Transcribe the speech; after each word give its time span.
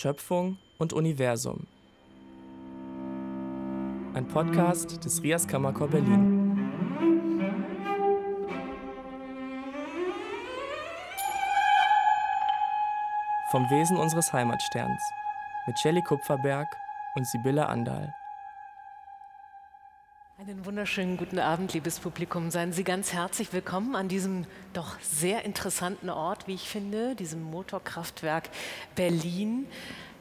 Schöpfung 0.00 0.56
und 0.78 0.94
Universum. 0.94 1.66
Ein 4.14 4.26
Podcast 4.28 5.04
des 5.04 5.22
Rias 5.22 5.46
Kammerchor 5.46 5.88
Berlin. 5.88 6.72
Vom 13.50 13.68
Wesen 13.68 13.98
unseres 13.98 14.32
Heimatsterns 14.32 15.02
mit 15.66 15.78
Shelley 15.78 16.00
Kupferberg 16.00 16.74
und 17.14 17.26
Sibylle 17.26 17.66
Andal. 17.66 18.14
Einen 20.50 20.66
wunderschönen 20.66 21.16
guten 21.16 21.38
Abend, 21.38 21.74
liebes 21.74 22.00
Publikum. 22.00 22.50
Seien 22.50 22.72
Sie 22.72 22.82
ganz 22.82 23.12
herzlich 23.12 23.52
willkommen 23.52 23.94
an 23.94 24.08
diesem 24.08 24.46
doch 24.72 24.98
sehr 24.98 25.44
interessanten 25.44 26.10
Ort, 26.10 26.48
wie 26.48 26.54
ich 26.54 26.68
finde, 26.68 27.14
diesem 27.14 27.40
Motorkraftwerk 27.40 28.50
Berlin. 28.96 29.68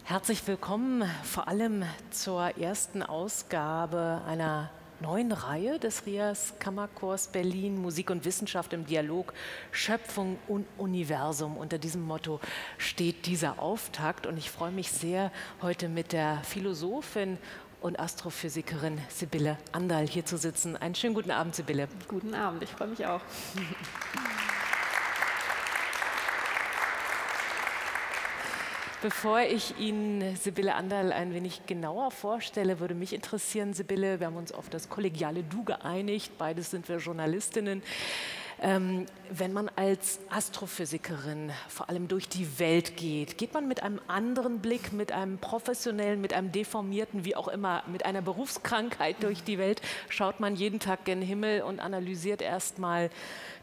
Herzlich 0.04 0.46
willkommen 0.46 1.04
vor 1.24 1.48
allem 1.48 1.84
zur 2.12 2.60
ersten 2.60 3.02
Ausgabe 3.02 4.22
einer 4.28 4.70
neuen 5.00 5.32
Reihe 5.32 5.80
des 5.80 6.06
Rias 6.06 6.54
Kammerchors 6.60 7.30
Berlin 7.30 7.82
Musik 7.82 8.12
und 8.12 8.24
Wissenschaft 8.24 8.74
im 8.74 8.86
Dialog 8.86 9.34
Schöpfung 9.72 10.38
und 10.48 10.68
Universum. 10.78 11.58
Unter 11.58 11.80
diesem 11.80 12.04
Motto 12.04 12.40
steht 12.78 13.26
dieser 13.26 13.60
Auftakt 13.60 14.28
und 14.28 14.38
ich 14.38 14.52
freue 14.52 14.72
mich 14.72 14.92
sehr, 14.92 15.32
heute 15.64 15.90
mit 15.90 16.12
der 16.12 16.44
Philosophin 16.44 17.40
und 17.82 18.00
Astrophysikerin 18.00 19.00
Sibylle 19.10 19.58
Andal 19.72 20.08
hier 20.08 20.26
zu 20.26 20.38
sitzen. 20.38 20.76
Einen 20.76 20.96
schönen 20.96 21.14
guten 21.14 21.32
Abend, 21.32 21.56
Sibylle. 21.56 21.88
Guten 22.08 22.34
Abend, 22.34 22.64
ich 22.64 22.70
freue 22.70 22.88
mich 22.88 23.06
auch. 23.06 23.22
Bevor 29.02 29.40
ich 29.40 29.78
Ihnen 29.80 30.36
Sibylle 30.36 30.76
Andal 30.76 31.14
ein 31.14 31.34
wenig 31.34 31.66
genauer 31.66 32.12
vorstelle, 32.12 32.82
würde 32.82 32.96
mich 32.96 33.14
interessieren, 33.14 33.74
Sibylle, 33.74 34.20
wir 34.20 34.28
haben 34.28 34.36
uns 34.36 34.52
auf 34.52 34.70
das 34.70 34.90
kollegiale 34.90 35.44
Du 35.44 35.64
geeinigt, 35.64 36.38
beides 36.38 36.72
sind 36.72 36.90
wir 36.90 36.98
Journalistinnen. 36.98 37.82
Ähm, 38.62 39.06
wenn 39.30 39.54
man 39.54 39.70
als 39.76 40.20
Astrophysikerin 40.30 41.52
vor 41.70 41.88
allem 41.88 42.10
durch 42.10 42.28
die 42.28 42.60
Welt 42.60 42.98
geht, 42.98 43.38
geht 43.38 43.54
man 43.54 43.68
mit 43.70 43.84
einem 43.84 44.02
anderen 44.08 44.60
Blick, 44.60 44.92
mit 44.92 45.14
einem 45.14 45.38
professionellen, 45.38 46.20
mit 46.20 46.34
einem 46.34 46.52
deformierten, 46.52 47.24
wie 47.24 47.38
auch 47.38 47.48
immer, 47.48 47.84
mit 47.88 48.06
einer 48.06 48.22
Berufskrankheit 48.22 49.24
durch 49.24 49.44
die 49.44 49.58
Welt, 49.58 49.82
schaut 50.10 50.42
man 50.42 50.56
jeden 50.56 50.80
Tag 50.80 51.06
gen 51.06 51.22
Himmel 51.22 51.62
und 51.62 51.80
analysiert 51.80 52.42
erstmal 52.42 53.10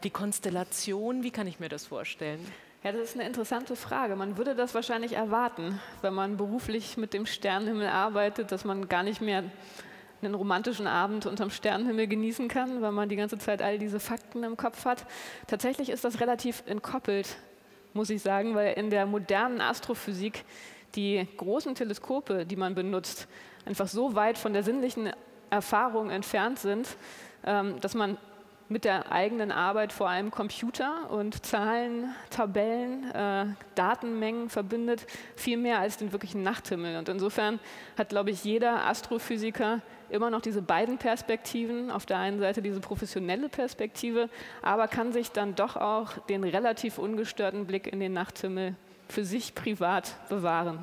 die 0.03 0.11
Konstellation. 0.11 1.23
Wie 1.23 1.31
kann 1.31 1.47
ich 1.47 1.61
mir 1.61 1.69
das 1.69 1.87
vorstellen? 1.87 2.41
Ja, 2.83 2.93
das 2.93 3.03
ist 3.03 3.15
eine 3.17 3.27
interessante 3.27 3.77
Frage. 3.77 4.17
Man 4.17 4.39
würde 4.39 4.55
das 4.55 4.75
wahrscheinlich 4.75 5.15
erwarten, 5.15 5.81
wenn 6.03 6.15
man 6.15 6.37
beruflich 6.37 6.97
mit 6.97 7.13
dem 7.13 7.27
Sternenhimmel 7.27 7.89
arbeitet, 7.89 8.53
dass 8.53 8.65
man 8.65 8.89
gar 8.89 9.03
nicht 9.03 9.21
mehr 9.21 9.45
einen 10.23 10.35
romantischen 10.35 10.87
Abend 10.87 11.27
unterm 11.27 11.51
Sternenhimmel 11.51 12.07
genießen 12.07 12.49
kann, 12.49 12.81
weil 12.83 12.93
man 12.93 13.09
die 13.09 13.17
ganze 13.17 13.39
Zeit 13.39 13.63
all 13.63 13.79
diese 13.79 14.01
Fakten 14.01 14.43
im 14.43 14.57
Kopf 14.57 14.85
hat. 14.85 15.07
Tatsächlich 15.47 15.91
ist 15.91 16.05
das 16.05 16.21
relativ 16.21 16.63
entkoppelt, 16.67 17.37
muss 17.93 18.11
ich 18.11 18.23
sagen, 18.23 18.55
weil 18.55 18.75
in 18.75 18.91
der 18.91 19.07
modernen 19.07 19.61
Astrophysik 19.61 20.45
die 20.95 21.27
großen 21.37 21.75
Teleskope, 21.75 22.47
die 22.47 22.57
man 22.57 22.75
benutzt, 22.75 23.29
einfach 23.65 23.89
so 23.89 24.15
weit 24.15 24.39
von 24.39 24.53
der 24.53 24.63
sinnlichen 24.63 25.11
Erfahrung 25.51 26.11
entfernt 26.11 26.59
sind, 26.59 26.89
ähm, 27.45 27.81
dass 27.81 27.95
man 27.95 28.19
mit 28.69 28.85
der 28.85 29.13
eigenen 29.13 29.53
Arbeit 29.53 29.93
vor 29.93 30.09
allem 30.09 30.31
Computer 30.31 31.11
und 31.11 31.45
Zahlen, 31.47 32.15
Tabellen, 32.31 33.11
äh, 33.13 33.47
Datenmengen 33.75 34.49
verbindet, 34.49 35.07
viel 35.37 35.57
mehr 35.57 35.79
als 35.79 35.97
den 35.97 36.13
wirklichen 36.13 36.43
Nachthimmel. 36.43 36.97
Und 36.97 37.09
insofern 37.09 37.61
hat, 37.97 38.09
glaube 38.09 38.31
ich, 38.31 38.45
jeder 38.45 38.87
Astrophysiker 38.87 39.83
immer 40.09 40.31
noch 40.31 40.41
diese 40.41 40.63
beiden 40.63 40.99
Perspektiven. 40.99 41.91
Auf 41.91 42.07
der 42.07 42.19
einen 42.19 42.41
Seite 42.41 42.63
diese 42.63 42.81
professionelle 42.81 43.49
Perspektive, 43.49 44.29
aber 44.63 44.89
kann 44.89 45.13
sich 45.13 45.31
dann 45.33 45.55
doch 45.55 45.77
auch 45.77 46.19
den 46.29 46.45
relativ 46.45 46.99
ungestörten 46.99 47.67
Blick 47.67 47.87
in 47.87 48.01
den 48.01 48.13
Nachthimmel 48.13 48.75
für 49.09 49.25
sich 49.25 49.55
privat 49.55 50.17
bewahren. 50.29 50.79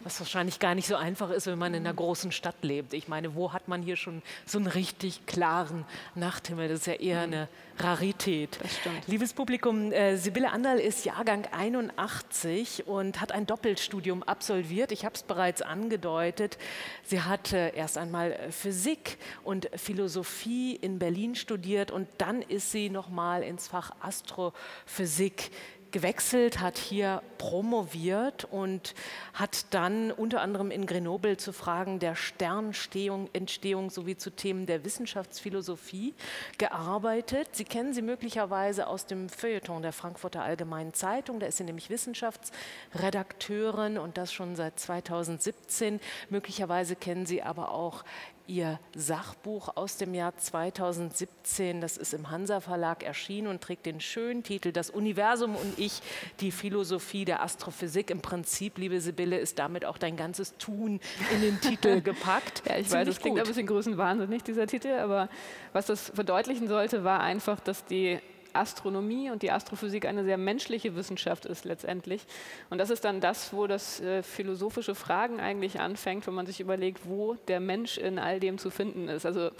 Was 0.00 0.20
wahrscheinlich 0.20 0.58
gar 0.58 0.74
nicht 0.74 0.86
so 0.86 0.96
einfach 0.96 1.30
ist, 1.30 1.46
wenn 1.46 1.58
man 1.58 1.74
in 1.74 1.86
einer 1.86 1.94
großen 1.94 2.32
Stadt 2.32 2.56
lebt. 2.62 2.94
Ich 2.94 3.08
meine, 3.08 3.34
wo 3.34 3.52
hat 3.52 3.68
man 3.68 3.82
hier 3.82 3.96
schon 3.96 4.22
so 4.44 4.58
einen 4.58 4.66
richtig 4.66 5.26
klaren 5.26 5.84
Nachthimmel? 6.14 6.68
Das 6.68 6.80
ist 6.80 6.86
ja 6.86 6.94
eher 6.94 7.20
eine 7.22 7.48
Rarität. 7.78 8.58
Das 8.62 8.76
stimmt. 8.76 9.06
Liebes 9.06 9.32
Publikum, 9.32 9.92
äh, 9.92 10.16
Sibylle 10.16 10.50
Anderl 10.50 10.78
ist 10.78 11.04
Jahrgang 11.04 11.46
81 11.52 12.86
und 12.86 13.20
hat 13.20 13.32
ein 13.32 13.46
Doppelstudium 13.46 14.22
absolviert. 14.22 14.92
Ich 14.92 15.04
habe 15.04 15.14
es 15.14 15.22
bereits 15.22 15.62
angedeutet. 15.62 16.58
Sie 17.04 17.20
hat 17.20 17.52
äh, 17.52 17.74
erst 17.74 17.98
einmal 17.98 18.50
Physik 18.50 19.18
und 19.44 19.68
Philosophie 19.74 20.74
in 20.74 20.98
Berlin 20.98 21.34
studiert 21.34 21.90
und 21.90 22.08
dann 22.18 22.42
ist 22.42 22.72
sie 22.72 22.88
nochmal 22.88 23.42
ins 23.42 23.68
Fach 23.68 23.90
Astrophysik 24.00 25.50
gewechselt, 25.96 26.60
hat 26.60 26.76
hier 26.76 27.22
promoviert 27.38 28.44
und 28.44 28.94
hat 29.32 29.72
dann 29.72 30.12
unter 30.12 30.42
anderem 30.42 30.70
in 30.70 30.84
Grenoble 30.84 31.38
zu 31.38 31.54
Fragen 31.54 32.00
der 32.00 32.14
Sternentstehung 32.14 33.30
Entstehung 33.32 33.88
sowie 33.88 34.18
zu 34.18 34.28
Themen 34.28 34.66
der 34.66 34.84
Wissenschaftsphilosophie 34.84 36.12
gearbeitet. 36.58 37.48
Sie 37.52 37.64
kennen 37.64 37.94
sie 37.94 38.02
möglicherweise 38.02 38.88
aus 38.88 39.06
dem 39.06 39.30
Feuilleton 39.30 39.80
der 39.80 39.94
Frankfurter 39.94 40.42
Allgemeinen 40.42 40.92
Zeitung. 40.92 41.40
Da 41.40 41.46
ist 41.46 41.56
sie 41.56 41.64
nämlich 41.64 41.88
Wissenschaftsredakteurin 41.88 43.96
und 43.96 44.18
das 44.18 44.34
schon 44.34 44.54
seit 44.54 44.78
2017. 44.78 45.98
Möglicherweise 46.28 46.94
kennen 46.94 47.24
Sie 47.24 47.42
aber 47.42 47.70
auch 47.70 48.04
ihr 48.46 48.78
Sachbuch 48.94 49.76
aus 49.76 49.96
dem 49.96 50.14
Jahr 50.14 50.36
2017. 50.36 51.80
Das 51.80 51.96
ist 51.96 52.14
im 52.14 52.30
Hansa 52.30 52.60
Verlag 52.60 53.02
erschienen 53.02 53.48
und 53.48 53.60
trägt 53.60 53.86
den 53.86 54.00
schönen 54.00 54.42
Titel 54.42 54.72
Das 54.72 54.90
Universum 54.90 55.56
und 55.56 55.78
ich, 55.78 56.02
die 56.40 56.50
Philosophie 56.50 57.24
der 57.24 57.42
Astrophysik. 57.42 58.10
Im 58.10 58.20
Prinzip, 58.20 58.78
liebe 58.78 59.00
Sibylle, 59.00 59.38
ist 59.38 59.58
damit 59.58 59.84
auch 59.84 59.98
dein 59.98 60.16
ganzes 60.16 60.56
Tun 60.58 61.00
in 61.34 61.40
den 61.40 61.60
Titel 61.60 62.00
gepackt. 62.02 62.62
ja, 62.68 62.76
ich 62.78 62.90
weiß, 62.90 63.06
das 63.06 63.20
klingt 63.20 63.38
ein 63.38 63.46
bisschen 63.46 63.66
größenwahnsinnig, 63.66 64.42
dieser 64.42 64.66
Titel, 64.66 64.92
aber 64.92 65.28
was 65.72 65.86
das 65.86 66.10
verdeutlichen 66.14 66.68
sollte, 66.68 67.04
war 67.04 67.20
einfach, 67.20 67.60
dass 67.60 67.84
die 67.84 68.18
Astronomie 68.58 69.30
und 69.30 69.42
die 69.42 69.50
Astrophysik 69.50 70.06
eine 70.06 70.24
sehr 70.24 70.38
menschliche 70.38 70.94
Wissenschaft 70.96 71.46
ist 71.46 71.64
letztendlich. 71.64 72.26
Und 72.70 72.78
das 72.78 72.90
ist 72.90 73.04
dann 73.04 73.20
das, 73.20 73.52
wo 73.52 73.66
das 73.66 74.00
äh, 74.00 74.22
philosophische 74.22 74.94
Fragen 74.94 75.40
eigentlich 75.40 75.80
anfängt, 75.80 76.26
wenn 76.26 76.34
man 76.34 76.46
sich 76.46 76.60
überlegt, 76.60 77.00
wo 77.04 77.34
der 77.48 77.60
Mensch 77.60 77.98
in 77.98 78.18
all 78.18 78.40
dem 78.40 78.58
zu 78.58 78.70
finden 78.70 79.08
ist. 79.08 79.26
Also 79.26 79.50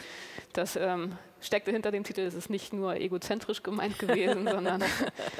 das 0.52 0.76
ähm, 0.76 1.12
steckte 1.40 1.70
hinter 1.70 1.90
dem 1.90 2.04
Titel, 2.04 2.22
es 2.22 2.34
ist 2.34 2.50
nicht 2.50 2.72
nur 2.72 2.96
egozentrisch 2.96 3.62
gemeint 3.62 3.98
gewesen, 3.98 4.48
sondern 4.50 4.82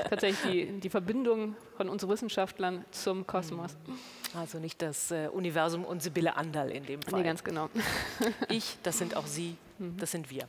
tatsächlich 0.09 0.41
die, 0.51 0.81
die 0.81 0.91
Verbindung 0.91 1.57
von 1.77 1.89
uns 1.89 2.07
Wissenschaftlern 2.07 2.85
zum 2.91 3.27
Kosmos. 3.27 3.77
Also 4.35 4.59
nicht 4.59 4.83
das 4.83 5.11
äh, 5.11 5.29
Universum 5.33 5.85
und 5.85 6.03
Sibylle 6.03 6.37
Andal 6.37 6.71
in 6.71 6.85
dem 6.85 7.03
Fall. 7.03 7.21
Nee, 7.21 7.27
ganz 7.27 7.43
genau. 7.43 7.69
ich, 8.49 8.77
das 8.83 8.99
sind 8.99 9.17
auch 9.17 9.27
Sie, 9.27 9.57
das 9.79 10.11
sind 10.11 10.31
wir. 10.31 10.49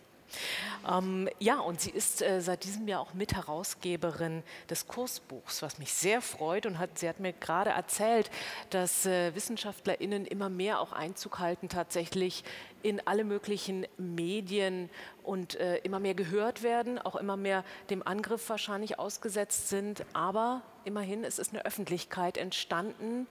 Ähm, 0.90 1.30
ja, 1.40 1.60
und 1.60 1.82
sie 1.82 1.90
ist 1.90 2.22
äh, 2.22 2.42
seit 2.42 2.64
diesem 2.64 2.88
Jahr 2.88 3.02
auch 3.02 3.14
Mitherausgeberin 3.14 4.44
des 4.70 4.88
Kursbuchs, 4.88 5.62
was 5.62 5.80
mich 5.80 5.94
sehr 5.94 6.22
freut. 6.22 6.66
Und 6.66 6.80
hat, 6.80 6.98
sie 6.98 7.10
hat 7.10 7.20
mir 7.20 7.34
gerade 7.34 7.72
erzählt, 7.72 8.30
dass 8.70 9.06
äh, 9.06 9.34
WissenschaftlerInnen 9.36 10.26
immer 10.26 10.50
mehr 10.50 10.80
auch 10.80 10.94
Einzug 10.94 11.40
halten, 11.40 11.70
tatsächlich 11.70 12.44
in 12.84 13.06
alle 13.06 13.24
möglichen 13.24 13.86
Medien 13.98 14.90
und 15.24 15.56
äh, 15.56 15.78
immer 15.78 16.00
mehr 16.00 16.14
gehört 16.14 16.64
werden, 16.64 17.00
auch 17.00 17.16
immer 17.16 17.36
mehr 17.36 17.64
dem 17.90 18.06
Angriff 18.06 18.48
wahrscheinlich 18.50 19.00
ausgesetzt 19.00 19.70
sind. 19.70 20.06
Aber 20.14 20.62
immerhin, 20.86 21.24
es 21.24 21.40
ist 21.40 21.54
eine 21.54 21.66
Öffentlichkeit 21.66 22.38
entstanden, 22.38 23.28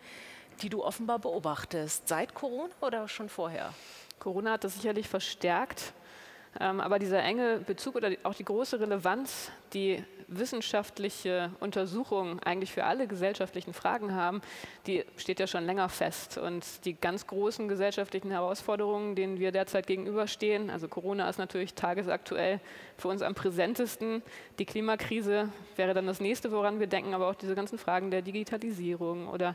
die 0.62 0.69
du 0.69 0.85
offenbar 0.85 1.19
beobachtest. 1.19 2.09
Seit 2.09 2.35
Corona 2.35 2.73
oder 2.81 3.09
schon 3.09 3.29
vorher? 3.29 3.73
Corona 4.19 4.53
hat 4.53 4.65
das 4.65 4.75
sicherlich 4.75 5.09
verstärkt. 5.09 5.93
Ähm, 6.61 6.81
aber 6.81 6.99
dieser 6.99 7.23
enge 7.23 7.58
Bezug 7.58 7.97
oder 7.97 8.11
auch 8.23 8.35
die 8.35 8.44
große 8.44 8.81
Relevanz, 8.81 9.50
die 9.73 10.03
wissenschaftliche 10.29 11.53
Untersuchungen 11.61 12.41
eigentlich 12.43 12.73
für 12.73 12.85
alle 12.85 13.06
gesellschaftlichen 13.06 13.73
Fragen 13.73 14.14
haben, 14.14 14.41
die 14.87 15.05
steht 15.17 15.38
ja 15.38 15.47
schon 15.47 15.64
länger 15.64 15.88
fest. 15.88 16.38
Und 16.38 16.85
die 16.85 16.94
ganz 16.94 17.26
großen 17.26 17.69
gesellschaftlichen 17.69 18.31
Herausforderungen, 18.31 19.14
denen 19.14 19.38
wir 19.38 19.53
derzeit 19.53 19.87
gegenüberstehen, 19.87 20.70
also 20.70 20.88
Corona 20.88 21.29
ist 21.29 21.38
natürlich 21.38 21.75
tagesaktuell 21.75 22.61
für 22.97 23.08
uns 23.08 23.23
am 23.23 23.35
präsentesten. 23.35 24.23
Die 24.58 24.64
Klimakrise 24.64 25.50
wäre 25.76 25.94
dann 25.94 26.06
das 26.06 26.20
nächste, 26.20 26.50
woran 26.50 26.81
wir 26.81 26.87
denken, 26.87 27.14
aber 27.14 27.29
auch 27.29 27.35
diese 27.35 27.55
ganzen 27.55 27.79
Fragen 27.79 28.11
der 28.11 28.23
Digitalisierung 28.23 29.29
oder 29.29 29.55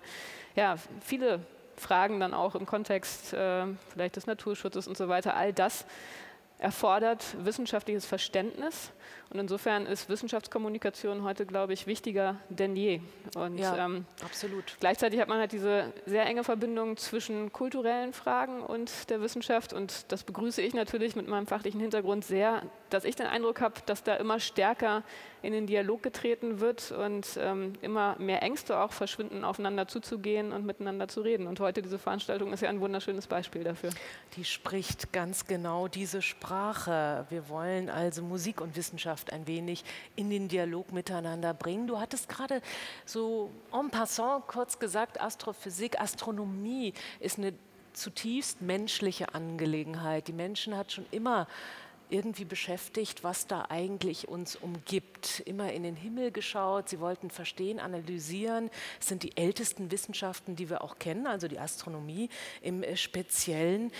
ja, 0.55 0.75
viele 1.01 1.41
Fragen 1.75 2.19
dann 2.19 2.33
auch 2.33 2.55
im 2.55 2.65
Kontext 2.65 3.33
äh, 3.33 3.65
vielleicht 3.89 4.15
des 4.15 4.27
Naturschutzes 4.27 4.87
und 4.87 4.95
so 4.95 5.09
weiter. 5.09 5.35
All 5.35 5.51
das 5.51 5.85
erfordert 6.61 7.35
wissenschaftliches 7.43 8.05
Verständnis. 8.05 8.91
Und 9.31 9.39
insofern 9.39 9.85
ist 9.85 10.09
Wissenschaftskommunikation 10.09 11.23
heute, 11.23 11.45
glaube 11.45 11.73
ich, 11.73 11.87
wichtiger 11.87 12.35
denn 12.49 12.75
je. 12.75 13.01
Und 13.35 13.57
ja, 13.57 13.85
ähm, 13.85 14.05
absolut. 14.23 14.75
Gleichzeitig 14.79 15.19
hat 15.19 15.27
man 15.27 15.39
halt 15.39 15.53
diese 15.53 15.91
sehr 16.05 16.25
enge 16.25 16.43
Verbindung 16.43 16.97
zwischen 16.97 17.51
kulturellen 17.51 18.13
Fragen 18.13 18.61
und 18.61 19.09
der 19.09 19.21
Wissenschaft. 19.21 19.73
Und 19.73 20.11
das 20.11 20.23
begrüße 20.23 20.61
ich 20.61 20.73
natürlich 20.73 21.15
mit 21.15 21.27
meinem 21.27 21.47
fachlichen 21.47 21.79
Hintergrund 21.79 22.25
sehr, 22.25 22.61
dass 22.89 23.05
ich 23.05 23.15
den 23.15 23.27
Eindruck 23.27 23.61
habe, 23.61 23.75
dass 23.85 24.03
da 24.03 24.15
immer 24.15 24.39
stärker 24.39 25.03
in 25.41 25.53
den 25.53 25.67
Dialog 25.67 26.03
getreten 26.03 26.59
wird 26.59 26.91
und 26.91 27.37
ähm, 27.39 27.73
immer 27.81 28.15
mehr 28.19 28.43
Ängste 28.43 28.77
auch 28.77 28.91
verschwinden, 28.91 29.43
aufeinander 29.43 29.87
zuzugehen 29.87 30.51
und 30.51 30.65
miteinander 30.65 31.07
zu 31.07 31.21
reden. 31.21 31.47
Und 31.47 31.59
heute 31.59 31.81
diese 31.81 31.97
Veranstaltung 31.97 32.53
ist 32.53 32.61
ja 32.61 32.69
ein 32.69 32.79
wunderschönes 32.79 33.27
Beispiel 33.27 33.63
dafür. 33.63 33.89
Die 34.35 34.45
spricht 34.45 35.11
ganz 35.11 35.47
genau 35.47 35.87
diese 35.87 36.21
Sprache. 36.21 37.25
Wir 37.29 37.49
wollen 37.49 37.89
also 37.89 38.21
Musik 38.21 38.61
und 38.61 38.75
Wissenschaft 38.75 39.33
ein 39.33 39.47
wenig 39.47 39.83
in 40.15 40.29
den 40.29 40.47
Dialog 40.47 40.91
miteinander 40.91 41.53
bringen. 41.53 41.87
Du 41.87 41.99
hattest 41.99 42.29
gerade 42.29 42.61
so 43.05 43.49
en 43.73 43.89
passant 43.89 44.47
kurz 44.47 44.77
gesagt, 44.77 45.19
Astrophysik, 45.19 45.99
Astronomie 45.99 46.93
ist 47.19 47.37
eine 47.37 47.53
zutiefst 47.93 48.61
menschliche 48.61 49.33
Angelegenheit. 49.33 50.27
Die 50.27 50.33
Menschen 50.33 50.77
hat 50.77 50.91
schon 50.91 51.05
immer 51.11 51.47
irgendwie 52.11 52.45
beschäftigt, 52.45 53.23
was 53.23 53.47
da 53.47 53.65
eigentlich 53.69 54.27
uns 54.27 54.55
umgibt. 54.55 55.41
Immer 55.45 55.71
in 55.73 55.83
den 55.83 55.95
Himmel 55.95 56.31
geschaut, 56.31 56.89
sie 56.89 56.99
wollten 56.99 57.29
verstehen, 57.29 57.79
analysieren. 57.79 58.69
Es 58.99 59.07
sind 59.07 59.23
die 59.23 59.37
ältesten 59.37 59.91
Wissenschaften, 59.91 60.55
die 60.55 60.69
wir 60.69 60.83
auch 60.83 60.99
kennen, 60.99 61.27
also 61.27 61.47
die 61.47 61.59
Astronomie 61.59 62.29
im 62.61 62.83
äh, 62.83 62.97
Speziellen. 62.97 63.91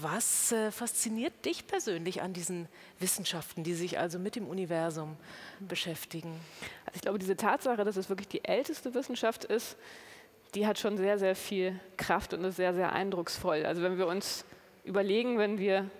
Was 0.00 0.52
äh, 0.52 0.70
fasziniert 0.70 1.44
dich 1.44 1.66
persönlich 1.66 2.22
an 2.22 2.32
diesen 2.32 2.68
Wissenschaften, 2.98 3.64
die 3.64 3.74
sich 3.74 3.98
also 3.98 4.18
mit 4.18 4.36
dem 4.36 4.46
Universum 4.46 5.16
beschäftigen? 5.60 6.38
Also 6.86 6.96
ich 6.96 7.02
glaube, 7.02 7.18
diese 7.18 7.36
Tatsache, 7.36 7.84
dass 7.84 7.96
es 7.96 8.08
wirklich 8.08 8.28
die 8.28 8.44
älteste 8.44 8.94
Wissenschaft 8.94 9.44
ist, 9.44 9.76
die 10.54 10.66
hat 10.66 10.78
schon 10.78 10.96
sehr, 10.96 11.18
sehr 11.18 11.34
viel 11.34 11.80
Kraft 11.96 12.32
und 12.32 12.44
ist 12.44 12.56
sehr, 12.56 12.74
sehr 12.74 12.92
eindrucksvoll. 12.92 13.64
Also 13.66 13.82
wenn 13.82 13.98
wir 13.98 14.06
uns 14.06 14.44
überlegen, 14.84 15.38
wenn 15.38 15.58
wir 15.58 15.90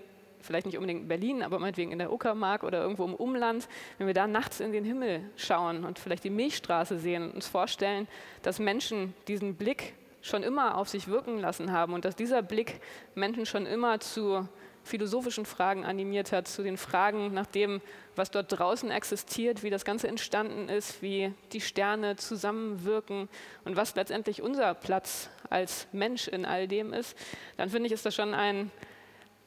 vielleicht 0.44 0.67
nicht 0.67 0.76
unbedingt 0.76 1.02
in 1.02 1.08
Berlin, 1.08 1.43
aber 1.43 1.58
meinetwegen 1.58 1.93
in 1.93 1.99
der 1.99 2.12
Uckermark 2.12 2.62
oder 2.62 2.81
irgendwo 2.81 3.05
im 3.05 3.14
Umland, 3.14 3.69
wenn 3.99 4.06
wir 4.06 4.14
da 4.14 4.26
nachts 4.26 4.61
in 4.61 4.73
den 4.73 4.85
Himmel 4.85 5.23
schauen 5.37 5.85
und 5.85 5.99
vielleicht 5.99 6.25
die 6.25 6.31
Milchstraße 6.31 6.99
sehen 6.99 7.25
und 7.25 7.35
uns 7.35 7.49
vorstellen, 7.49 8.06
dass 8.43 8.58
Menschen 8.58 9.14
diesen 9.26 9.56
Blick 9.56 9.94
schon 10.23 10.43
immer 10.43 10.79
auf 10.79 10.88
sich 10.88 11.08
wirken 11.08 11.38
lassen 11.38 11.73
haben 11.73 11.93
und 11.93 12.05
dass 12.05 12.17
dieser 12.17 12.43
Blick 12.43 12.81
Menschen 13.14 13.46
schon 13.46 13.67
immer 13.67 14.00
zu 14.00 14.49
philosophischen 14.85 15.46
Fragen 15.46 15.85
animiert 15.85 16.31
hat, 16.32 16.46
zu 16.46 16.62
den 16.62 16.76
Fragen 16.76 17.32
nach 17.32 17.46
dem, 17.46 17.81
was 18.17 18.31
dort 18.31 18.58
draußen 18.58 18.91
existiert, 18.91 19.62
wie 19.62 19.70
das 19.70 19.85
Ganze 19.85 20.08
entstanden 20.08 20.69
ist, 20.69 21.02
wie 21.02 21.32
die 21.52 21.61
Sterne 21.61 22.17
zusammenwirken 22.17 23.29
und 23.64 23.76
was 23.76 23.94
letztendlich 23.96 24.43
unser 24.43 24.75
Platz 24.75 25.31
als 25.49 25.88
Mensch 25.93 26.29
in 26.29 26.44
all 26.44 26.69
dem 26.69 26.93
ist, 26.93 27.17
dann 27.56 27.70
finde 27.70 27.87
ich, 27.87 27.93
ist 27.93 28.06
das 28.06 28.14
schon 28.14 28.35
ein 28.35 28.70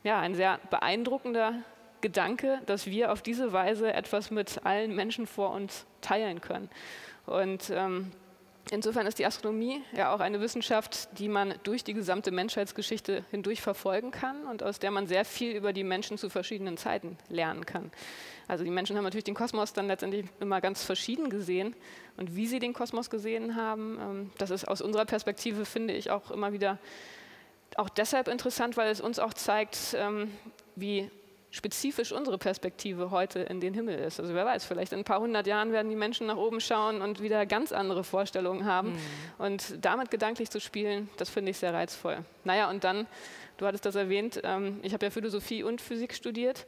ja, 0.03 0.19
ein 0.19 0.35
sehr 0.35 0.59
beeindruckender 0.69 1.53
Gedanke, 2.01 2.61
dass 2.65 2.85
wir 2.85 3.11
auf 3.11 3.21
diese 3.21 3.53
Weise 3.53 3.93
etwas 3.93 4.31
mit 4.31 4.65
allen 4.65 4.95
Menschen 4.95 5.27
vor 5.27 5.51
uns 5.51 5.85
teilen 6.01 6.41
können. 6.41 6.69
Und 7.25 7.69
ähm, 7.71 8.11
insofern 8.71 9.07
ist 9.07 9.19
die 9.19 9.25
Astronomie 9.25 9.81
ja 9.95 10.13
auch 10.13 10.19
eine 10.19 10.39
Wissenschaft, 10.39 11.09
die 11.19 11.27
man 11.27 11.55
durch 11.63 11.83
die 11.83 11.93
gesamte 11.93 12.31
Menschheitsgeschichte 12.31 13.25
hindurch 13.31 13.61
verfolgen 13.61 14.11
kann 14.11 14.45
und 14.45 14.63
aus 14.63 14.79
der 14.79 14.91
man 14.91 15.07
sehr 15.07 15.25
viel 15.25 15.55
über 15.55 15.73
die 15.73 15.83
Menschen 15.83 16.17
zu 16.17 16.29
verschiedenen 16.29 16.77
Zeiten 16.77 17.17
lernen 17.29 17.65
kann. 17.65 17.91
Also 18.47 18.63
die 18.63 18.71
Menschen 18.71 18.95
haben 18.95 19.03
natürlich 19.03 19.25
den 19.25 19.35
Kosmos 19.35 19.73
dann 19.73 19.87
letztendlich 19.87 20.25
immer 20.39 20.61
ganz 20.61 20.83
verschieden 20.83 21.29
gesehen. 21.29 21.75
Und 22.15 22.35
wie 22.35 22.47
sie 22.47 22.59
den 22.59 22.73
Kosmos 22.73 23.09
gesehen 23.09 23.55
haben, 23.55 23.97
ähm, 23.99 24.31
das 24.37 24.51
ist 24.51 24.67
aus 24.67 24.81
unserer 24.81 25.05
Perspektive, 25.05 25.65
finde 25.65 25.93
ich, 25.93 26.11
auch 26.11 26.31
immer 26.31 26.53
wieder 26.53 26.77
auch 27.77 27.89
deshalb 27.89 28.27
interessant, 28.27 28.75
weil 28.75 28.89
es 28.89 28.99
uns 28.99 29.19
auch 29.19 29.33
zeigt, 29.33 29.95
ähm, 29.97 30.31
wie 30.75 31.09
spezifisch 31.49 32.11
unsere 32.11 32.37
Perspektive 32.37 33.09
heute 33.09 33.39
in 33.39 33.61
den 33.61 33.73
Himmel 33.73 33.97
ist. 33.97 34.19
Also 34.19 34.33
wer 34.33 34.45
weiß, 34.45 34.65
vielleicht 34.65 34.91
in 34.91 34.99
ein 34.99 35.03
paar 35.05 35.21
hundert 35.21 35.47
Jahren 35.47 35.71
werden 35.71 35.89
die 35.89 35.95
Menschen 35.95 36.27
nach 36.27 36.35
oben 36.35 36.59
schauen 36.59 37.01
und 37.01 37.21
wieder 37.21 37.45
ganz 37.45 37.71
andere 37.71 38.03
Vorstellungen 38.03 38.65
haben. 38.65 38.91
Mhm. 38.91 38.99
Und 39.37 39.85
damit 39.85 40.11
gedanklich 40.11 40.49
zu 40.49 40.59
spielen, 40.59 41.09
das 41.17 41.29
finde 41.29 41.51
ich 41.51 41.57
sehr 41.57 41.73
reizvoll. 41.73 42.17
Naja, 42.43 42.69
und 42.69 42.83
dann, 42.83 43.07
du 43.57 43.65
hattest 43.65 43.85
das 43.85 43.95
erwähnt, 43.95 44.41
ähm, 44.43 44.79
ich 44.83 44.93
habe 44.93 45.05
ja 45.05 45.09
Philosophie 45.09 45.63
und 45.63 45.79
Physik 45.81 46.13
studiert. 46.13 46.65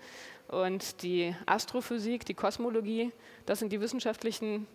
Und 0.47 1.03
die 1.03 1.35
Astrophysik, 1.45 2.25
die 2.25 2.33
Kosmologie, 2.33 3.11
das 3.45 3.59
sind 3.59 3.71
die 3.71 3.81
wissenschaftlichen 3.81 4.65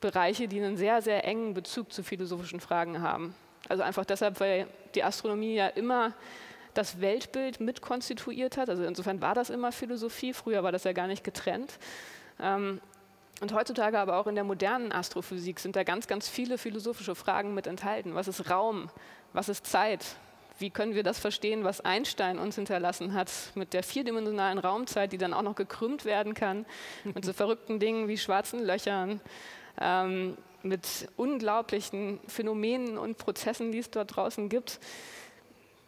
Bereiche, 0.00 0.48
die 0.48 0.60
einen 0.60 0.76
sehr, 0.76 1.00
sehr 1.00 1.24
engen 1.24 1.54
Bezug 1.54 1.92
zu 1.92 2.02
philosophischen 2.02 2.60
Fragen 2.60 3.00
haben. 3.00 3.34
Also 3.68 3.82
einfach 3.82 4.04
deshalb, 4.04 4.40
weil 4.40 4.66
die 4.94 5.02
Astronomie 5.02 5.54
ja 5.54 5.68
immer 5.68 6.12
das 6.74 7.00
Weltbild 7.00 7.60
mitkonstituiert 7.60 8.56
hat. 8.56 8.68
Also 8.68 8.84
insofern 8.84 9.20
war 9.20 9.34
das 9.34 9.50
immer 9.50 9.72
Philosophie. 9.72 10.32
Früher 10.32 10.62
war 10.62 10.72
das 10.72 10.84
ja 10.84 10.92
gar 10.92 11.06
nicht 11.06 11.24
getrennt. 11.24 11.78
Ähm, 12.40 12.80
und 13.40 13.52
heutzutage 13.52 13.98
aber 13.98 14.16
auch 14.16 14.26
in 14.26 14.34
der 14.34 14.44
modernen 14.44 14.92
Astrophysik 14.92 15.60
sind 15.60 15.76
da 15.76 15.84
ganz, 15.84 16.06
ganz 16.06 16.28
viele 16.28 16.56
philosophische 16.56 17.14
Fragen 17.14 17.54
mit 17.54 17.66
enthalten. 17.66 18.14
Was 18.14 18.28
ist 18.28 18.50
Raum? 18.50 18.88
Was 19.32 19.48
ist 19.48 19.66
Zeit? 19.66 20.04
Wie 20.58 20.70
können 20.70 20.94
wir 20.94 21.02
das 21.02 21.18
verstehen, 21.18 21.64
was 21.64 21.82
Einstein 21.82 22.38
uns 22.38 22.54
hinterlassen 22.54 23.12
hat 23.12 23.30
mit 23.54 23.74
der 23.74 23.82
vierdimensionalen 23.82 24.58
Raumzeit, 24.58 25.12
die 25.12 25.18
dann 25.18 25.34
auch 25.34 25.42
noch 25.42 25.54
gekrümmt 25.54 26.06
werden 26.06 26.32
kann, 26.32 26.64
mit 27.04 27.26
so 27.26 27.32
verrückten 27.34 27.78
Dingen 27.78 28.08
wie 28.08 28.16
schwarzen 28.16 28.64
Löchern, 28.64 29.20
ähm, 29.78 30.38
mit 30.68 31.08
unglaublichen 31.16 32.20
Phänomenen 32.26 32.98
und 32.98 33.18
Prozessen, 33.18 33.72
die 33.72 33.78
es 33.78 33.90
dort 33.90 34.16
draußen 34.16 34.48
gibt. 34.48 34.80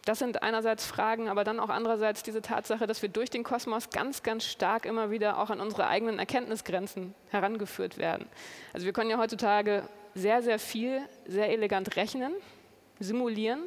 Das 0.05 0.19
sind 0.19 0.41
einerseits 0.41 0.85
Fragen, 0.85 1.29
aber 1.29 1.43
dann 1.43 1.59
auch 1.59 1.69
andererseits 1.69 2.23
diese 2.23 2.41
Tatsache, 2.41 2.87
dass 2.87 3.01
wir 3.01 3.09
durch 3.09 3.29
den 3.29 3.43
Kosmos 3.43 3.89
ganz, 3.89 4.23
ganz 4.23 4.45
stark 4.45 4.85
immer 4.85 5.11
wieder 5.11 5.37
auch 5.37 5.49
an 5.49 5.59
unsere 5.59 5.87
eigenen 5.87 6.19
Erkenntnisgrenzen 6.19 7.13
herangeführt 7.29 7.97
werden. 7.97 8.27
Also 8.73 8.85
wir 8.85 8.93
können 8.93 9.09
ja 9.09 9.19
heutzutage 9.19 9.83
sehr, 10.15 10.41
sehr 10.41 10.57
viel, 10.57 11.01
sehr 11.27 11.49
elegant 11.49 11.95
rechnen, 11.95 12.33
simulieren. 12.99 13.61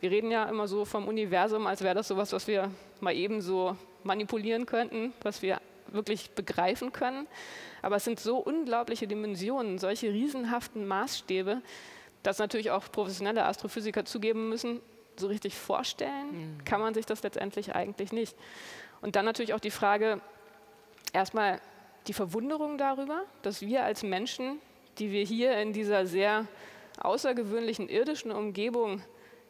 Wir 0.00 0.10
reden 0.10 0.30
ja 0.30 0.44
immer 0.48 0.68
so 0.68 0.84
vom 0.84 1.06
Universum, 1.06 1.66
als 1.66 1.82
wäre 1.82 1.94
das 1.94 2.08
sowas, 2.08 2.32
was 2.32 2.46
wir 2.46 2.70
mal 3.00 3.14
eben 3.14 3.40
so 3.40 3.76
manipulieren 4.04 4.66
könnten, 4.66 5.12
was 5.22 5.42
wir 5.42 5.60
wirklich 5.92 6.30
begreifen 6.30 6.92
können. 6.92 7.26
Aber 7.82 7.96
es 7.96 8.04
sind 8.04 8.20
so 8.20 8.38
unglaubliche 8.38 9.06
Dimensionen, 9.06 9.78
solche 9.78 10.08
riesenhaften 10.12 10.86
Maßstäbe, 10.86 11.62
dass 12.22 12.38
natürlich 12.38 12.70
auch 12.70 12.90
professionelle 12.90 13.44
Astrophysiker 13.44 14.04
zugeben 14.04 14.48
müssen, 14.48 14.80
so 15.16 15.26
richtig 15.26 15.56
vorstellen 15.56 16.56
mhm. 16.56 16.64
kann 16.64 16.80
man 16.80 16.94
sich 16.94 17.06
das 17.06 17.22
letztendlich 17.22 17.74
eigentlich 17.74 18.12
nicht. 18.12 18.36
Und 19.00 19.16
dann 19.16 19.24
natürlich 19.24 19.54
auch 19.54 19.60
die 19.60 19.70
Frage, 19.70 20.20
erstmal 21.12 21.60
die 22.06 22.12
Verwunderung 22.12 22.78
darüber, 22.78 23.22
dass 23.42 23.60
wir 23.60 23.84
als 23.84 24.02
Menschen, 24.02 24.60
die 24.98 25.10
wir 25.12 25.24
hier 25.24 25.58
in 25.58 25.72
dieser 25.72 26.06
sehr 26.06 26.46
außergewöhnlichen 27.00 27.88
irdischen 27.88 28.32
Umgebung 28.32 29.02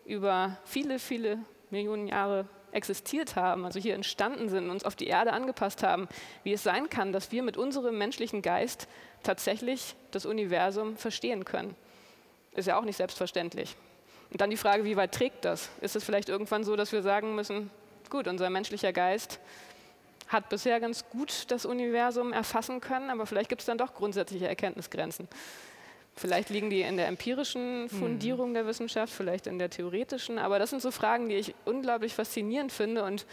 über 0.05 0.59
viele, 0.65 0.99
viele 0.99 1.39
Millionen 1.71 2.09
Jahre 2.09 2.47
existiert 2.73 3.37
haben, 3.37 3.65
also 3.65 3.81
hier 3.81 3.95
entstanden 3.95 4.49
sind, 4.49 4.71
uns 4.71 4.85
auf 4.85 4.97
die 4.97 5.07
Erde 5.07 5.33
angepasst 5.33 5.83
haben, 5.83 6.09
wie 6.45 6.53
es 6.53 6.63
sein 6.63 6.89
kann, 6.91 7.13
dass 7.13 7.33
wir 7.33 7.43
mit 7.43 7.57
unserem 7.57 7.99
menschlichen 7.99 8.43
Geist 8.43 8.89
tatsächlich 9.23 9.95
das 10.11 10.27
Universum 10.27 10.97
verstehen 10.97 11.45
können. 11.45 11.75
Ist 12.53 12.67
ja 12.67 12.79
auch 12.79 12.85
nicht 12.85 12.97
selbstverständlich. 12.97 13.77
Und 14.31 14.41
dann 14.41 14.51
die 14.51 14.57
Frage, 14.57 14.85
wie 14.85 14.97
weit 14.97 15.13
trägt 15.13 15.45
das? 15.45 15.71
Ist 15.81 15.97
es 15.97 16.05
vielleicht 16.05 16.29
irgendwann 16.29 16.65
so, 16.65 16.77
dass 16.77 16.93
wir 16.93 17.03
sagen 17.03 17.35
müssen, 17.35 17.71
gut, 18.11 18.29
unser 18.29 18.51
menschlicher 18.51 18.93
Geist 18.93 19.41
hat 20.29 20.49
bisher 20.51 20.79
ganz 20.81 21.09
gut 21.09 21.51
das 21.51 21.65
Universum 21.65 22.33
erfassen 22.33 22.81
können, 22.81 23.11
aber 23.11 23.27
vielleicht 23.27 23.49
gibt 23.49 23.63
es 23.63 23.67
dann 23.67 23.79
doch 23.79 23.95
grundsätzliche 23.95 24.47
Erkenntnisgrenzen. 24.47 25.27
Vielleicht 26.19 26.51
liegen 26.51 26.69
die 26.69 26.83
in 26.83 26.97
der 26.97 27.07
empirischen 27.07 27.83
mhm. 27.83 27.89
Fundierung 27.89 28.53
der 28.53 28.67
Wissenschaft, 28.67 29.13
vielleicht 29.13 29.47
in 29.47 29.59
der 29.59 29.71
theoretischen, 29.71 30.39
aber 30.39 30.59
das 30.59 30.71
sind 30.71 30.83
so 30.83 30.91
Fragen, 30.91 31.29
die 31.29 31.37
ich 31.37 31.55
unglaublich 31.65 32.13
faszinierend 32.13 32.73
finde 32.73 33.05
und 33.05 33.25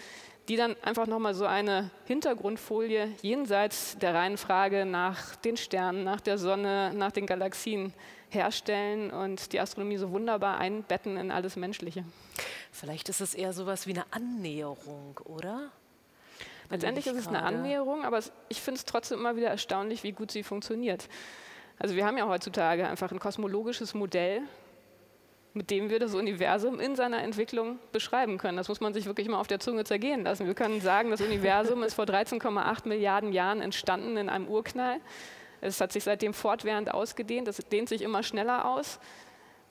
die 0.47 0.55
dann 0.55 0.75
einfach 0.83 1.07
nochmal 1.07 1.33
so 1.33 1.45
eine 1.45 1.89
Hintergrundfolie 2.05 3.11
jenseits 3.23 3.97
der 3.97 4.13
reinen 4.13 4.37
Frage 4.37 4.85
nach 4.85 5.35
den 5.37 5.57
Sternen, 5.57 6.03
nach 6.03 6.21
der 6.21 6.37
Sonne, 6.37 6.93
nach 6.93 7.11
den 7.11 7.25
Galaxien 7.25 7.91
herstellen 8.29 9.09
und 9.09 9.53
die 9.53 9.59
Astronomie 9.59 9.97
so 9.97 10.11
wunderbar 10.11 10.59
einbetten 10.59 11.17
in 11.17 11.31
alles 11.31 11.55
Menschliche. 11.55 12.03
Vielleicht 12.71 13.09
ist 13.09 13.21
es 13.21 13.33
eher 13.33 13.53
so 13.53 13.63
etwas 13.63 13.87
wie 13.87 13.93
eine 13.93 14.05
Annäherung, 14.11 15.19
oder? 15.23 15.71
Letztendlich 16.69 17.07
ist 17.07 17.17
es 17.17 17.27
eine 17.27 17.41
Annäherung, 17.41 18.03
aber 18.03 18.19
ich 18.49 18.61
finde 18.61 18.77
es 18.77 18.85
trotzdem 18.85 19.19
immer 19.19 19.35
wieder 19.35 19.49
erstaunlich, 19.49 20.03
wie 20.03 20.11
gut 20.11 20.29
sie 20.29 20.43
funktioniert. 20.43 21.07
Also 21.77 21.95
wir 21.95 22.05
haben 22.05 22.17
ja 22.17 22.27
heutzutage 22.27 22.87
einfach 22.87 23.11
ein 23.11 23.19
kosmologisches 23.19 23.93
Modell, 23.93 24.41
mit 25.53 25.69
dem 25.69 25.89
wir 25.89 25.99
das 25.99 26.13
Universum 26.13 26.79
in 26.79 26.95
seiner 26.95 27.23
Entwicklung 27.23 27.79
beschreiben 27.91 28.37
können. 28.37 28.57
Das 28.57 28.67
muss 28.67 28.81
man 28.81 28.93
sich 28.93 29.05
wirklich 29.05 29.29
mal 29.29 29.39
auf 29.39 29.47
der 29.47 29.59
Zunge 29.59 29.85
zergehen 29.85 30.23
lassen. 30.23 30.47
Wir 30.47 30.53
können 30.53 30.81
sagen, 30.81 31.11
das 31.11 31.21
Universum 31.21 31.83
ist 31.83 31.93
vor 31.93 32.05
13,8 32.05 32.87
Milliarden 32.87 33.31
Jahren 33.31 33.61
entstanden 33.61 34.17
in 34.17 34.29
einem 34.29 34.47
Urknall. 34.47 34.97
Es 35.61 35.79
hat 35.79 35.91
sich 35.91 36.03
seitdem 36.03 36.33
fortwährend 36.33 36.93
ausgedehnt, 36.93 37.47
es 37.47 37.57
dehnt 37.57 37.89
sich 37.89 38.01
immer 38.01 38.21
schneller 38.21 38.65
aus. 38.65 38.99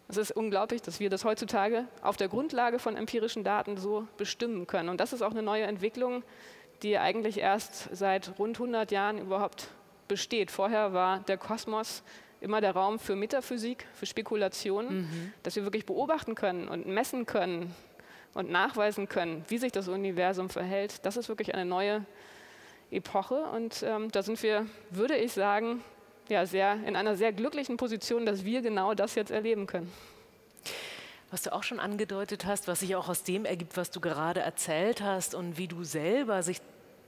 Es 0.09 0.17
ist 0.17 0.33
unglaublich, 0.33 0.83
dass 0.83 1.01
wir 1.01 1.09
das 1.09 1.25
heutzutage 1.25 1.87
auf 2.03 2.17
der 2.17 2.29
Grundlage 2.29 2.79
von 2.79 2.97
empirischen 2.97 3.45
Daten 3.45 3.77
so 3.77 4.07
bestimmen 4.17 4.67
können. 4.67 4.89
Und 4.89 5.01
das 5.01 5.13
ist 5.13 5.23
auch 5.23 5.31
eine 5.31 5.43
neue 5.43 5.65
Entwicklung, 5.65 6.23
die 6.83 6.99
eigentlich 6.99 7.39
erst 7.39 7.95
seit 7.95 8.39
rund 8.39 8.57
100 8.57 8.91
Jahren 8.91 9.19
überhaupt 9.19 9.69
besteht. 10.09 10.51
Vorher 10.51 10.93
war 10.93 11.21
der 11.21 11.39
Kosmos 11.39 12.03
immer 12.41 12.61
der 12.61 12.73
Raum 12.73 12.99
für 12.99 13.17
Metaphysik, 13.17 13.87
für 13.95 14.07
Spekulationen, 14.07 15.03
mhm. 15.03 15.33
dass 15.43 15.57
wir 15.57 15.65
wirklich 15.65 15.87
beobachten 15.87 16.35
können 16.35 16.69
und 16.69 16.87
messen 16.87 17.27
können 17.27 17.75
und 18.35 18.51
nachweisen 18.51 19.09
können, 19.09 19.45
wie 19.49 19.59
sich 19.59 19.73
das 19.73 19.89
Universum 19.89 20.51
verhält. 20.51 21.05
Das 21.07 21.17
ist 21.17 21.29
wirklich 21.29 21.55
eine 21.55 21.65
neue 21.65 22.05
Epoche 22.91 23.37
und 23.55 23.83
ähm, 23.83 24.11
da 24.11 24.23
sind 24.23 24.43
wir, 24.43 24.67
würde 24.91 25.17
ich 25.17 25.33
sagen, 25.33 25.83
ja, 26.29 26.47
sehr, 26.47 26.79
in 26.87 26.97
einer 26.97 27.17
sehr 27.17 27.33
glücklichen 27.33 27.77
Position, 27.77 28.27
dass 28.27 28.45
wir 28.45 28.63
genau 28.63 28.95
das 28.95 29.15
jetzt 29.15 29.31
erleben 29.31 29.67
können. 29.67 29.93
Was 31.31 31.43
du 31.43 31.53
auch 31.53 31.63
schon 31.63 31.81
angedeutet 31.81 32.47
hast, 32.47 32.69
was 32.69 32.81
sich 32.81 32.95
auch 32.97 33.09
aus 33.09 33.25
dem 33.25 33.45
ergibt, 33.45 33.77
was 33.77 33.91
du 33.91 34.01
gerade 34.01 34.41
erzählt 34.41 35.01
hast 35.03 35.35
und 35.35 35.59
wie 35.59 35.69
du 35.69 35.83
selber 35.83 36.43
sich 36.43 36.61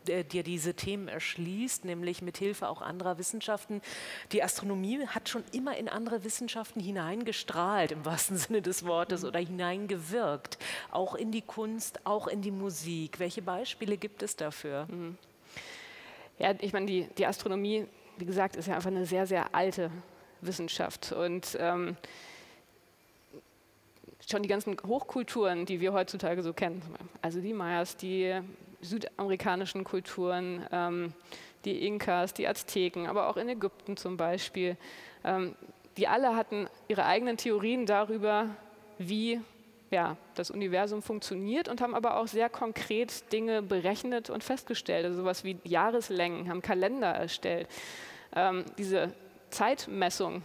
äh, 0.08 0.24
dir 0.24 0.42
diese 0.42 0.74
Themen 0.74 1.08
erschließt, 1.08 1.84
nämlich 1.84 2.22
mit 2.22 2.38
Hilfe 2.38 2.68
auch 2.68 2.82
anderer 2.82 3.18
Wissenschaften. 3.18 3.80
Die 4.32 4.42
Astronomie 4.42 5.06
hat 5.06 5.28
schon 5.28 5.44
immer 5.52 5.76
in 5.76 5.88
andere 5.88 6.24
Wissenschaften 6.24 6.80
hineingestrahlt, 6.80 7.92
im 7.92 8.04
wahrsten 8.04 8.36
Sinne 8.36 8.62
des 8.62 8.84
Wortes, 8.84 9.24
oder 9.24 9.40
hineingewirkt, 9.40 10.58
auch 10.90 11.14
in 11.14 11.32
die 11.32 11.42
Kunst, 11.42 12.00
auch 12.04 12.26
in 12.26 12.42
die 12.42 12.50
Musik. 12.50 13.18
Welche 13.18 13.42
Beispiele 13.42 13.96
gibt 13.96 14.22
es 14.22 14.36
dafür? 14.36 14.86
Mhm. 14.90 15.16
Ja, 16.38 16.54
ich 16.60 16.72
meine, 16.72 16.86
die, 16.86 17.08
die 17.16 17.26
Astronomie, 17.26 17.86
wie 18.18 18.26
gesagt, 18.26 18.56
ist 18.56 18.68
ja 18.68 18.74
einfach 18.74 18.90
eine 18.90 19.06
sehr, 19.06 19.26
sehr 19.26 19.54
alte 19.54 19.90
Wissenschaft. 20.42 21.12
Und 21.12 21.56
ähm, 21.58 21.96
schon 24.28 24.42
die 24.42 24.48
ganzen 24.48 24.76
Hochkulturen, 24.86 25.66
die 25.66 25.80
wir 25.80 25.92
heutzutage 25.92 26.42
so 26.42 26.52
kennen, 26.52 26.82
also 27.22 27.40
die 27.40 27.52
Mayas, 27.52 27.96
die 27.96 28.40
südamerikanischen 28.80 29.84
Kulturen, 29.84 30.66
ähm, 30.72 31.12
die 31.64 31.86
Inkas, 31.86 32.34
die 32.34 32.46
Azteken, 32.46 33.06
aber 33.06 33.28
auch 33.28 33.36
in 33.36 33.48
Ägypten 33.48 33.96
zum 33.96 34.16
Beispiel, 34.16 34.76
ähm, 35.24 35.56
die 35.96 36.08
alle 36.08 36.36
hatten 36.36 36.68
ihre 36.88 37.06
eigenen 37.06 37.36
Theorien 37.36 37.86
darüber, 37.86 38.50
wie 38.98 39.40
ja, 39.90 40.16
das 40.34 40.50
Universum 40.50 41.00
funktioniert 41.02 41.68
und 41.68 41.80
haben 41.80 41.94
aber 41.94 42.16
auch 42.16 42.26
sehr 42.26 42.48
konkret 42.48 43.32
Dinge 43.32 43.62
berechnet 43.62 44.30
und 44.30 44.42
festgestellt. 44.42 45.04
Also 45.04 45.18
sowas 45.18 45.44
wie 45.44 45.58
Jahreslängen, 45.64 46.48
haben 46.48 46.62
Kalender 46.62 47.08
erstellt. 47.08 47.68
Ähm, 48.34 48.64
diese 48.78 49.12
Zeitmessung, 49.50 50.42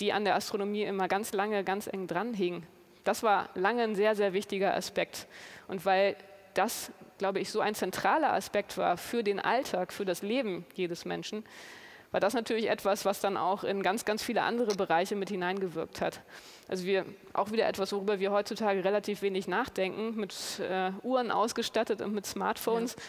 die 0.00 0.12
an 0.12 0.24
der 0.24 0.36
Astronomie 0.36 0.84
immer 0.84 1.06
ganz 1.06 1.32
lange, 1.32 1.64
ganz 1.64 1.86
eng 1.86 2.06
dran 2.06 2.32
hing, 2.34 2.66
das 3.04 3.22
war 3.22 3.48
lange 3.54 3.82
ein 3.82 3.94
sehr, 3.94 4.14
sehr 4.14 4.32
wichtiger 4.32 4.74
Aspekt. 4.74 5.26
Und 5.66 5.84
weil 5.84 6.16
das, 6.54 6.90
glaube 7.18 7.40
ich, 7.40 7.50
so 7.50 7.60
ein 7.60 7.74
zentraler 7.74 8.32
Aspekt 8.32 8.78
war 8.78 8.96
für 8.96 9.22
den 9.22 9.40
Alltag, 9.40 9.92
für 9.92 10.04
das 10.04 10.22
Leben 10.22 10.64
jedes 10.74 11.04
Menschen, 11.04 11.44
war 12.10 12.20
das 12.20 12.32
natürlich 12.32 12.70
etwas, 12.70 13.04
was 13.04 13.20
dann 13.20 13.36
auch 13.36 13.64
in 13.64 13.82
ganz, 13.82 14.04
ganz 14.04 14.22
viele 14.22 14.42
andere 14.42 14.74
Bereiche 14.74 15.14
mit 15.14 15.28
hineingewirkt 15.28 16.00
hat. 16.00 16.20
Also 16.66 16.84
wir 16.84 17.04
auch 17.34 17.52
wieder 17.52 17.66
etwas, 17.66 17.92
worüber 17.92 18.18
wir 18.18 18.32
heutzutage 18.32 18.82
relativ 18.82 19.20
wenig 19.20 19.46
nachdenken, 19.46 20.16
mit 20.16 20.34
äh, 20.60 20.92
Uhren 21.02 21.30
ausgestattet 21.30 22.00
und 22.00 22.14
mit 22.14 22.24
Smartphones, 22.24 22.94
ja. 22.94 23.02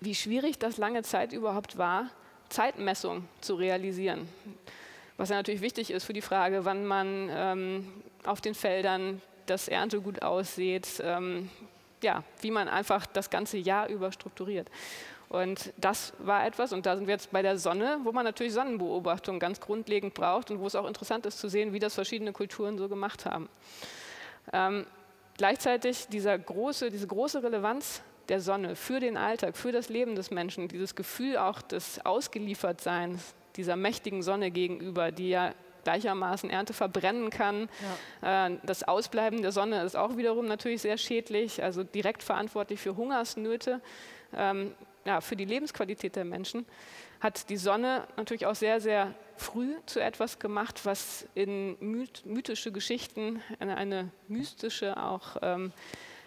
wie 0.00 0.14
schwierig 0.14 0.58
das 0.58 0.76
lange 0.76 1.02
Zeit 1.02 1.32
überhaupt 1.32 1.78
war, 1.78 2.10
Zeitmessung 2.48 3.28
zu 3.40 3.54
realisieren. 3.54 4.28
Was 5.16 5.28
ja 5.28 5.36
natürlich 5.36 5.60
wichtig 5.60 5.92
ist 5.92 6.04
für 6.04 6.12
die 6.12 6.20
Frage, 6.20 6.64
wann 6.64 6.86
man 6.86 7.28
ähm, 7.30 7.92
auf 8.24 8.40
den 8.40 8.54
Feldern 8.54 9.22
das 9.46 9.68
Erntegut 9.68 10.22
aussieht, 10.22 11.00
ähm, 11.04 11.48
ja, 12.04 12.22
wie 12.40 12.52
man 12.52 12.68
einfach 12.68 13.06
das 13.06 13.28
ganze 13.30 13.58
Jahr 13.58 13.88
über 13.88 14.12
strukturiert. 14.12 14.70
Und 15.28 15.72
das 15.78 16.12
war 16.18 16.46
etwas, 16.46 16.72
und 16.72 16.86
da 16.86 16.96
sind 16.96 17.08
wir 17.08 17.14
jetzt 17.14 17.32
bei 17.32 17.42
der 17.42 17.58
Sonne, 17.58 17.98
wo 18.04 18.12
man 18.12 18.24
natürlich 18.24 18.52
Sonnenbeobachtung 18.52 19.40
ganz 19.40 19.60
grundlegend 19.60 20.14
braucht 20.14 20.52
und 20.52 20.60
wo 20.60 20.66
es 20.68 20.76
auch 20.76 20.86
interessant 20.86 21.26
ist 21.26 21.38
zu 21.40 21.48
sehen, 21.48 21.72
wie 21.72 21.80
das 21.80 21.94
verschiedene 21.94 22.32
Kulturen 22.32 22.78
so 22.78 22.88
gemacht 22.88 23.26
haben. 23.26 23.48
Ähm, 24.52 24.86
gleichzeitig 25.36 26.06
große, 26.08 26.90
diese 26.90 27.06
große 27.08 27.42
Relevanz 27.42 28.02
der 28.28 28.40
Sonne 28.40 28.76
für 28.76 29.00
den 29.00 29.16
Alltag, 29.16 29.56
für 29.56 29.72
das 29.72 29.88
Leben 29.88 30.14
des 30.14 30.30
Menschen, 30.30 30.68
dieses 30.68 30.94
Gefühl 30.94 31.36
auch 31.36 31.60
des 31.62 32.04
Ausgeliefertseins 32.06 33.34
dieser 33.56 33.76
mächtigen 33.76 34.22
Sonne 34.22 34.50
gegenüber, 34.50 35.10
die 35.10 35.30
ja 35.30 35.52
gleichermaßen 35.84 36.50
Ernte 36.50 36.72
verbrennen 36.72 37.30
kann. 37.30 37.68
Ja. 38.22 38.48
Äh, 38.48 38.58
das 38.64 38.82
Ausbleiben 38.82 39.42
der 39.42 39.52
Sonne 39.52 39.82
ist 39.82 39.96
auch 39.96 40.16
wiederum 40.16 40.46
natürlich 40.46 40.82
sehr 40.82 40.98
schädlich, 40.98 41.62
also 41.62 41.84
direkt 41.84 42.22
verantwortlich 42.22 42.80
für 42.80 42.96
Hungersnöte. 42.96 43.80
Ähm, 44.36 44.74
ja, 45.04 45.20
für 45.20 45.36
die 45.36 45.44
Lebensqualität 45.44 46.16
der 46.16 46.24
Menschen, 46.24 46.66
hat 47.20 47.48
die 47.48 47.56
Sonne 47.56 48.06
natürlich 48.16 48.46
auch 48.46 48.54
sehr, 48.54 48.80
sehr 48.80 49.14
früh 49.36 49.74
zu 49.86 50.00
etwas 50.00 50.38
gemacht, 50.38 50.84
was 50.84 51.26
in 51.34 51.76
mythische 51.80 52.72
Geschichten, 52.72 53.42
eine, 53.58 53.76
eine 53.76 54.10
mystische 54.28 54.96
auch 55.02 55.36
ähm, 55.42 55.72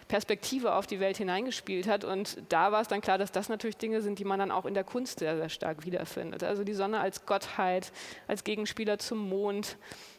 Perspektive 0.08 0.74
auf 0.74 0.86
die 0.86 1.00
Welt 1.00 1.18
hineingespielt 1.18 1.86
hat. 1.86 2.04
Und 2.04 2.38
da 2.48 2.72
war 2.72 2.80
es 2.80 2.88
dann 2.88 3.00
klar, 3.00 3.18
dass 3.18 3.30
das 3.30 3.48
natürlich 3.48 3.76
Dinge 3.76 4.00
sind, 4.00 4.18
die 4.18 4.24
man 4.24 4.38
dann 4.38 4.50
auch 4.50 4.64
in 4.64 4.74
der 4.74 4.84
Kunst 4.84 5.18
sehr, 5.18 5.36
sehr 5.36 5.50
stark 5.50 5.84
wiederfindet. 5.84 6.42
Also 6.42 6.64
die 6.64 6.74
Sonne 6.74 7.00
als 7.00 7.26
Gottheit, 7.26 7.92
als 8.26 8.42
Gegenspieler 8.42 8.98
zum 8.98 9.28
Mond, 9.28 9.76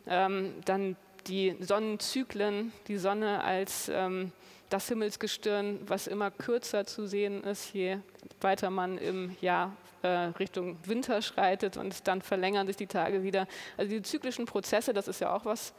ähm, 0.08 0.54
dann 0.66 0.96
die 1.28 1.56
Sonnenzyklen, 1.60 2.72
die 2.88 2.98
Sonne 2.98 3.44
als 3.44 3.90
ähm, 3.90 4.32
das 4.70 4.88
Himmelsgestirn, 4.88 5.80
was 5.88 6.08
immer 6.08 6.32
kürzer 6.32 6.86
zu 6.86 7.08
sehen 7.08 7.44
ist, 7.44 7.74
je 7.74 7.98
weiter 8.42 8.70
man 8.70 8.98
im 8.98 9.36
Jahr 9.42 9.76
äh, 10.04 10.08
Richtung 10.08 10.78
Winter 10.86 11.22
schreitet 11.22 11.78
und 11.78 12.08
dann 12.08 12.22
verlängern 12.22 12.68
sich 12.68 12.78
die 12.78 12.88
Tage 12.88 13.24
wieder. 13.24 13.48
Also 13.78 13.90
die 13.92 14.02
zyklischen 14.02 14.46
Prozesse, 14.46 14.94
das 14.94 15.08
ist 15.08 15.22
ja 15.22 15.34
auch 15.34 15.46
was, 15.46 15.74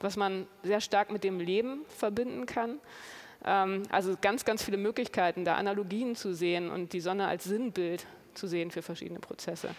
was 0.00 0.16
man 0.16 0.46
sehr 0.62 0.80
stark 0.80 1.10
mit 1.10 1.24
dem 1.24 1.40
Leben 1.40 1.84
verbinden 1.88 2.46
kann. 2.46 2.78
Ähm, 3.46 3.84
also 3.90 4.16
ganz, 4.20 4.44
ganz 4.44 4.62
viele 4.62 4.76
Möglichkeiten, 4.76 5.44
da 5.44 5.54
Analogien 5.54 6.16
zu 6.16 6.34
sehen 6.34 6.70
und 6.70 6.92
die 6.92 7.00
Sonne 7.00 7.28
als 7.28 7.44
Sinnbild 7.44 8.06
zu 8.34 8.46
sehen 8.46 8.70
für 8.70 8.82
verschiedene 8.82 9.20
Prozesse. 9.20 9.70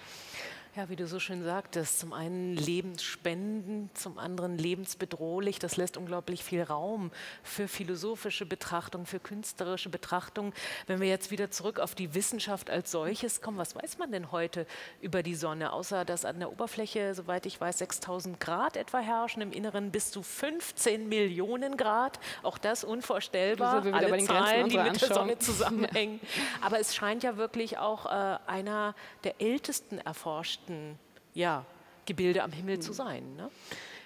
Ja, 0.77 0.89
wie 0.89 0.95
du 0.95 1.07
so 1.07 1.19
schön 1.19 1.43
sagtest, 1.43 1.97
zum 1.97 2.13
einen 2.13 2.55
lebensspendend, 2.55 3.97
zum 3.97 4.19
anderen 4.19 4.59
lebensbedrohlich. 4.59 5.57
Das 5.57 5.75
lässt 5.75 5.97
unglaublich 5.97 6.43
viel 6.43 6.61
Raum 6.61 7.09
für 7.41 7.67
philosophische 7.67 8.45
Betrachtung, 8.45 9.07
für 9.07 9.19
künstlerische 9.19 9.89
Betrachtung. 9.89 10.53
Wenn 10.85 11.01
wir 11.01 11.07
jetzt 11.07 11.31
wieder 11.31 11.49
zurück 11.49 11.79
auf 11.79 11.95
die 11.95 12.13
Wissenschaft 12.13 12.69
als 12.69 12.91
solches 12.91 13.41
kommen, 13.41 13.57
was 13.57 13.75
weiß 13.75 13.97
man 13.97 14.11
denn 14.11 14.31
heute 14.31 14.67
über 15.01 15.23
die 15.23 15.33
Sonne? 15.33 15.73
Außer 15.73 16.05
dass 16.05 16.25
an 16.25 16.37
der 16.37 16.51
Oberfläche, 16.51 17.15
soweit 17.15 17.47
ich 17.47 17.59
weiß, 17.59 17.79
6000 17.79 18.39
Grad 18.39 18.77
etwa 18.77 18.99
herrschen, 18.99 19.41
im 19.41 19.51
Inneren 19.51 19.89
bis 19.89 20.11
zu 20.11 20.21
15 20.21 21.09
Millionen 21.09 21.75
Grad. 21.77 22.19
Auch 22.43 22.59
das 22.59 22.83
unvorstellbar. 22.83 23.81
So 23.81 23.89
Alle 23.89 24.23
Zahlen, 24.23 24.69
die 24.69 24.77
mit 24.77 25.01
der 25.01 25.07
Sonne 25.07 25.39
zusammenhängen. 25.39 26.19
Aber 26.61 26.79
es 26.79 26.93
scheint 26.93 27.23
ja 27.23 27.35
wirklich 27.35 27.79
auch 27.79 28.05
äh, 28.05 28.37
einer 28.45 28.93
der 29.23 29.41
ältesten 29.41 29.97
erforschten 29.97 30.66
perfekten 30.67 30.99
ja, 31.33 31.65
Gebilde 32.05 32.43
am 32.43 32.51
Himmel 32.51 32.79
zu 32.79 32.93
sein. 32.93 33.35
Ne? 33.35 33.49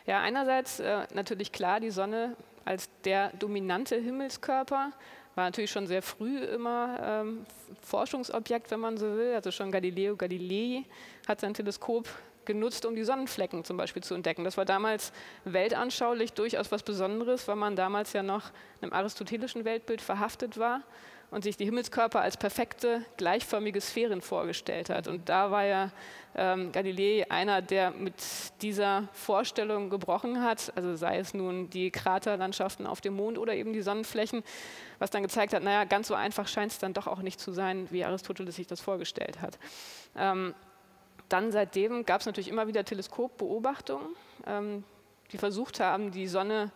Ja, 0.05 0.21
einerseits 0.21 0.79
äh, 0.79 1.05
natürlich 1.13 1.51
klar, 1.51 1.79
die 1.79 1.91
Sonne 1.91 2.35
als 2.65 2.89
der 3.03 3.29
dominante 3.37 3.95
Himmelskörper 3.95 4.91
war 5.35 5.45
natürlich 5.45 5.71
schon 5.71 5.87
sehr 5.87 6.01
früh 6.01 6.39
immer 6.39 6.99
ähm, 7.01 7.45
Forschungsobjekt, 7.81 8.69
wenn 8.71 8.79
man 8.79 8.97
so 8.97 9.15
will. 9.15 9.33
Also 9.33 9.51
schon 9.51 9.71
Galileo 9.71 10.15
Galilei 10.15 10.83
hat 11.27 11.39
sein 11.39 11.53
Teleskop 11.53 12.07
genutzt, 12.43 12.85
um 12.85 12.95
die 12.95 13.03
Sonnenflecken 13.03 13.63
zum 13.63 13.77
Beispiel 13.77 14.03
zu 14.03 14.13
entdecken. 14.13 14.43
Das 14.43 14.57
war 14.57 14.65
damals 14.65 15.13
weltanschaulich 15.45 16.33
durchaus 16.33 16.71
was 16.71 16.83
Besonderes, 16.83 17.47
weil 17.47 17.55
man 17.55 17.75
damals 17.75 18.13
ja 18.13 18.23
noch 18.23 18.51
einem 18.81 18.91
aristotelischen 18.91 19.63
Weltbild 19.63 20.01
verhaftet 20.01 20.57
war 20.57 20.81
und 21.31 21.45
sich 21.45 21.55
die 21.55 21.65
Himmelskörper 21.65 22.21
als 22.21 22.35
perfekte, 22.35 23.05
gleichförmige 23.15 23.79
Sphären 23.79 24.21
vorgestellt 24.21 24.89
hat. 24.89 25.07
Und 25.07 25.29
da 25.29 25.49
war 25.49 25.63
ja 25.63 25.91
ähm, 26.35 26.73
Galilei 26.73 27.25
einer, 27.31 27.61
der 27.61 27.91
mit 27.91 28.13
dieser 28.61 29.07
Vorstellung 29.13 29.89
gebrochen 29.89 30.43
hat, 30.43 30.73
also 30.75 30.95
sei 30.95 31.17
es 31.17 31.33
nun 31.33 31.69
die 31.69 31.89
Kraterlandschaften 31.89 32.85
auf 32.85 32.99
dem 32.99 33.15
Mond 33.15 33.37
oder 33.37 33.55
eben 33.55 33.71
die 33.71 33.81
Sonnenflächen, 33.81 34.43
was 34.99 35.09
dann 35.09 35.23
gezeigt 35.23 35.53
hat, 35.53 35.63
naja, 35.63 35.85
ganz 35.85 36.09
so 36.09 36.15
einfach 36.15 36.47
scheint 36.47 36.73
es 36.73 36.79
dann 36.79 36.93
doch 36.93 37.07
auch 37.07 37.21
nicht 37.21 37.39
zu 37.39 37.53
sein, 37.53 37.87
wie 37.91 38.03
Aristoteles 38.03 38.57
sich 38.57 38.67
das 38.67 38.81
vorgestellt 38.81 39.41
hat. 39.41 39.57
Ähm, 40.17 40.53
dann 41.29 41.53
seitdem 41.53 42.05
gab 42.05 42.19
es 42.19 42.25
natürlich 42.25 42.49
immer 42.49 42.67
wieder 42.67 42.83
Teleskopbeobachtungen, 42.83 44.07
ähm, 44.45 44.83
die 45.31 45.37
versucht 45.37 45.79
haben, 45.79 46.11
die 46.11 46.27
Sonne 46.27 46.71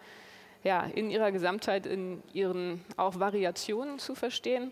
ja, 0.66 0.82
in 0.82 1.12
ihrer 1.12 1.32
Gesamtheit, 1.32 1.86
in 1.86 2.24
ihren 2.34 2.84
auch 2.98 3.20
Variationen 3.20 4.00
zu 4.00 4.16
verstehen. 4.16 4.72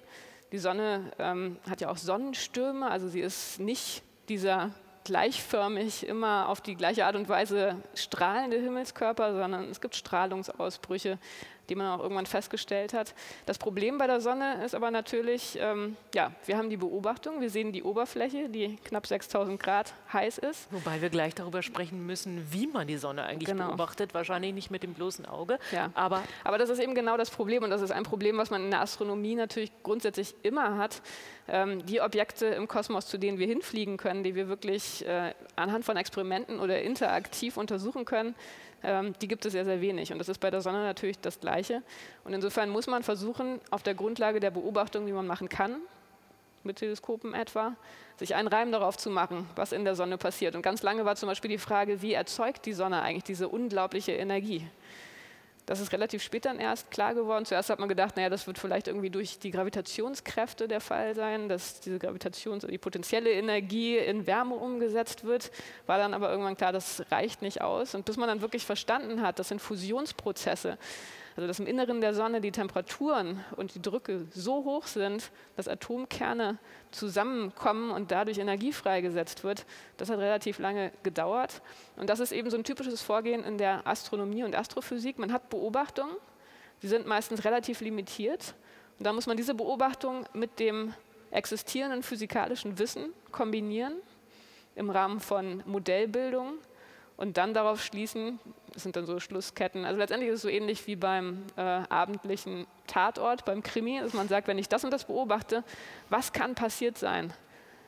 Die 0.52 0.58
Sonne 0.58 1.12
ähm, 1.20 1.58
hat 1.70 1.82
ja 1.82 1.90
auch 1.90 1.98
Sonnenstürme, 1.98 2.90
also 2.90 3.08
sie 3.08 3.22
ist 3.22 3.60
nicht 3.60 4.02
dieser 4.28 4.72
gleichförmig 5.04 6.08
immer 6.08 6.50
auf 6.50 6.62
die 6.62 6.76
gleiche 6.76 7.06
Art 7.06 7.16
und 7.16 7.30
Weise 7.30 7.78
strahlende 7.94 8.58
Himmelskörper, 8.58 9.34
sondern 9.36 9.70
es 9.70 9.82
gibt 9.82 9.96
Strahlungsausbrüche, 9.96 11.20
die 11.70 11.76
man 11.76 11.88
auch 11.88 12.04
irgendwann 12.04 12.26
festgestellt 12.26 12.94
hat. 12.94 13.14
Das 13.46 13.58
Problem 13.58 13.98
bei 13.98 14.08
der 14.08 14.22
Sonne 14.22 14.64
ist 14.66 14.76
aber 14.76 14.92
natürlich, 14.92 15.58
ähm, 15.62 15.96
ja, 16.14 16.32
wir 16.46 16.58
haben 16.58 16.70
die 16.70 16.78
Beobachtung, 16.78 17.42
wir 17.42 17.50
sehen 17.50 17.72
die 17.72 17.84
Oberfläche, 17.84 18.50
die 18.50 18.76
knapp 18.84 19.08
6000 19.08 19.62
Grad 19.62 19.94
heiß 20.12 20.38
ist. 20.40 20.68
Wobei 20.72 21.02
wir 21.02 21.10
gleich 21.10 21.36
darüber 21.36 21.62
sprechen 21.62 22.06
müssen, 22.06 22.46
wie 22.52 22.68
man 22.68 22.88
die 22.88 22.98
Sonne 22.98 23.24
eigentlich 23.24 23.50
genau. 23.50 23.68
beobachtet. 23.68 24.14
Wahrscheinlich 24.14 24.54
nicht 24.54 24.72
mit 24.72 24.84
dem 24.84 24.94
bloßen 24.94 25.26
Auge. 25.26 25.60
Ja. 25.72 25.92
Aber, 25.94 26.24
aber 26.44 26.58
das 26.58 26.70
ist 26.70 26.80
eben 26.80 26.96
genau 26.96 27.18
das 27.18 27.30
Problem 27.30 27.64
und 27.64 27.70
das 27.70 27.82
ist 27.82 27.92
ein 27.92 28.04
Problem, 28.04 28.38
was 28.38 28.50
man 28.50 28.64
in 28.64 28.72
der 28.72 28.82
Astronomie 28.82 29.36
natürlich 29.36 29.72
grundsätzlich 29.84 30.36
immer 30.44 30.78
hat. 30.78 31.02
Ähm, 31.48 31.86
die 31.86 32.02
Objekte 32.02 32.48
im 32.48 32.68
Kosmos, 32.68 33.08
zu 33.08 33.18
denen 33.18 33.38
wir 33.38 33.48
hinfliegen 33.48 33.98
können, 33.98 34.24
die 34.24 34.36
wir 34.36 34.48
wirklich 34.48 35.06
äh, 35.06 35.34
anhand 35.56 35.86
von 35.86 35.98
Experimenten 35.98 36.60
oder 36.60 36.82
interaktiv 36.82 37.58
untersuchen 37.58 38.06
können, 38.06 38.36
ähm, 38.84 39.14
die 39.22 39.28
gibt 39.28 39.46
es 39.46 39.54
sehr, 39.54 39.66
sehr 39.66 39.82
wenig. 39.82 40.12
Und 40.12 40.20
das 40.20 40.30
ist 40.30 40.40
bei 40.40 40.52
der 40.52 40.62
Sonne 40.62 40.84
natürlich 40.84 41.20
das 41.20 41.40
Gleiche. 41.40 41.82
Und 42.24 42.34
insofern 42.34 42.70
muss 42.70 42.88
man 42.88 43.04
versuchen, 43.04 43.60
auf 43.72 43.84
der 43.84 43.96
Grundlage 43.96 44.40
der 44.40 44.52
Beobachtung, 44.52 45.06
die 45.06 45.14
man 45.14 45.28
machen 45.28 45.50
kann, 45.50 45.78
mit 46.64 46.78
Teleskopen 46.78 47.34
etwa, 47.34 47.76
sich 48.18 48.36
einen 48.36 48.48
Reim 48.48 48.72
darauf 48.72 48.98
zu 48.98 49.10
machen, 49.10 49.50
was 49.56 49.72
in 49.72 49.84
der 49.86 49.96
Sonne 49.96 50.18
passiert. 50.18 50.56
Und 50.56 50.62
ganz 50.62 50.84
lange 50.84 51.06
war 51.06 51.16
zum 51.16 51.28
Beispiel 51.28 51.50
die 51.50 51.58
Frage, 51.58 52.02
wie 52.02 52.14
erzeugt 52.14 52.66
die 52.66 52.74
Sonne 52.74 53.02
eigentlich 53.02 53.24
diese 53.24 53.50
unglaubliche 53.50 54.14
Energie? 54.14 54.66
Das 55.66 55.80
ist 55.80 55.94
relativ 55.94 56.22
spät 56.22 56.44
dann 56.44 56.60
erst 56.60 56.92
klar 56.92 57.14
geworden. 57.14 57.46
Zuerst 57.46 57.70
hat 57.70 57.80
man 57.80 57.88
gedacht, 57.88 58.18
naja, 58.18 58.30
das 58.30 58.48
wird 58.48 58.60
vielleicht 58.60 58.88
irgendwie 58.88 59.10
durch 59.10 59.40
die 59.40 59.52
Gravitationskräfte 59.52 60.68
der 60.68 60.82
Fall 60.82 61.16
sein, 61.16 61.48
dass 61.48 61.80
diese 61.80 61.98
Gravitations-, 62.00 62.68
die 62.68 62.78
potenzielle 62.78 63.32
Energie 63.32 63.98
in 63.98 64.28
Wärme 64.28 64.56
umgesetzt 64.56 65.24
wird. 65.24 65.52
War 65.86 65.98
dann 65.98 66.14
aber 66.14 66.30
irgendwann 66.30 66.58
klar, 66.58 66.74
das 66.74 67.04
reicht 67.12 67.42
nicht 67.42 67.62
aus. 67.62 67.96
Und 67.96 68.04
bis 68.04 68.18
man 68.18 68.28
dann 68.28 68.42
wirklich 68.42 68.66
verstanden 68.66 69.22
hat, 69.22 69.40
das 69.40 69.48
sind 69.48 69.62
Fusionsprozesse, 69.62 70.78
also 71.36 71.48
dass 71.48 71.60
im 71.60 71.66
Inneren 71.66 72.00
der 72.00 72.14
Sonne 72.14 72.42
die 72.42 72.52
Temperaturen 72.52 73.44
und 73.56 73.74
die 73.74 73.82
Drücke 73.82 74.26
so 74.32 74.64
hoch 74.64 74.86
sind, 74.86 75.32
dass 75.56 75.68
Atomkerne 75.68 76.60
zusammenkommen 76.92 77.92
und 77.92 78.12
dadurch 78.12 78.38
Energie 78.38 78.72
freigesetzt 78.72 79.44
wird, 79.44 79.66
das 79.98 80.10
hat 80.10 80.20
relativ 80.20 80.60
lange 80.60 80.92
gedauert. 81.02 81.62
Und 81.96 82.10
das 82.10 82.20
ist 82.20 82.32
eben 82.32 82.50
so 82.52 82.58
ein 82.58 82.64
typisches 82.64 83.02
Vorgehen 83.02 83.44
in 83.44 83.58
der 83.58 83.86
Astronomie 83.88 84.44
und 84.44 84.56
Astrophysik. 84.56 85.18
Man 85.18 85.34
hat 85.34 85.50
Beobachtungen, 85.50 86.16
die 86.84 86.88
sind 86.88 87.08
meistens 87.08 87.46
relativ 87.46 87.82
limitiert. 87.82 88.54
Und 89.00 89.08
da 89.08 89.14
muss 89.14 89.26
man 89.26 89.36
diese 89.36 89.56
Beobachtung 89.56 90.26
mit 90.34 90.60
dem 90.60 90.94
existierenden 91.32 92.04
physikalischen 92.04 92.78
Wissen 92.78 93.12
kombinieren 93.32 93.96
im 94.76 94.92
Rahmen 94.92 95.20
von 95.20 95.64
Modellbildung 95.66 96.60
und 97.18 97.38
dann 97.38 97.54
darauf 97.54 97.84
schließen, 97.84 98.40
das 98.74 98.84
sind 98.84 98.96
dann 98.96 99.06
so 99.06 99.20
Schlussketten. 99.20 99.86
Also 99.86 100.00
letztendlich 100.00 100.30
ist 100.30 100.38
es 100.38 100.42
so 100.42 100.50
ähnlich 100.50 100.86
wie 100.88 100.96
beim 100.96 101.44
äh, 101.56 101.62
abendlichen 101.62 102.66
Tatort, 102.88 103.46
beim 103.46 103.62
Krimi, 103.62 104.00
dass 104.00 104.14
man 104.14 104.28
sagt, 104.28 104.48
wenn 104.48 104.58
ich 104.58 104.68
das 104.68 104.84
und 104.84 104.92
das 104.92 105.06
beobachte, 105.06 105.64
was 106.10 106.34
kann 106.34 106.56
passiert 106.56 106.98
sein, 106.98 107.32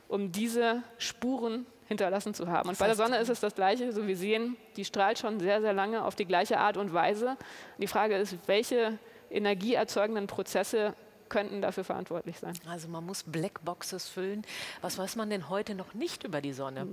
um 0.07 0.31
diese 0.31 0.83
Spuren 0.97 1.65
hinterlassen 1.87 2.33
zu 2.33 2.47
haben. 2.47 2.69
Und 2.69 2.77
bei 2.77 2.87
der 2.87 2.95
Sonne 2.95 3.17
ist 3.17 3.29
es 3.29 3.39
das 3.39 3.55
Gleiche. 3.55 3.91
So 3.91 4.07
wir 4.07 4.17
sehen, 4.17 4.57
die 4.75 4.85
strahlt 4.85 5.19
schon 5.19 5.39
sehr, 5.39 5.61
sehr 5.61 5.73
lange 5.73 6.03
auf 6.03 6.15
die 6.15 6.25
gleiche 6.25 6.59
Art 6.59 6.77
und 6.77 6.93
Weise. 6.93 7.29
Und 7.29 7.81
die 7.81 7.87
Frage 7.87 8.15
ist, 8.17 8.35
welche 8.47 8.97
energieerzeugenden 9.29 10.27
Prozesse 10.27 10.93
könnten 11.29 11.61
dafür 11.61 11.83
verantwortlich 11.83 12.39
sein. 12.39 12.53
Also 12.67 12.87
man 12.87 13.05
muss 13.05 13.23
Blackboxes 13.23 14.07
füllen. 14.07 14.45
Was 14.81 14.97
weiß 14.97 15.15
man 15.15 15.29
denn 15.29 15.49
heute 15.49 15.75
noch 15.75 15.93
nicht 15.93 16.23
über 16.23 16.41
die 16.41 16.53
Sonne? 16.53 16.87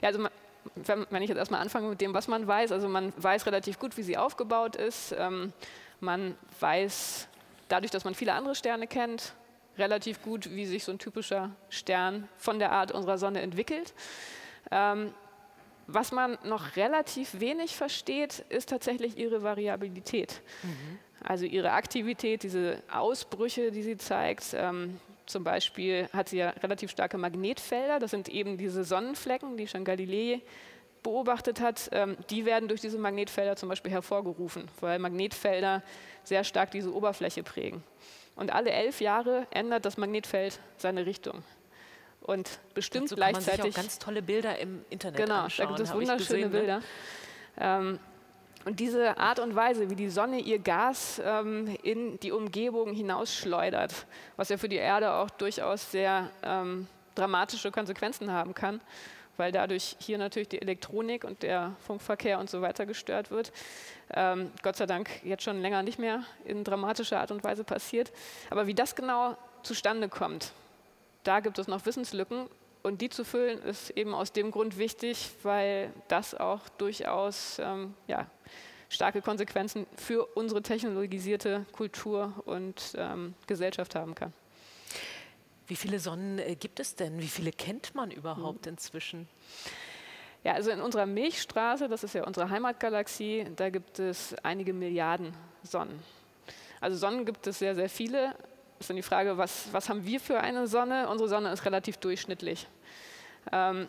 Ja, 0.00 0.08
also 0.08 0.20
man, 0.20 0.32
wenn 0.74 1.22
ich 1.22 1.28
jetzt 1.28 1.38
erstmal 1.38 1.60
anfange 1.60 1.88
mit 1.88 2.00
dem, 2.00 2.14
was 2.14 2.28
man 2.28 2.46
weiß, 2.46 2.72
also 2.72 2.88
man 2.88 3.12
weiß 3.16 3.46
relativ 3.46 3.78
gut, 3.78 3.96
wie 3.96 4.02
sie 4.02 4.16
aufgebaut 4.16 4.76
ist. 4.76 5.14
Ähm, 5.18 5.52
man 6.00 6.36
weiß 6.60 7.28
dadurch, 7.68 7.90
dass 7.90 8.04
man 8.04 8.14
viele 8.14 8.32
andere 8.34 8.54
Sterne 8.54 8.86
kennt, 8.86 9.34
relativ 9.78 10.22
gut, 10.22 10.50
wie 10.50 10.66
sich 10.66 10.84
so 10.84 10.92
ein 10.92 10.98
typischer 10.98 11.50
Stern 11.68 12.28
von 12.36 12.58
der 12.58 12.72
Art 12.72 12.92
unserer 12.92 13.18
Sonne 13.18 13.40
entwickelt. 13.40 13.94
Ähm, 14.70 15.14
was 15.86 16.12
man 16.12 16.38
noch 16.44 16.76
relativ 16.76 17.40
wenig 17.40 17.74
versteht, 17.74 18.44
ist 18.48 18.68
tatsächlich 18.68 19.16
ihre 19.18 19.42
Variabilität. 19.42 20.40
Mhm. 20.62 20.98
Also 21.22 21.44
ihre 21.44 21.72
Aktivität, 21.72 22.42
diese 22.42 22.82
Ausbrüche, 22.92 23.70
die 23.70 23.82
sie 23.82 23.96
zeigt. 23.96 24.54
Ähm, 24.54 25.00
zum 25.30 25.44
Beispiel 25.44 26.08
hat 26.12 26.28
sie 26.28 26.38
ja 26.38 26.50
relativ 26.50 26.90
starke 26.90 27.18
Magnetfelder. 27.18 27.98
Das 27.98 28.10
sind 28.10 28.28
eben 28.28 28.58
diese 28.58 28.84
Sonnenflecken, 28.84 29.56
die 29.56 29.66
schon 29.66 29.84
Galilei 29.84 30.42
beobachtet 31.02 31.60
hat. 31.60 31.88
Ähm, 31.92 32.16
die 32.28 32.44
werden 32.44 32.68
durch 32.68 32.80
diese 32.80 32.98
Magnetfelder 32.98 33.56
zum 33.56 33.68
Beispiel 33.68 33.90
hervorgerufen, 33.90 34.68
weil 34.80 34.98
Magnetfelder 34.98 35.82
sehr 36.24 36.44
stark 36.44 36.70
diese 36.70 36.94
Oberfläche 36.94 37.42
prägen. 37.42 37.82
Und 38.36 38.52
alle 38.52 38.70
elf 38.70 39.00
Jahre 39.00 39.46
ändert 39.50 39.84
das 39.84 39.96
Magnetfeld 39.96 40.60
seine 40.76 41.06
Richtung. 41.06 41.42
Und 42.20 42.60
bestimmt 42.74 43.04
Dazu 43.06 43.16
gleichzeitig. 43.16 43.46
Kann 43.46 43.58
man 43.58 43.72
sich 43.72 43.78
auch 43.78 43.82
ganz 43.82 43.98
tolle 43.98 44.22
Bilder 44.22 44.58
im 44.58 44.84
Internet 44.90 45.16
genau, 45.16 45.42
anschauen. 45.42 45.68
Da 45.68 45.74
gibt 45.74 45.88
es 45.88 45.94
wunderschöne 45.94 46.48
gesehen, 46.48 46.52
ne? 46.52 46.58
Bilder. 46.58 46.80
Ne? 47.90 47.98
Und 48.64 48.78
diese 48.78 49.16
Art 49.16 49.38
und 49.38 49.54
Weise, 49.54 49.88
wie 49.88 49.96
die 49.96 50.10
Sonne 50.10 50.38
ihr 50.38 50.58
Gas 50.58 51.20
ähm, 51.24 51.74
in 51.82 52.20
die 52.20 52.30
Umgebung 52.30 52.92
hinausschleudert, 52.92 54.06
was 54.36 54.50
ja 54.50 54.58
für 54.58 54.68
die 54.68 54.76
Erde 54.76 55.12
auch 55.12 55.30
durchaus 55.30 55.90
sehr 55.90 56.30
ähm, 56.42 56.86
dramatische 57.14 57.70
Konsequenzen 57.70 58.30
haben 58.30 58.52
kann, 58.52 58.82
weil 59.38 59.50
dadurch 59.50 59.96
hier 59.98 60.18
natürlich 60.18 60.48
die 60.48 60.60
Elektronik 60.60 61.24
und 61.24 61.42
der 61.42 61.74
Funkverkehr 61.86 62.38
und 62.38 62.50
so 62.50 62.60
weiter 62.60 62.84
gestört 62.84 63.30
wird. 63.30 63.50
Ähm, 64.12 64.50
Gott 64.62 64.76
sei 64.76 64.84
Dank 64.84 65.08
jetzt 65.24 65.42
schon 65.42 65.62
länger 65.62 65.82
nicht 65.82 65.98
mehr 65.98 66.24
in 66.44 66.62
dramatischer 66.62 67.18
Art 67.18 67.30
und 67.30 67.42
Weise 67.42 67.64
passiert. 67.64 68.12
Aber 68.50 68.66
wie 68.66 68.74
das 68.74 68.94
genau 68.94 69.38
zustande 69.62 70.10
kommt, 70.10 70.52
da 71.24 71.40
gibt 71.40 71.58
es 71.58 71.66
noch 71.66 71.86
Wissenslücken 71.86 72.48
und 72.82 73.00
die 73.00 73.08
zu 73.08 73.24
füllen, 73.24 73.62
ist 73.62 73.90
eben 73.90 74.14
aus 74.14 74.32
dem 74.32 74.50
Grund 74.50 74.78
wichtig, 74.78 75.30
weil 75.42 75.92
das 76.08 76.34
auch 76.34 76.68
durchaus 76.70 77.58
ähm, 77.58 77.94
ja, 78.06 78.26
starke 78.88 79.22
Konsequenzen 79.22 79.86
für 79.96 80.24
unsere 80.34 80.62
technologisierte 80.62 81.66
Kultur 81.72 82.34
und 82.46 82.94
ähm, 82.96 83.34
Gesellschaft 83.46 83.94
haben 83.94 84.14
kann. 84.14 84.32
Wie 85.66 85.76
viele 85.76 86.00
Sonnen 86.00 86.38
äh, 86.38 86.56
gibt 86.56 86.80
es 86.80 86.96
denn? 86.96 87.20
Wie 87.20 87.28
viele 87.28 87.52
kennt 87.52 87.94
man 87.94 88.10
überhaupt 88.10 88.66
mhm. 88.66 88.72
inzwischen? 88.72 89.28
Ja, 90.42 90.54
also 90.54 90.70
in 90.70 90.80
unserer 90.80 91.06
Milchstraße, 91.06 91.88
das 91.88 92.02
ist 92.02 92.14
ja 92.14 92.26
unsere 92.26 92.48
Heimatgalaxie, 92.48 93.46
da 93.56 93.68
gibt 93.68 93.98
es 93.98 94.34
einige 94.42 94.72
Milliarden 94.72 95.34
Sonnen. 95.62 96.02
Also 96.80 96.96
Sonnen 96.96 97.26
gibt 97.26 97.46
es 97.46 97.58
sehr, 97.58 97.74
sehr 97.74 97.90
viele, 97.90 98.34
ist 98.80 98.88
dann 98.88 98.96
die 98.96 99.02
Frage, 99.02 99.36
was, 99.36 99.68
was 99.72 99.88
haben 99.88 100.04
wir 100.04 100.18
für 100.18 100.40
eine 100.40 100.66
Sonne? 100.66 101.08
Unsere 101.08 101.28
Sonne 101.28 101.52
ist 101.52 101.64
relativ 101.64 101.98
durchschnittlich. 101.98 102.66
Ähm, 103.52 103.86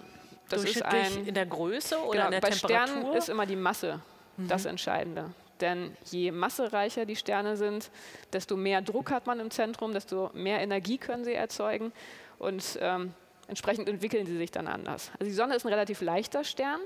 das 0.49 0.61
durchschnittlich 0.61 1.07
ist 1.07 1.17
ein, 1.17 1.27
in 1.27 1.33
der 1.33 1.45
Größe 1.45 1.97
oder 1.97 2.11
genau, 2.11 2.25
in 2.25 2.31
der 2.31 2.41
bei 2.41 2.49
Temperatur? 2.49 2.87
Sternen 2.87 3.15
ist 3.15 3.29
immer 3.29 3.45
die 3.45 3.55
Masse 3.55 4.01
mhm. 4.37 4.47
das 4.47 4.65
Entscheidende. 4.65 5.31
Denn 5.61 5.95
je 6.05 6.31
massereicher 6.31 7.05
die 7.05 7.15
Sterne 7.15 7.55
sind, 7.55 7.89
desto 8.33 8.57
mehr 8.57 8.81
Druck 8.81 9.11
hat 9.11 9.27
man 9.27 9.39
im 9.39 9.51
Zentrum, 9.51 9.93
desto 9.93 10.31
mehr 10.33 10.59
Energie 10.59 10.97
können 10.97 11.23
sie 11.23 11.33
erzeugen 11.33 11.93
und 12.39 12.77
ähm, 12.81 13.13
entsprechend 13.47 13.87
entwickeln 13.87 14.25
sie 14.25 14.37
sich 14.37 14.51
dann 14.51 14.67
anders. 14.67 15.11
Also 15.19 15.25
die 15.25 15.35
Sonne 15.35 15.55
ist 15.55 15.65
ein 15.65 15.69
relativ 15.69 16.01
leichter 16.01 16.43
Stern, 16.43 16.81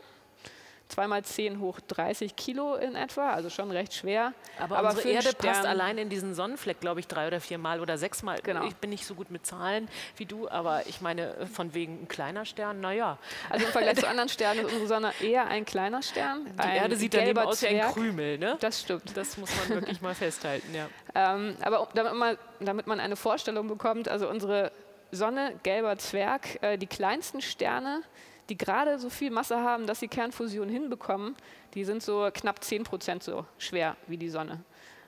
zweimal 0.87 1.23
10 1.23 1.59
hoch 1.59 1.79
30 1.79 2.35
Kilo 2.35 2.75
in 2.75 2.95
etwa, 2.95 3.31
also 3.31 3.49
schon 3.49 3.71
recht 3.71 3.93
schwer. 3.93 4.33
Aber, 4.59 4.77
aber 4.77 4.89
unsere 4.89 5.09
Erde 5.09 5.29
Stern 5.29 5.53
passt 5.53 5.65
allein 5.65 5.97
in 5.97 6.09
diesen 6.09 6.33
Sonnenfleck, 6.33 6.79
glaube 6.79 6.99
ich, 6.99 7.07
drei 7.07 7.27
oder 7.27 7.41
vier 7.41 7.57
Mal 7.57 7.79
oder 7.81 7.97
sechs 7.97 8.23
Mal. 8.23 8.39
Genau. 8.41 8.65
Ich 8.65 8.75
bin 8.75 8.91
nicht 8.91 9.05
so 9.05 9.15
gut 9.15 9.31
mit 9.31 9.45
Zahlen 9.45 9.87
wie 10.17 10.25
du, 10.25 10.47
aber 10.47 10.87
ich 10.87 11.01
meine, 11.01 11.47
von 11.47 11.73
wegen 11.73 12.03
ein 12.03 12.07
kleiner 12.07 12.45
Stern, 12.45 12.81
naja. 12.81 13.17
Also 13.49 13.65
im 13.65 13.71
Vergleich 13.71 13.97
zu 13.97 14.07
anderen 14.07 14.29
Sternen 14.29 14.61
ist 14.61 14.71
unsere 14.71 14.87
Sonne 14.87 15.13
eher 15.21 15.47
ein 15.47 15.65
kleiner 15.65 16.01
Stern. 16.01 16.45
Die 16.45 16.59
ein 16.59 16.75
Erde 16.75 16.95
sieht 16.95 17.13
daneben 17.13 17.39
aus 17.39 17.61
wie 17.61 17.67
ein 17.67 17.91
Krümel, 17.91 18.37
ne? 18.37 18.57
Das 18.59 18.81
stimmt. 18.81 19.15
Das 19.15 19.37
muss 19.37 19.49
man 19.57 19.79
wirklich 19.79 20.01
mal 20.01 20.15
festhalten, 20.15 20.73
ja. 20.73 20.87
Ähm, 21.17 21.55
aber 21.61 21.87
damit 21.93 22.13
man, 22.13 22.37
damit 22.59 22.87
man 22.87 22.99
eine 22.99 23.15
Vorstellung 23.15 23.69
bekommt, 23.69 24.09
also 24.09 24.27
unsere 24.27 24.73
Sonne, 25.11 25.53
gelber 25.63 25.97
Zwerg, 25.97 26.61
äh, 26.61 26.77
die 26.77 26.87
kleinsten 26.87 27.41
Sterne, 27.41 28.01
die 28.49 28.57
gerade 28.57 28.99
so 28.99 29.09
viel 29.09 29.31
Masse 29.31 29.57
haben, 29.57 29.87
dass 29.87 29.99
sie 29.99 30.07
Kernfusion 30.07 30.69
hinbekommen, 30.69 31.35
die 31.73 31.83
sind 31.83 32.03
so 32.03 32.29
knapp 32.33 32.63
10 32.63 32.83
Prozent 32.83 33.23
so 33.23 33.45
schwer 33.57 33.97
wie 34.07 34.17
die 34.17 34.29
Sonne. 34.29 34.63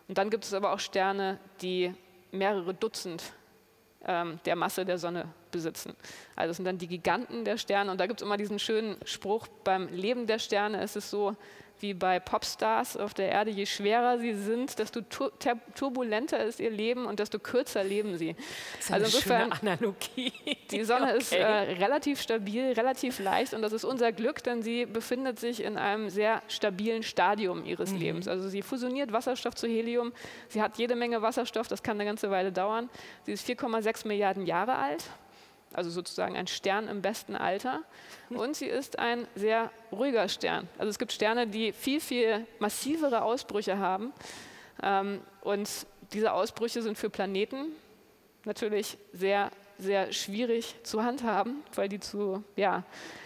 Und 0.08 0.18
dann 0.18 0.30
gibt 0.30 0.46
es 0.46 0.54
aber 0.54 0.74
auch 0.74 0.80
Sterne, 0.80 1.40
die 1.62 1.94
mehrere 2.32 2.74
Dutzend 2.74 3.24
ähm, 4.06 4.40
der 4.46 4.56
Masse 4.56 4.86
der 4.86 4.98
Sonne 4.98 5.26
besitzen. 5.52 5.96
Also 6.36 6.50
das 6.50 6.58
sind 6.58 6.66
dann 6.66 6.78
die 6.78 6.88
Giganten 6.88 7.46
der 7.46 7.58
Sterne. 7.58 7.92
Und 7.92 8.00
da 8.00 8.08
gibt 8.08 8.22
es 8.22 8.26
immer 8.26 8.38
diesen 8.38 8.60
schönen 8.60 8.98
Spruch, 9.06 9.48
beim 9.64 9.88
Leben 9.90 10.28
der 10.28 10.40
Sterne 10.40 10.82
ist 10.82 10.96
es 10.96 11.10
so, 11.10 11.36
wie 11.80 11.94
bei 11.94 12.20
Popstars 12.20 12.98
auf 12.98 13.14
der 13.14 13.30
Erde, 13.30 13.52
je 13.52 13.66
schwerer 13.66 14.20
sie 14.20 14.34
sind, 14.34 14.80
desto 14.80 15.02
turbulenter 15.76 16.44
ist 16.44 16.60
ihr 16.60 16.72
Leben 16.72 17.06
und 17.06 17.20
desto 17.20 17.40
kürzer 17.40 17.84
leben 17.84 18.18
sie. 18.18 18.36
Das 18.78 18.86
ist 18.86 18.92
also 18.92 19.06
insofern, 19.06 19.54
schöne 19.54 19.74
Analogie. 19.74 20.34
Die 20.72 20.84
Sonne 20.84 21.08
okay. 21.08 21.18
ist 21.18 21.34
äh, 21.34 21.46
relativ 21.46 22.22
stabil, 22.22 22.72
relativ 22.74 23.20
leicht 23.20 23.54
und 23.54 23.62
das 23.62 23.74
ist 23.74 23.84
unser 23.84 24.12
Glück, 24.12 24.44
denn 24.44 24.62
sie 24.62 24.86
befindet 24.86 25.40
sich 25.40 25.64
in 25.64 25.78
einem 25.78 26.10
sehr 26.10 26.42
stabilen 26.48 27.04
Stadium 27.04 27.66
ihres 27.66 27.92
mhm. 27.92 28.00
Lebens. 28.00 28.28
Also 28.28 28.50
sie 28.50 28.62
fusioniert 28.62 29.12
Wasserstoff 29.12 29.56
zu 29.56 29.68
Helium, 29.68 30.12
sie 30.50 30.62
hat 30.62 30.78
jede 30.78 30.96
Menge 30.96 31.22
Wasserstoff, 31.22 31.68
das 31.68 31.84
kann 31.84 31.98
eine 31.98 32.06
ganze 32.06 32.32
Weile 32.32 32.52
dauern. 32.52 32.90
Sie 33.24 33.34
ist 33.34 33.48
4,6 33.48 34.08
Milliarden 34.08 34.46
Jahre 34.46 34.76
alt 34.76 35.04
also 35.74 35.90
sozusagen 35.90 36.36
ein 36.36 36.48
Stern 36.48 36.88
im 36.88 37.02
besten 37.02 37.36
Alter. 37.36 37.82
Und 38.30 38.56
sie 38.56 38.66
ist 38.66 39.00
ein 39.00 39.28
sehr 39.36 39.72
ruhiger 39.92 40.28
Stern. 40.30 40.68
Also 40.78 40.90
es 40.90 41.00
gibt 41.00 41.12
Sterne, 41.12 41.48
die 41.48 41.72
viel, 41.72 42.00
viel 42.00 42.46
massivere 42.60 43.22
Ausbrüche 43.22 43.78
haben. 43.78 44.14
Ähm, 44.82 45.22
und 45.42 45.70
diese 46.14 46.32
Ausbrüche 46.34 46.82
sind 46.82 46.98
für 46.98 47.10
Planeten 47.10 47.72
natürlich 48.46 48.98
sehr, 49.14 49.52
sehr 49.78 50.12
schwierig 50.14 50.76
zu 50.84 51.04
handhaben, 51.04 51.64
weil 51.76 51.90
die 51.90 52.00
zu 52.00 52.44
ja, 52.56 52.84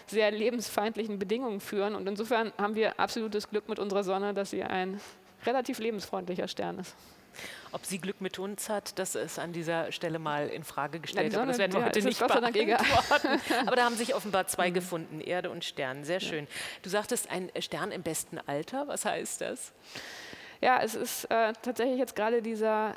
sehr 0.08 0.32
lebensfeindlichen 0.32 1.20
Bedingungen 1.20 1.60
führen. 1.60 1.96
Und 1.96 2.08
insofern 2.08 2.52
haben 2.58 2.76
wir 2.76 3.00
absolutes 3.00 3.50
Glück 3.50 3.70
mit 3.70 3.80
unserer 3.80 4.04
Sonne, 4.04 4.34
dass 4.34 4.50
sie 4.50 4.64
ein 4.64 5.00
relativ 5.46 5.80
lebensfreundlicher 5.80 6.48
Stern 6.48 6.80
ist. 6.80 6.96
Ob 7.72 7.86
sie 7.86 8.00
Glück 8.00 8.22
mit 8.22 8.39
uns 8.39 8.70
hat, 8.70 8.98
das 9.00 9.15
ist 9.15 9.39
an 9.39 9.54
dieser 9.54 9.91
Stelle 9.91 10.20
mal 10.20 10.48
in 10.48 10.63
Frage 10.63 11.00
gestellt. 11.00 11.36
aber 11.36 11.46
das 11.46 11.58
werden 11.58 11.74
wir 11.74 11.80
ja, 11.80 11.86
heute 11.88 12.02
nicht 12.02 12.20
beantworten. 12.20 13.41
aber 13.65 13.76
da 13.76 13.86
haben 13.86 13.96
sich 13.96 14.15
offenbar 14.15 14.48
zwei 14.48 14.70
mhm. 14.70 14.74
gefunden, 14.74 15.22
Erde 15.22 15.50
und 15.50 15.63
Stern. 15.63 16.04
Sehr 16.04 16.20
schön. 16.20 16.48
Du 16.82 16.89
sagtest, 16.89 17.30
ein 17.32 17.52
Stern 17.60 17.91
im 17.91 18.04
besten 18.04 18.39
Alter. 18.46 18.88
Was 18.88 19.06
heißt 19.06 19.41
das? 19.41 19.72
Ja, 20.62 20.82
es 20.82 20.96
ist 20.96 21.26
äh, 21.26 21.54
tatsächlich 21.62 21.98
jetzt 21.98 22.15
gerade 22.15 22.41
dieser 22.41 22.96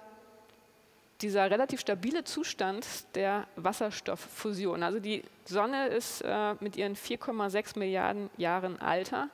dieser 1.21 1.51
relativ 1.51 1.81
stabile 1.81 2.25
Zustand 2.25 2.87
der 3.15 3.47
Wasserstofffusion. 3.57 4.83
Also 4.83 4.99
die 4.99 5.23
Sonne 5.45 5.87
ist 5.87 6.23
äh, 6.23 6.55
mit 6.61 6.77
ihren 6.77 6.97
4,6 6.97 7.79
Milliarden 7.79 8.31
Jahren 8.37 8.81
Alter 8.81 9.29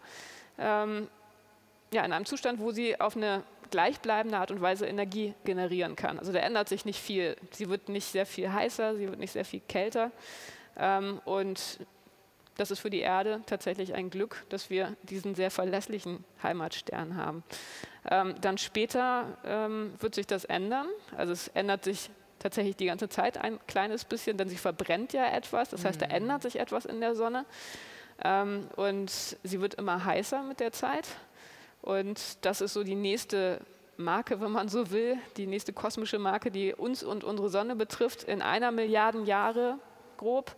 ähm, 0.58 1.08
ja, 1.92 2.04
in 2.04 2.12
einem 2.12 2.26
Zustand, 2.26 2.60
wo 2.60 2.70
sie 2.70 3.00
auf 3.00 3.16
eine 3.16 3.42
gleichbleibende 3.70 4.38
Art 4.38 4.50
und 4.50 4.60
Weise 4.60 4.86
Energie 4.86 5.34
generieren 5.44 5.96
kann. 5.96 6.18
Also 6.18 6.32
da 6.32 6.40
ändert 6.40 6.68
sich 6.68 6.84
nicht 6.84 7.00
viel. 7.00 7.36
Sie 7.50 7.68
wird 7.68 7.88
nicht 7.88 8.06
sehr 8.06 8.26
viel 8.26 8.52
heißer, 8.52 8.96
sie 8.96 9.08
wird 9.08 9.18
nicht 9.18 9.32
sehr 9.32 9.44
viel 9.44 9.60
kälter. 9.68 10.10
Ähm, 10.76 11.20
und 11.24 11.78
das 12.56 12.70
ist 12.70 12.80
für 12.80 12.90
die 12.90 13.00
Erde 13.00 13.40
tatsächlich 13.46 13.94
ein 13.94 14.10
Glück, 14.10 14.44
dass 14.50 14.68
wir 14.70 14.96
diesen 15.02 15.34
sehr 15.34 15.50
verlässlichen 15.50 16.24
Heimatstern 16.42 17.16
haben. 17.16 17.42
Ähm, 18.10 18.34
dann 18.40 18.58
später 18.58 19.38
ähm, 19.44 19.94
wird 19.98 20.14
sich 20.14 20.26
das 20.26 20.44
ändern. 20.44 20.86
Also 21.16 21.32
es 21.32 21.48
ändert 21.48 21.84
sich 21.84 22.10
tatsächlich 22.38 22.76
die 22.76 22.86
ganze 22.86 23.08
Zeit 23.08 23.38
ein 23.38 23.58
kleines 23.66 24.04
bisschen, 24.04 24.36
denn 24.36 24.48
sie 24.48 24.56
verbrennt 24.56 25.12
ja 25.12 25.26
etwas. 25.26 25.70
Das 25.70 25.84
heißt, 25.84 26.00
da 26.00 26.06
mhm. 26.06 26.12
ändert 26.12 26.42
sich 26.42 26.58
etwas 26.58 26.86
in 26.86 27.00
der 27.00 27.14
Sonne. 27.14 27.44
Und 28.76 29.10
sie 29.10 29.60
wird 29.62 29.74
immer 29.74 30.04
heißer 30.04 30.42
mit 30.42 30.60
der 30.60 30.72
Zeit. 30.72 31.06
Und 31.82 32.44
das 32.44 32.60
ist 32.60 32.74
so 32.74 32.84
die 32.84 32.94
nächste 32.94 33.60
Marke, 33.96 34.40
wenn 34.40 34.50
man 34.50 34.68
so 34.68 34.90
will, 34.90 35.16
die 35.36 35.46
nächste 35.46 35.72
kosmische 35.72 36.18
Marke, 36.18 36.50
die 36.50 36.74
uns 36.74 37.02
und 37.02 37.24
unsere 37.24 37.48
Sonne 37.48 37.76
betrifft. 37.76 38.24
In 38.24 38.42
einer 38.42 38.70
Milliarde 38.70 39.22
Jahre 39.22 39.78
grob 40.16 40.54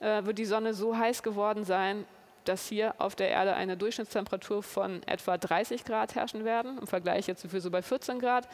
äh, 0.00 0.24
wird 0.24 0.38
die 0.38 0.44
Sonne 0.44 0.74
so 0.74 0.96
heiß 0.96 1.22
geworden 1.22 1.64
sein, 1.64 2.04
dass 2.44 2.68
hier 2.68 2.94
auf 2.98 3.14
der 3.14 3.30
Erde 3.30 3.54
eine 3.54 3.76
Durchschnittstemperatur 3.76 4.62
von 4.62 5.02
etwa 5.04 5.38
30 5.38 5.84
Grad 5.84 6.14
herrschen 6.14 6.44
werden. 6.44 6.78
Im 6.78 6.86
Vergleich 6.86 7.26
jetzt 7.28 7.46
für 7.46 7.60
so 7.60 7.70
bei 7.70 7.82
14 7.82 8.18
Grad. 8.18 8.48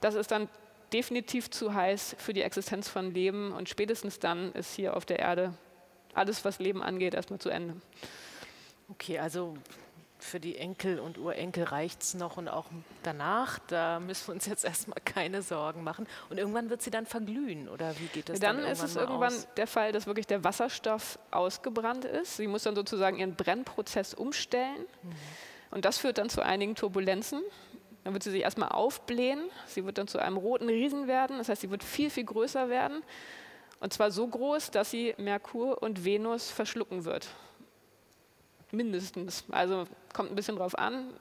Das 0.00 0.14
ist 0.14 0.30
dann 0.30 0.48
definitiv 0.92 1.50
zu 1.50 1.74
heiß 1.74 2.16
für 2.18 2.32
die 2.32 2.42
Existenz 2.42 2.88
von 2.88 3.12
Leben 3.12 3.52
und 3.52 3.68
spätestens 3.68 4.18
dann 4.18 4.52
ist 4.52 4.74
hier 4.74 4.96
auf 4.96 5.06
der 5.06 5.18
Erde 5.18 5.54
alles, 6.14 6.44
was 6.44 6.58
Leben 6.58 6.82
angeht, 6.82 7.14
erstmal 7.14 7.38
zu 7.38 7.48
Ende. 7.48 7.76
Okay, 8.88 9.18
also 9.18 9.56
für 10.22 10.40
die 10.40 10.56
Enkel 10.56 10.98
und 10.98 11.18
Urenkel 11.18 11.64
reicht 11.64 12.02
es 12.02 12.14
noch 12.14 12.36
und 12.36 12.48
auch 12.48 12.66
danach, 13.02 13.58
da 13.66 14.00
müssen 14.00 14.28
wir 14.28 14.34
uns 14.34 14.46
jetzt 14.46 14.64
erstmal 14.64 15.00
keine 15.04 15.42
Sorgen 15.42 15.82
machen. 15.82 16.06
Und 16.30 16.38
irgendwann 16.38 16.70
wird 16.70 16.82
sie 16.82 16.90
dann 16.90 17.06
verglühen 17.06 17.68
oder 17.68 17.98
wie 17.98 18.06
geht 18.06 18.28
das 18.28 18.40
dann? 18.40 18.58
Dann 18.58 18.66
ist 18.66 18.82
es 18.82 18.96
irgendwann 18.96 19.34
aus? 19.34 19.48
der 19.56 19.66
Fall, 19.66 19.92
dass 19.92 20.06
wirklich 20.06 20.26
der 20.26 20.44
Wasserstoff 20.44 21.18
ausgebrannt 21.30 22.04
ist. 22.04 22.36
Sie 22.36 22.46
muss 22.46 22.62
dann 22.62 22.74
sozusagen 22.74 23.18
ihren 23.18 23.34
Brennprozess 23.34 24.14
umstellen 24.14 24.86
mhm. 25.02 25.12
und 25.72 25.84
das 25.84 25.98
führt 25.98 26.18
dann 26.18 26.30
zu 26.30 26.42
einigen 26.42 26.74
Turbulenzen. 26.74 27.42
Dann 28.04 28.14
wird 28.14 28.22
sie 28.22 28.30
sich 28.30 28.42
erstmal 28.42 28.70
aufblähen, 28.70 29.40
sie 29.66 29.84
wird 29.84 29.98
dann 29.98 30.08
zu 30.08 30.18
einem 30.18 30.36
roten 30.36 30.68
Riesen 30.68 31.06
werden, 31.06 31.38
das 31.38 31.48
heißt, 31.48 31.60
sie 31.60 31.70
wird 31.70 31.84
viel, 31.84 32.10
viel 32.10 32.24
größer 32.24 32.68
werden. 32.68 33.02
Und 33.78 33.92
zwar 33.92 34.10
so 34.10 34.26
groß, 34.26 34.70
dass 34.70 34.90
sie 34.90 35.14
Merkur 35.18 35.82
und 35.82 36.04
Venus 36.04 36.50
verschlucken 36.50 37.04
wird 37.04 37.28
mindestens. 38.72 39.44
Also 39.50 39.84
kommt 40.12 40.30
ein 40.30 40.34
bisschen 40.34 40.56
drauf 40.56 40.76
an, 40.76 41.12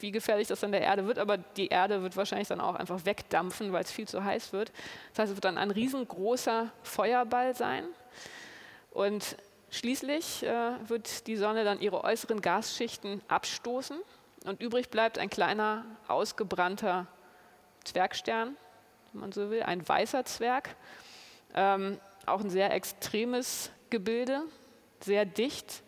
wie 0.00 0.10
gefährlich 0.10 0.48
das 0.48 0.64
an 0.64 0.72
der 0.72 0.80
Erde 0.80 1.06
wird, 1.06 1.18
aber 1.18 1.36
die 1.38 1.68
Erde 1.68 2.02
wird 2.02 2.16
wahrscheinlich 2.16 2.48
dann 2.48 2.60
auch 2.60 2.74
einfach 2.74 3.04
wegdampfen, 3.04 3.72
weil 3.72 3.84
es 3.84 3.92
viel 3.92 4.08
zu 4.08 4.24
heiß 4.24 4.52
wird. 4.52 4.72
Das 5.10 5.20
heißt, 5.20 5.30
es 5.30 5.36
wird 5.36 5.44
dann 5.44 5.58
ein 5.58 5.70
riesengroßer 5.70 6.70
Feuerball 6.82 7.54
sein. 7.54 7.84
Und 8.90 9.36
schließlich 9.70 10.42
äh, 10.44 10.72
wird 10.88 11.26
die 11.26 11.36
Sonne 11.36 11.64
dann 11.64 11.80
ihre 11.80 12.02
äußeren 12.02 12.40
Gasschichten 12.40 13.20
abstoßen 13.28 13.98
und 14.44 14.60
übrig 14.60 14.90
bleibt 14.90 15.18
ein 15.18 15.30
kleiner, 15.30 15.84
ausgebrannter 16.06 17.06
Zwergstern, 17.84 18.56
wenn 19.12 19.20
man 19.20 19.32
so 19.32 19.50
will, 19.50 19.62
ein 19.62 19.86
weißer 19.86 20.24
Zwerg. 20.24 20.76
Ähm, 21.54 21.98
auch 22.26 22.40
ein 22.40 22.50
sehr 22.50 22.72
extremes 22.72 23.70
Gebilde, 23.90 24.42
sehr 25.00 25.24
dicht 25.24 25.82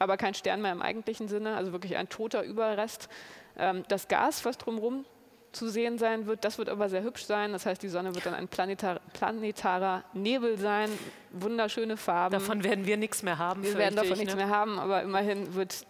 aber 0.00 0.16
kein 0.16 0.34
Stern 0.34 0.62
mehr 0.62 0.72
im 0.72 0.82
eigentlichen 0.82 1.28
Sinne, 1.28 1.56
also 1.56 1.72
wirklich 1.72 1.96
ein 1.96 2.08
toter 2.08 2.42
Überrest. 2.42 3.08
Ähm, 3.56 3.84
das 3.88 4.08
Gas, 4.08 4.44
was 4.44 4.58
drumherum 4.58 5.04
zu 5.52 5.68
sehen 5.68 5.98
sein 5.98 6.26
wird, 6.26 6.44
das 6.44 6.58
wird 6.58 6.68
aber 6.68 6.88
sehr 6.88 7.02
hübsch 7.02 7.24
sein. 7.24 7.52
Das 7.52 7.66
heißt, 7.66 7.82
die 7.82 7.88
Sonne 7.88 8.14
wird 8.14 8.24
dann 8.24 8.34
ein 8.34 8.48
planetar 8.48 9.00
planetarer 9.12 10.04
Nebel 10.14 10.58
sein, 10.58 10.90
wunderschöne 11.32 11.96
Farben. 11.96 12.32
Davon 12.32 12.64
werden 12.64 12.86
wir 12.86 12.96
nichts 12.96 13.22
mehr 13.22 13.38
haben. 13.38 13.62
Wir 13.62 13.76
werden 13.76 13.96
davon 13.96 14.12
ich, 14.12 14.18
nichts 14.20 14.34
ne? 14.34 14.44
mehr 14.46 14.48
haben, 14.48 14.78
aber 14.78 15.02
immerhin 15.02 15.54
wird 15.54 15.86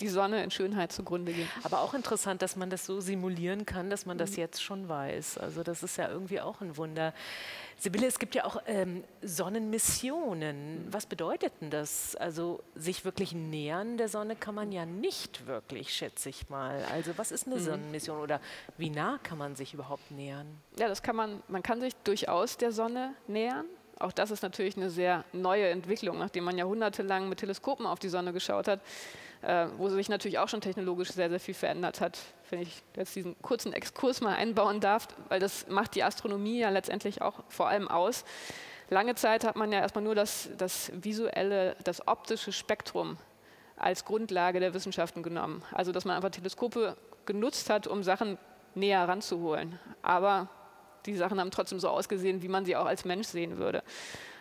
die 0.00 0.08
Sonne 0.08 0.42
in 0.42 0.50
Schönheit 0.50 0.92
zugrunde 0.92 1.32
gehen. 1.32 1.48
Aber 1.62 1.80
auch 1.80 1.94
interessant, 1.94 2.42
dass 2.42 2.56
man 2.56 2.70
das 2.70 2.86
so 2.86 3.00
simulieren 3.00 3.66
kann, 3.66 3.90
dass 3.90 4.06
man 4.06 4.18
das 4.18 4.32
mhm. 4.32 4.38
jetzt 4.38 4.62
schon 4.62 4.88
weiß. 4.88 5.38
Also 5.38 5.62
das 5.62 5.82
ist 5.82 5.96
ja 5.96 6.08
irgendwie 6.08 6.40
auch 6.40 6.60
ein 6.60 6.76
Wunder. 6.76 7.14
Sibylle, 7.78 8.06
es 8.06 8.18
gibt 8.18 8.34
ja 8.34 8.44
auch 8.44 8.60
ähm, 8.66 9.04
Sonnenmissionen. 9.22 10.86
Was 10.90 11.06
bedeutet 11.06 11.52
denn 11.60 11.70
das? 11.70 12.14
Also 12.14 12.62
sich 12.74 13.04
wirklich 13.06 13.32
nähern 13.32 13.96
der 13.96 14.08
Sonne 14.08 14.36
kann 14.36 14.54
man 14.54 14.70
ja 14.70 14.84
nicht 14.84 15.46
wirklich, 15.46 15.94
schätze 15.94 16.28
ich 16.28 16.50
mal. 16.50 16.84
Also 16.92 17.16
was 17.16 17.32
ist 17.32 17.46
eine 17.46 17.56
mhm. 17.56 17.60
Sonnenmission 17.60 18.20
oder 18.20 18.40
wie 18.76 18.90
nah 18.90 19.18
kann 19.22 19.38
man 19.38 19.56
sich 19.56 19.72
überhaupt 19.72 20.10
nähern? 20.10 20.46
Ja, 20.78 20.88
das 20.88 21.02
kann 21.02 21.16
man, 21.16 21.42
man 21.48 21.62
kann 21.62 21.80
sich 21.80 21.94
durchaus 22.04 22.58
der 22.58 22.72
Sonne 22.72 23.14
nähern. 23.26 23.64
Auch 24.00 24.12
das 24.12 24.30
ist 24.30 24.42
natürlich 24.42 24.76
eine 24.76 24.90
sehr 24.90 25.24
neue 25.32 25.68
Entwicklung, 25.68 26.18
nachdem 26.18 26.44
man 26.44 26.58
jahrhundertelang 26.58 27.28
mit 27.28 27.38
Teleskopen 27.38 27.86
auf 27.86 27.98
die 27.98 28.08
Sonne 28.08 28.32
geschaut 28.32 28.66
hat 28.66 28.80
äh, 29.42 29.66
wo 29.78 29.88
sich 29.88 30.08
natürlich 30.08 30.38
auch 30.38 30.48
schon 30.48 30.60
technologisch 30.60 31.10
sehr, 31.10 31.30
sehr 31.30 31.40
viel 31.40 31.54
verändert 31.54 32.00
hat. 32.00 32.18
Wenn 32.50 32.60
ich 32.60 32.82
jetzt 32.96 33.14
diesen 33.14 33.40
kurzen 33.42 33.72
Exkurs 33.72 34.20
mal 34.20 34.34
einbauen 34.34 34.80
darf, 34.80 35.08
weil 35.28 35.40
das 35.40 35.68
macht 35.68 35.94
die 35.94 36.02
Astronomie 36.02 36.58
ja 36.58 36.70
letztendlich 36.70 37.22
auch 37.22 37.42
vor 37.48 37.68
allem 37.68 37.88
aus. 37.88 38.24
Lange 38.88 39.14
Zeit 39.14 39.44
hat 39.44 39.56
man 39.56 39.72
ja 39.72 39.80
erstmal 39.80 40.02
nur 40.02 40.14
das, 40.14 40.50
das 40.58 40.90
visuelle, 40.94 41.76
das 41.84 42.06
optische 42.08 42.52
Spektrum 42.52 43.18
als 43.76 44.04
Grundlage 44.04 44.60
der 44.60 44.74
Wissenschaften 44.74 45.22
genommen. 45.22 45.62
Also 45.72 45.92
dass 45.92 46.04
man 46.04 46.16
einfach 46.16 46.30
Teleskope 46.30 46.96
genutzt 47.24 47.70
hat, 47.70 47.86
um 47.86 48.02
Sachen 48.02 48.36
näher 48.74 49.06
ranzuholen. 49.08 49.78
Aber 50.02 50.48
die 51.06 51.16
Sachen 51.16 51.40
haben 51.40 51.50
trotzdem 51.50 51.80
so 51.80 51.88
ausgesehen, 51.88 52.42
wie 52.42 52.48
man 52.48 52.64
sie 52.64 52.76
auch 52.76 52.86
als 52.86 53.04
Mensch 53.04 53.28
sehen 53.28 53.58
würde. 53.58 53.82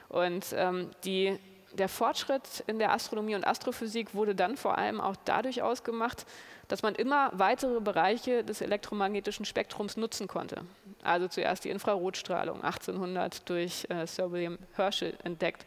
Und 0.09 0.45
ähm, 0.53 0.89
die 1.03 1.37
der 1.73 1.89
Fortschritt 1.89 2.63
in 2.67 2.79
der 2.79 2.91
Astronomie 2.91 3.35
und 3.35 3.45
Astrophysik 3.45 4.15
wurde 4.15 4.33
dann 4.33 4.57
vor 4.57 4.77
allem 4.77 4.99
auch 4.99 5.15
dadurch 5.25 5.61
ausgemacht, 5.61 6.25
dass 6.67 6.81
man 6.81 6.95
immer 6.95 7.31
weitere 7.33 7.79
Bereiche 7.79 8.43
des 8.43 8.61
elektromagnetischen 8.61 9.45
Spektrums 9.45 9.97
nutzen 9.97 10.27
konnte. 10.27 10.61
Also 11.03 11.27
zuerst 11.27 11.65
die 11.65 11.69
Infrarotstrahlung, 11.69 12.63
1800 12.63 13.47
durch 13.49 13.87
äh, 13.89 14.05
Sir 14.05 14.31
William 14.31 14.57
Herschel 14.75 15.15
entdeckt. 15.23 15.65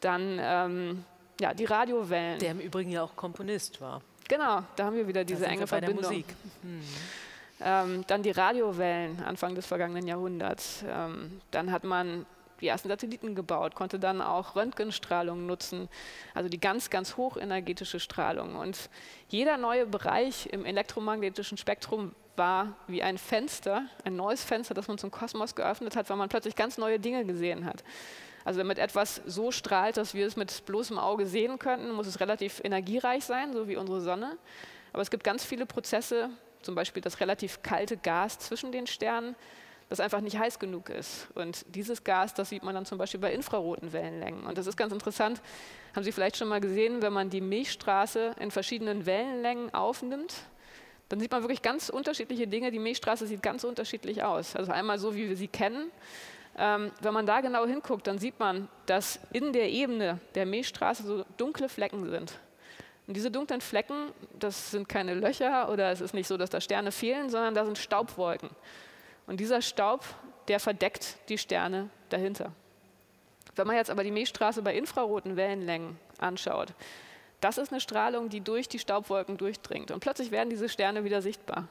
Dann 0.00 0.38
ähm, 0.40 1.04
ja, 1.40 1.54
die 1.54 1.64
Radiowellen. 1.64 2.38
Der 2.38 2.52
im 2.52 2.60
Übrigen 2.60 2.90
ja 2.90 3.02
auch 3.02 3.16
Komponist 3.16 3.80
war. 3.80 4.00
Genau, 4.28 4.62
da 4.76 4.84
haben 4.84 4.96
wir 4.96 5.08
wieder 5.08 5.24
diese 5.24 5.46
enge 5.46 5.66
Verbindung. 5.66 6.04
Musik. 6.04 6.26
Hm. 6.62 6.82
Ähm, 7.60 8.04
dann 8.06 8.22
die 8.22 8.30
Radiowellen 8.30 9.22
Anfang 9.22 9.54
des 9.54 9.66
vergangenen 9.66 10.06
Jahrhunderts. 10.06 10.84
Ähm, 10.88 11.40
dann 11.50 11.72
hat 11.72 11.84
man 11.84 12.26
die 12.60 12.68
ersten 12.68 12.88
Satelliten 12.88 13.34
gebaut, 13.34 13.74
konnte 13.74 13.98
dann 13.98 14.20
auch 14.20 14.56
Röntgenstrahlung 14.56 15.46
nutzen, 15.46 15.88
also 16.34 16.48
die 16.48 16.60
ganz, 16.60 16.90
ganz 16.90 17.16
hochenergetische 17.16 18.00
Strahlung. 18.00 18.56
Und 18.56 18.90
jeder 19.28 19.56
neue 19.56 19.86
Bereich 19.86 20.46
im 20.46 20.64
elektromagnetischen 20.64 21.58
Spektrum 21.58 22.14
war 22.36 22.76
wie 22.86 23.02
ein 23.02 23.18
Fenster, 23.18 23.86
ein 24.04 24.16
neues 24.16 24.44
Fenster, 24.44 24.74
das 24.74 24.88
man 24.88 24.98
zum 24.98 25.10
Kosmos 25.10 25.54
geöffnet 25.54 25.96
hat, 25.96 26.08
weil 26.08 26.16
man 26.16 26.28
plötzlich 26.28 26.56
ganz 26.56 26.78
neue 26.78 26.98
Dinge 26.98 27.24
gesehen 27.24 27.64
hat. 27.64 27.82
Also 28.44 28.60
damit 28.60 28.78
etwas 28.78 29.20
so 29.26 29.50
strahlt, 29.50 29.96
dass 29.96 30.14
wir 30.14 30.26
es 30.26 30.36
mit 30.36 30.64
bloßem 30.64 30.98
Auge 30.98 31.26
sehen 31.26 31.58
könnten, 31.58 31.90
muss 31.92 32.06
es 32.06 32.20
relativ 32.20 32.60
energiereich 32.64 33.24
sein, 33.24 33.52
so 33.52 33.68
wie 33.68 33.76
unsere 33.76 34.00
Sonne. 34.00 34.38
Aber 34.92 35.02
es 35.02 35.10
gibt 35.10 35.24
ganz 35.24 35.44
viele 35.44 35.66
Prozesse, 35.66 36.30
zum 36.62 36.74
Beispiel 36.74 37.02
das 37.02 37.20
relativ 37.20 37.62
kalte 37.62 37.96
Gas 37.96 38.38
zwischen 38.38 38.72
den 38.72 38.86
Sternen, 38.86 39.34
das 39.88 40.00
einfach 40.00 40.20
nicht 40.20 40.38
heiß 40.38 40.58
genug 40.58 40.90
ist. 40.90 41.28
Und 41.34 41.64
dieses 41.74 42.04
Gas, 42.04 42.34
das 42.34 42.50
sieht 42.50 42.62
man 42.62 42.74
dann 42.74 42.84
zum 42.84 42.98
Beispiel 42.98 43.20
bei 43.20 43.32
infraroten 43.32 43.92
Wellenlängen. 43.92 44.44
Und 44.44 44.58
das 44.58 44.66
ist 44.66 44.76
ganz 44.76 44.92
interessant, 44.92 45.40
haben 45.94 46.04
Sie 46.04 46.12
vielleicht 46.12 46.36
schon 46.36 46.48
mal 46.48 46.60
gesehen, 46.60 47.00
wenn 47.00 47.12
man 47.12 47.30
die 47.30 47.40
Milchstraße 47.40 48.36
in 48.38 48.50
verschiedenen 48.50 49.06
Wellenlängen 49.06 49.72
aufnimmt, 49.72 50.34
dann 51.08 51.20
sieht 51.20 51.30
man 51.30 51.42
wirklich 51.42 51.62
ganz 51.62 51.88
unterschiedliche 51.88 52.46
Dinge. 52.46 52.70
Die 52.70 52.78
Milchstraße 52.78 53.26
sieht 53.26 53.42
ganz 53.42 53.64
unterschiedlich 53.64 54.22
aus. 54.22 54.54
Also 54.54 54.72
einmal 54.72 54.98
so, 54.98 55.14
wie 55.14 55.28
wir 55.28 55.36
sie 55.36 55.48
kennen. 55.48 55.90
Ähm, 56.58 56.90
wenn 57.00 57.14
man 57.14 57.24
da 57.24 57.40
genau 57.40 57.66
hinguckt, 57.66 58.06
dann 58.06 58.18
sieht 58.18 58.38
man, 58.38 58.68
dass 58.86 59.20
in 59.32 59.52
der 59.52 59.70
Ebene 59.70 60.20
der 60.34 60.44
Milchstraße 60.44 61.04
so 61.04 61.24
dunkle 61.36 61.68
Flecken 61.68 62.10
sind. 62.10 62.38
Und 63.08 63.14
diese 63.14 63.30
dunklen 63.30 63.62
Flecken, 63.62 64.12
das 64.38 64.70
sind 64.70 64.86
keine 64.86 65.14
Löcher 65.14 65.70
oder 65.70 65.90
es 65.90 66.02
ist 66.02 66.12
nicht 66.12 66.28
so, 66.28 66.36
dass 66.36 66.50
da 66.50 66.60
Sterne 66.60 66.92
fehlen, 66.92 67.30
sondern 67.30 67.54
da 67.54 67.64
sind 67.64 67.78
Staubwolken. 67.78 68.50
Und 69.26 69.40
dieser 69.40 69.62
Staub, 69.62 70.04
der 70.46 70.60
verdeckt 70.60 71.16
die 71.30 71.38
Sterne 71.38 71.88
dahinter. 72.10 72.52
Wenn 73.56 73.66
man 73.66 73.76
jetzt 73.76 73.90
aber 73.90 74.04
die 74.04 74.10
Milchstraße 74.10 74.60
bei 74.60 74.76
infraroten 74.76 75.36
Wellenlängen 75.36 75.98
anschaut, 76.18 76.74
das 77.40 77.56
ist 77.56 77.72
eine 77.72 77.80
Strahlung, 77.80 78.28
die 78.28 78.42
durch 78.42 78.68
die 78.68 78.78
Staubwolken 78.78 79.38
durchdringt. 79.38 79.90
Und 79.90 80.00
plötzlich 80.00 80.30
werden 80.30 80.50
diese 80.50 80.68
Sterne 80.68 81.02
wieder 81.02 81.22
sichtbar. 81.22 81.66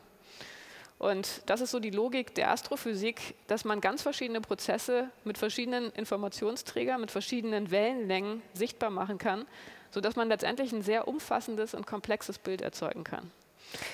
Und 0.97 1.43
das 1.45 1.62
ist 1.62 1.69
so 1.69 1.80
die 1.80 1.91
Logik 1.91 2.34
der 2.34 2.50
Astrophysik, 2.50 3.36
dass 3.45 3.63
man 3.63 3.80
ganz 3.80 4.02
verschiedene 4.02 4.41
Prozesse 4.41 5.12
mit 5.23 5.38
verschiedenen 5.38 5.91
Informationsträgern, 5.91 7.00
mit 7.00 7.12
verschiedenen 7.12 7.69
Wellenlängen 7.69 8.41
sichtbar 8.56 8.89
machen 8.89 9.19
kann 9.19 9.45
sodass 9.91 10.15
man 10.15 10.28
letztendlich 10.28 10.71
ein 10.71 10.82
sehr 10.82 11.08
umfassendes 11.08 11.73
und 11.73 11.86
komplexes 11.88 12.39
Bild 12.39 12.62
erzeugen 12.62 13.04
kann. 13.04 13.32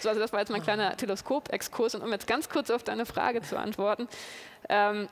So, 0.02 0.10
also 0.10 0.22
das 0.22 0.32
war 0.34 0.40
jetzt 0.40 0.52
mein 0.52 0.62
kleiner 0.62 0.96
Teleskop-Exkurs 0.96 1.96
und 1.96 2.04
um 2.04 2.12
jetzt 2.12 2.28
ganz 2.28 2.50
kurz 2.50 2.70
auf 2.70 2.84
deine 2.84 3.06
Frage 3.06 3.42
zu 3.42 3.58
antworten. 3.58 4.08
Ähm, 4.70 5.08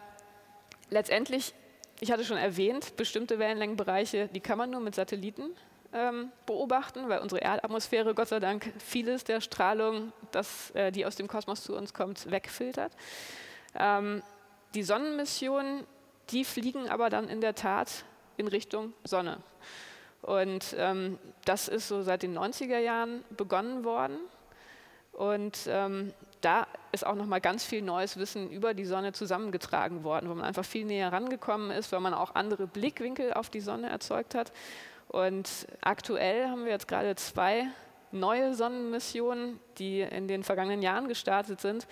letztendlich, 0.89 1.53
ich 1.99 2.11
hatte 2.11 2.23
schon 2.23 2.37
erwähnt, 2.37 2.95
bestimmte 2.95 3.39
Wellenlängenbereiche, 3.39 4.27
die 4.27 4.39
kann 4.39 4.57
man 4.57 4.69
nur 4.69 4.81
mit 4.81 4.95
Satelliten 4.95 5.51
ähm, 5.93 6.31
beobachten, 6.45 7.09
weil 7.09 7.19
unsere 7.19 7.41
Erdatmosphäre 7.41 8.13
Gott 8.13 8.29
sei 8.29 8.39
Dank 8.39 8.71
vieles 8.79 9.23
der 9.23 9.41
Strahlung, 9.41 10.13
das, 10.31 10.71
äh, 10.71 10.91
die 10.91 11.05
aus 11.05 11.15
dem 11.15 11.27
Kosmos 11.27 11.63
zu 11.63 11.75
uns 11.75 11.93
kommt, 11.93 12.29
wegfiltert. 12.29 12.93
Ähm, 13.75 14.21
die 14.73 14.83
Sonnenmissionen, 14.83 15.85
die 16.29 16.45
fliegen 16.45 16.89
aber 16.89 17.09
dann 17.09 17.27
in 17.27 17.41
der 17.41 17.55
Tat 17.55 18.05
in 18.37 18.47
Richtung 18.47 18.93
Sonne. 19.03 19.37
Und 20.21 20.75
ähm, 20.77 21.17
das 21.45 21.67
ist 21.67 21.87
so 21.87 22.03
seit 22.03 22.23
den 22.23 22.37
90er 22.37 22.77
Jahren 22.77 23.23
begonnen 23.35 23.83
worden. 23.83 24.17
Und 25.13 25.67
ähm, 25.67 26.13
da 26.41 26.67
ist 26.91 27.05
auch 27.05 27.15
nochmal 27.15 27.41
ganz 27.41 27.63
viel 27.63 27.81
neues 27.81 28.17
Wissen 28.17 28.49
über 28.49 28.73
die 28.73 28.85
Sonne 28.85 29.13
zusammengetragen 29.13 30.03
worden, 30.03 30.29
wo 30.29 30.35
man 30.35 30.45
einfach 30.45 30.65
viel 30.65 30.85
näher 30.85 31.11
rangekommen 31.11 31.71
ist, 31.71 31.91
weil 31.91 31.99
man 31.99 32.13
auch 32.13 32.35
andere 32.35 32.67
Blickwinkel 32.67 33.33
auf 33.33 33.49
die 33.49 33.59
Sonne 33.61 33.89
erzeugt 33.89 34.35
hat. 34.35 34.51
Und 35.07 35.67
aktuell 35.81 36.47
haben 36.47 36.65
wir 36.65 36.71
jetzt 36.71 36.87
gerade 36.87 37.15
zwei 37.15 37.67
neue 38.11 38.53
Sonnenmissionen, 38.53 39.59
die 39.77 40.01
in 40.01 40.27
den 40.27 40.43
vergangenen 40.43 40.81
Jahren 40.81 41.07
gestartet 41.07 41.61
sind, 41.61 41.87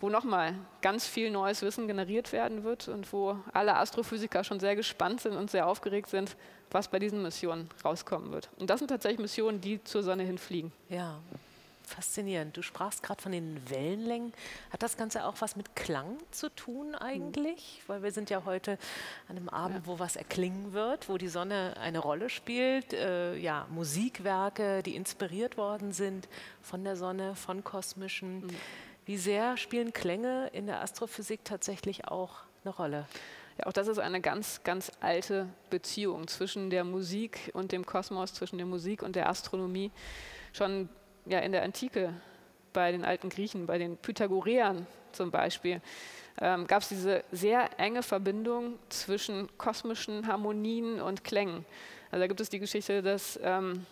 wo 0.00 0.08
nochmal 0.08 0.54
ganz 0.80 1.06
viel 1.06 1.30
neues 1.30 1.62
Wissen 1.62 1.86
generiert 1.88 2.32
werden 2.32 2.64
wird 2.64 2.88
und 2.88 3.12
wo 3.12 3.36
alle 3.52 3.76
Astrophysiker 3.76 4.44
schon 4.44 4.60
sehr 4.60 4.76
gespannt 4.76 5.20
sind 5.20 5.36
und 5.36 5.50
sehr 5.50 5.66
aufgeregt 5.66 6.08
sind, 6.08 6.36
was 6.70 6.88
bei 6.88 6.98
diesen 6.98 7.22
Missionen 7.22 7.68
rauskommen 7.84 8.30
wird. 8.30 8.48
Und 8.58 8.70
das 8.70 8.78
sind 8.78 8.88
tatsächlich 8.88 9.20
Missionen, 9.20 9.60
die 9.60 9.82
zur 9.82 10.02
Sonne 10.02 10.22
hinfliegen. 10.22 10.72
Ja, 10.88 11.18
faszinierend. 11.88 12.56
Du 12.56 12.62
sprachst 12.62 13.02
gerade 13.02 13.20
von 13.20 13.32
den 13.32 13.58
Wellenlängen. 13.68 14.32
Hat 14.70 14.82
das 14.82 14.96
Ganze 14.96 15.24
auch 15.24 15.34
was 15.40 15.56
mit 15.56 15.74
Klang 15.74 16.18
zu 16.30 16.50
tun 16.50 16.94
eigentlich? 16.94 17.82
Weil 17.86 18.02
wir 18.02 18.12
sind 18.12 18.30
ja 18.30 18.44
heute 18.44 18.78
an 19.28 19.36
einem 19.36 19.48
Abend, 19.48 19.78
ja. 19.78 19.86
wo 19.86 19.98
was 19.98 20.16
erklingen 20.16 20.72
wird, 20.72 21.08
wo 21.08 21.16
die 21.16 21.28
Sonne 21.28 21.74
eine 21.80 21.98
Rolle 21.98 22.28
spielt. 22.28 22.92
Äh, 22.92 23.36
ja, 23.36 23.66
Musikwerke, 23.70 24.82
die 24.82 24.94
inspiriert 24.94 25.56
worden 25.56 25.92
sind 25.92 26.28
von 26.62 26.84
der 26.84 26.96
Sonne, 26.96 27.34
von 27.34 27.64
kosmischen. 27.64 28.46
Mhm. 28.46 28.56
Wie 29.08 29.16
sehr 29.16 29.56
spielen 29.56 29.94
Klänge 29.94 30.50
in 30.52 30.66
der 30.66 30.82
Astrophysik 30.82 31.42
tatsächlich 31.42 32.06
auch 32.08 32.40
eine 32.62 32.74
Rolle? 32.74 33.06
Ja, 33.56 33.64
auch 33.64 33.72
das 33.72 33.88
ist 33.88 33.98
eine 33.98 34.20
ganz, 34.20 34.62
ganz 34.64 34.92
alte 35.00 35.48
Beziehung 35.70 36.28
zwischen 36.28 36.68
der 36.68 36.84
Musik 36.84 37.50
und 37.54 37.72
dem 37.72 37.86
Kosmos, 37.86 38.34
zwischen 38.34 38.58
der 38.58 38.66
Musik 38.66 39.02
und 39.02 39.16
der 39.16 39.30
Astronomie. 39.30 39.90
Schon 40.52 40.90
ja, 41.24 41.38
in 41.38 41.52
der 41.52 41.62
Antike 41.62 42.12
bei 42.74 42.92
den 42.92 43.02
alten 43.02 43.30
Griechen, 43.30 43.64
bei 43.64 43.78
den 43.78 43.96
Pythagoreern 43.96 44.86
zum 45.12 45.30
Beispiel, 45.30 45.80
ähm, 46.38 46.66
gab 46.66 46.82
es 46.82 46.90
diese 46.90 47.24
sehr 47.32 47.80
enge 47.80 48.02
Verbindung 48.02 48.78
zwischen 48.90 49.48
kosmischen 49.56 50.26
Harmonien 50.26 51.00
und 51.00 51.24
Klängen. 51.24 51.64
Also 52.10 52.20
da 52.20 52.26
gibt 52.26 52.42
es 52.42 52.50
die 52.50 52.58
Geschichte, 52.58 53.00
dass, 53.00 53.40
ähm, 53.42 53.86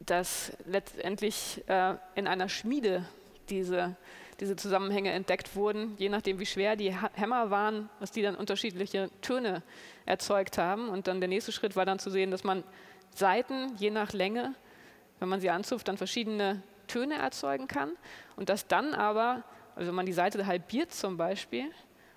dass 0.00 0.52
letztendlich 0.66 1.64
äh, 1.68 1.94
in 2.16 2.26
einer 2.26 2.50
Schmiede 2.50 3.06
diese 3.50 3.96
diese 4.40 4.56
Zusammenhänge 4.56 5.12
entdeckt 5.12 5.54
wurden, 5.54 5.94
je 5.98 6.08
nachdem 6.08 6.38
wie 6.38 6.46
schwer 6.46 6.74
die 6.74 6.94
Hämmer 7.12 7.50
waren, 7.50 7.90
was 7.98 8.10
die 8.10 8.22
dann 8.22 8.34
unterschiedliche 8.36 9.10
Töne 9.20 9.62
erzeugt 10.06 10.56
haben. 10.56 10.88
Und 10.88 11.06
dann 11.06 11.20
der 11.20 11.28
nächste 11.28 11.52
Schritt 11.52 11.76
war 11.76 11.84
dann 11.84 11.98
zu 11.98 12.10
sehen, 12.10 12.30
dass 12.30 12.42
man 12.42 12.64
Saiten 13.14 13.76
je 13.76 13.90
nach 13.90 14.12
Länge, 14.12 14.54
wenn 15.18 15.28
man 15.28 15.40
sie 15.40 15.50
anzupft, 15.50 15.88
dann 15.88 15.98
verschiedene 15.98 16.62
Töne 16.86 17.16
erzeugen 17.16 17.68
kann. 17.68 17.92
Und 18.36 18.48
dass 18.48 18.66
dann 18.66 18.94
aber, 18.94 19.44
also 19.76 19.88
wenn 19.88 19.94
man 19.94 20.06
die 20.06 20.12
Seite 20.12 20.46
halbiert 20.46 20.92
zum 20.92 21.16
Beispiel, 21.16 21.70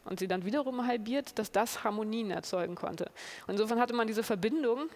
und 0.05 0.19
sie 0.19 0.27
dann 0.27 0.43
wiederum 0.43 0.85
halbiert, 0.85 1.39
dass 1.39 1.53
das 1.53 1.85
Harmonien 1.85 2.29
erzeugen 2.29 2.75
konnte. 2.75 3.05
Und 3.47 3.53
insofern 3.53 3.79
hatte 3.79 3.93
man 3.93 4.05
diese 4.05 4.21
Verbindung 4.21 4.89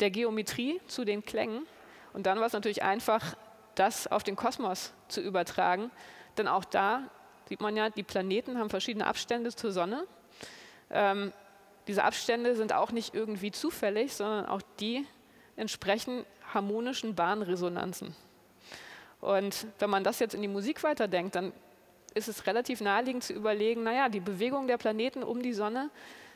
der 0.00 0.10
Geometrie 0.10 0.80
zu 0.88 1.04
den 1.04 1.24
Klängen. 1.24 1.66
Und 2.14 2.26
dann 2.26 2.40
war 2.40 2.46
es 2.46 2.52
natürlich 2.52 2.82
einfach, 2.82 3.36
das 3.80 4.06
auf 4.06 4.22
den 4.22 4.36
Kosmos 4.36 4.92
zu 5.08 5.20
übertragen 5.20 5.90
denn 6.40 6.48
auch 6.48 6.64
da 6.64 7.08
sieht 7.48 7.60
man 7.60 7.76
ja, 7.76 7.90
die 7.90 8.02
Planeten 8.02 8.58
haben 8.58 8.70
verschiedene 8.70 9.06
Abstände 9.06 9.54
zur 9.54 9.72
Sonne. 9.72 10.06
Ähm, 10.90 11.32
diese 11.86 12.04
Abstände 12.04 12.54
sind 12.54 12.72
auch 12.72 12.92
nicht 12.92 13.14
irgendwie 13.14 13.50
zufällig, 13.50 14.14
sondern 14.14 14.46
auch 14.46 14.62
die 14.78 15.06
entsprechen 15.56 16.24
harmonischen 16.54 17.14
Bahnresonanzen. 17.14 18.14
Und 19.20 19.66
wenn 19.78 19.90
man 19.90 20.04
das 20.04 20.18
jetzt 20.18 20.34
in 20.34 20.42
die 20.42 20.48
Musik 20.48 20.82
weiterdenkt, 20.82 21.34
dann 21.34 21.52
ist 22.14 22.28
es 22.28 22.46
relativ 22.46 22.80
naheliegend 22.80 23.24
zu 23.24 23.32
überlegen, 23.32 23.82
naja, 23.82 24.08
die 24.08 24.20
Bewegung 24.20 24.66
der 24.66 24.78
Planeten 24.78 25.22
um 25.22 25.42
die 25.42 25.52
Sonne, 25.52 25.90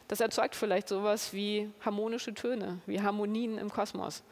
das 0.07 0.21
erzeugt 0.21 0.55
vielleicht 0.55 0.89
sowas 0.89 1.33
wie 1.33 1.73
harmonische 1.81 2.35
Töne, 2.35 2.81
wie 2.87 3.01
Harmonien 3.01 3.57
im 3.57 3.71
Kosmos. 3.71 4.23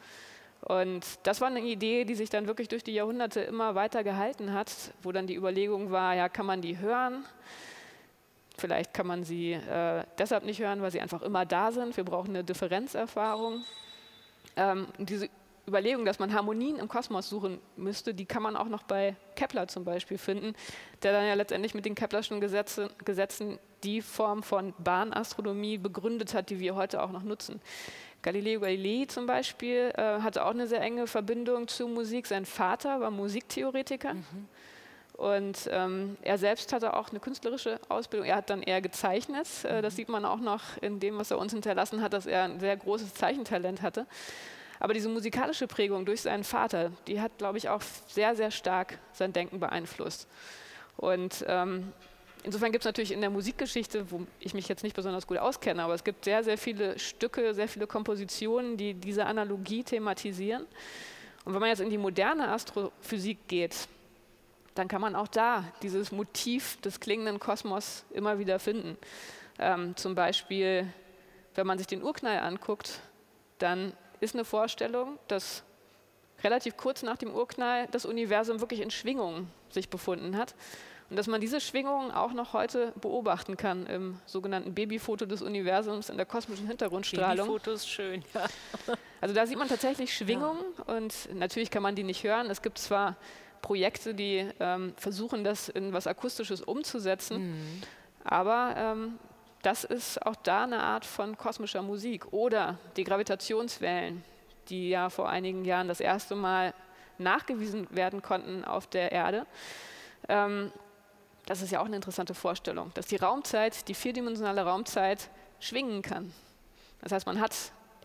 Und 0.65 1.05
das 1.23 1.41
war 1.41 1.49
eine 1.49 1.59
Idee, 1.59 2.05
die 2.05 2.15
sich 2.15 2.29
dann 2.29 2.47
wirklich 2.47 2.69
durch 2.69 2.83
die 2.83 2.93
Jahrhunderte 2.93 3.41
immer 3.41 3.75
weiter 3.75 4.03
gehalten 4.03 4.53
hat, 4.53 4.71
wo 5.01 5.11
dann 5.11 5.27
die 5.27 5.35
Überlegung 5.35 5.91
war, 5.91 6.15
ja, 6.15 6.29
kann 6.29 6.45
man 6.45 6.61
die 6.61 6.77
hören? 6.77 7.25
Vielleicht 8.57 8.93
kann 8.93 9.07
man 9.07 9.23
sie 9.23 9.53
äh, 9.53 10.03
deshalb 10.17 10.45
nicht 10.45 10.61
hören, 10.61 10.81
weil 10.81 10.91
sie 10.91 11.01
einfach 11.01 11.21
immer 11.21 11.45
da 11.45 11.71
sind. 11.71 11.97
Wir 11.97 12.05
brauchen 12.05 12.29
eine 12.29 12.43
Differenzerfahrung. 12.43 13.63
Ähm, 14.55 14.87
diese 14.99 15.27
Überlegung, 15.67 16.03
dass 16.03 16.19
man 16.19 16.33
Harmonien 16.33 16.77
im 16.77 16.87
Kosmos 16.87 17.29
suchen 17.29 17.59
müsste, 17.77 18.13
die 18.13 18.25
kann 18.25 18.43
man 18.43 18.57
auch 18.57 18.67
noch 18.67 18.83
bei 18.83 19.15
Kepler 19.35 19.67
zum 19.67 19.85
Beispiel 19.85 20.17
finden, 20.17 20.55
der 21.03 21.13
dann 21.13 21.25
ja 21.25 21.33
letztendlich 21.35 21.73
mit 21.73 21.85
den 21.85 21.95
Keplerschen 21.95 22.41
Gesetze, 22.41 22.89
Gesetzen 23.05 23.59
die 23.83 24.01
Form 24.01 24.43
von 24.43 24.73
Bahnastronomie 24.77 25.77
begründet 25.77 26.33
hat, 26.33 26.49
die 26.49 26.59
wir 26.59 26.75
heute 26.75 27.01
auch 27.01 27.11
noch 27.11 27.23
nutzen. 27.23 27.61
Galileo 28.21 28.61
Galilei 28.61 29.05
zum 29.05 29.25
Beispiel 29.25 29.93
äh, 29.95 30.21
hatte 30.21 30.45
auch 30.45 30.51
eine 30.51 30.67
sehr 30.67 30.81
enge 30.81 31.07
Verbindung 31.07 31.67
zu 31.67 31.87
Musik. 31.87 32.27
Sein 32.27 32.45
Vater 32.45 33.01
war 33.01 33.11
Musiktheoretiker. 33.11 34.13
Mhm. 34.13 34.47
Und 35.13 35.69
ähm, 35.71 36.17
er 36.21 36.37
selbst 36.37 36.73
hatte 36.73 36.95
auch 36.95 37.09
eine 37.09 37.19
künstlerische 37.19 37.79
Ausbildung. 37.87 38.27
Er 38.27 38.37
hat 38.37 38.49
dann 38.49 38.63
eher 38.63 38.81
gezeichnet. 38.81 39.47
Äh, 39.63 39.81
das 39.81 39.93
mhm. 39.93 39.97
sieht 39.97 40.09
man 40.09 40.25
auch 40.25 40.39
noch 40.39 40.61
in 40.81 40.99
dem, 40.99 41.17
was 41.17 41.31
er 41.31 41.37
uns 41.37 41.53
hinterlassen 41.53 42.01
hat, 42.01 42.13
dass 42.13 42.25
er 42.25 42.43
ein 42.43 42.59
sehr 42.59 42.75
großes 42.75 43.13
Zeichentalent 43.13 43.81
hatte. 43.81 44.07
Aber 44.83 44.93
diese 44.93 45.07
musikalische 45.07 45.65
Prägung 45.65 46.05
durch 46.05 46.23
seinen 46.23 46.43
Vater, 46.43 46.91
die 47.07 47.21
hat, 47.21 47.37
glaube 47.37 47.57
ich, 47.57 47.69
auch 47.69 47.81
sehr, 48.09 48.35
sehr 48.35 48.51
stark 48.51 48.99
sein 49.13 49.31
Denken 49.31 49.61
beeinflusst. 49.61 50.27
Und 50.97 51.45
ähm, 51.47 51.93
insofern 52.43 52.73
gibt 52.73 52.83
es 52.83 52.85
natürlich 52.85 53.13
in 53.13 53.21
der 53.21 53.29
Musikgeschichte, 53.29 54.11
wo 54.11 54.27
ich 54.41 54.53
mich 54.53 54.67
jetzt 54.67 54.83
nicht 54.83 54.93
besonders 54.93 55.25
gut 55.25 55.37
auskenne, 55.37 55.81
aber 55.81 55.93
es 55.93 56.03
gibt 56.03 56.25
sehr, 56.25 56.43
sehr 56.43 56.57
viele 56.57 56.99
Stücke, 56.99 57.53
sehr 57.53 57.69
viele 57.69 57.87
Kompositionen, 57.87 58.75
die 58.75 58.93
diese 58.93 59.25
Analogie 59.25 59.85
thematisieren. 59.85 60.65
Und 61.45 61.53
wenn 61.53 61.61
man 61.61 61.69
jetzt 61.69 61.79
in 61.79 61.89
die 61.89 61.97
moderne 61.97 62.49
Astrophysik 62.49 63.47
geht, 63.47 63.87
dann 64.75 64.89
kann 64.89 64.99
man 64.99 65.15
auch 65.15 65.29
da 65.29 65.63
dieses 65.81 66.11
Motiv 66.11 66.75
des 66.81 66.99
klingenden 66.99 67.39
Kosmos 67.39 68.03
immer 68.11 68.37
wieder 68.37 68.59
finden. 68.59 68.97
Ähm, 69.59 69.95
zum 69.95 70.13
Beispiel, 70.13 70.91
wenn 71.55 71.67
man 71.67 71.77
sich 71.77 71.87
den 71.87 72.03
Urknall 72.03 72.39
anguckt, 72.39 72.99
dann 73.59 73.93
ist 74.23 74.35
eine 74.35 74.45
Vorstellung, 74.45 75.19
dass 75.27 75.63
relativ 76.43 76.77
kurz 76.77 77.03
nach 77.03 77.17
dem 77.17 77.31
Urknall 77.31 77.87
das 77.91 78.05
Universum 78.05 78.59
wirklich 78.59 78.81
in 78.81 78.91
Schwingungen 78.91 79.49
sich 79.69 79.89
befunden 79.89 80.37
hat 80.37 80.55
und 81.09 81.17
dass 81.17 81.27
man 81.27 81.41
diese 81.41 81.61
Schwingungen 81.61 82.11
auch 82.11 82.33
noch 82.33 82.53
heute 82.53 82.93
beobachten 82.99 83.57
kann 83.57 83.85
im 83.85 84.19
sogenannten 84.25 84.73
Babyfoto 84.73 85.25
des 85.25 85.41
Universums 85.41 86.09
in 86.09 86.17
der 86.17 86.25
kosmischen 86.25 86.67
Hintergrundstrahlung. 86.67 87.47
Babyfotos 87.47 87.87
schön, 87.87 88.23
ja. 88.33 88.45
Also 89.21 89.33
da 89.33 89.45
sieht 89.45 89.57
man 89.57 89.69
tatsächlich 89.69 90.13
Schwingungen 90.15 90.63
ja. 90.77 90.95
und 90.95 91.33
natürlich 91.33 91.71
kann 91.71 91.83
man 91.83 91.95
die 91.95 92.03
nicht 92.03 92.23
hören. 92.23 92.49
Es 92.49 92.61
gibt 92.61 92.77
zwar 92.77 93.15
Projekte, 93.61 94.13
die 94.13 94.49
ähm, 94.59 94.93
versuchen, 94.97 95.43
das 95.43 95.69
in 95.69 95.93
was 95.93 96.07
Akustisches 96.07 96.61
umzusetzen, 96.61 97.51
mhm. 97.51 97.81
aber 98.25 98.73
ähm, 98.75 99.19
das 99.63 99.85
ist 99.85 100.23
auch 100.25 100.35
da 100.35 100.63
eine 100.63 100.83
Art 100.83 101.05
von 101.05 101.37
kosmischer 101.37 101.81
Musik. 101.81 102.31
Oder 102.31 102.77
die 102.97 103.03
Gravitationswellen, 103.03 104.23
die 104.69 104.89
ja 104.89 105.09
vor 105.09 105.29
einigen 105.29 105.65
Jahren 105.65 105.87
das 105.87 105.99
erste 105.99 106.35
Mal 106.35 106.73
nachgewiesen 107.17 107.87
werden 107.89 108.21
konnten 108.21 108.65
auf 108.65 108.87
der 108.87 109.11
Erde. 109.11 109.45
Ähm, 110.27 110.71
das 111.45 111.61
ist 111.61 111.71
ja 111.71 111.79
auch 111.79 111.85
eine 111.85 111.95
interessante 111.95 112.33
Vorstellung, 112.33 112.91
dass 112.93 113.07
die 113.07 113.15
Raumzeit, 113.15 113.87
die 113.87 113.93
vierdimensionale 113.93 114.63
Raumzeit, 114.63 115.29
schwingen 115.59 116.01
kann. 116.01 116.33
Das 117.01 117.11
heißt, 117.11 117.25
man 117.25 117.39
hat 117.39 117.55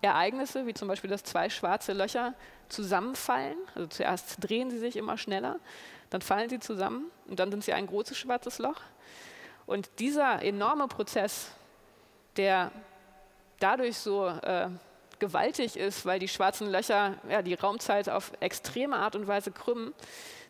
Ereignisse, 0.01 0.67
wie 0.67 0.75
zum 0.75 0.89
Beispiel, 0.89 1.11
dass 1.11 1.25
zwei 1.25 1.51
schwarze 1.51 1.93
Löcher 1.93 2.35
zusammenfallen. 2.69 3.57
Also 3.75 3.89
zuerst 3.89 4.37
drehen 4.41 4.71
sie 4.71 4.79
sich 4.79 4.97
immer 4.97 5.19
schneller, 5.19 5.59
dann 6.11 6.23
fallen 6.23 6.49
sie 6.49 6.61
zusammen 6.61 7.07
und 7.27 7.41
dann 7.41 7.51
sind 7.51 7.65
sie 7.65 7.73
ein 7.73 7.87
großes 7.87 8.17
schwarzes 8.17 8.59
Loch. 8.59 8.81
Und 9.69 9.91
dieser 9.99 10.43
enorme 10.43 10.89
Prozess, 10.89 11.53
der 12.39 12.73
dadurch 13.61 13.99
so 13.99 14.27
äh, 14.27 14.69
gewaltig 15.19 15.77
ist, 15.77 16.07
weil 16.07 16.19
die 16.19 16.27
schwarzen 16.27 16.71
Löcher 16.71 17.17
ja, 17.29 17.43
die 17.43 17.53
Raumzeit 17.53 18.09
auf 18.09 18.33
extreme 18.41 18.97
Art 18.97 19.15
und 19.15 19.27
Weise 19.27 19.53
krümmen, 19.53 19.93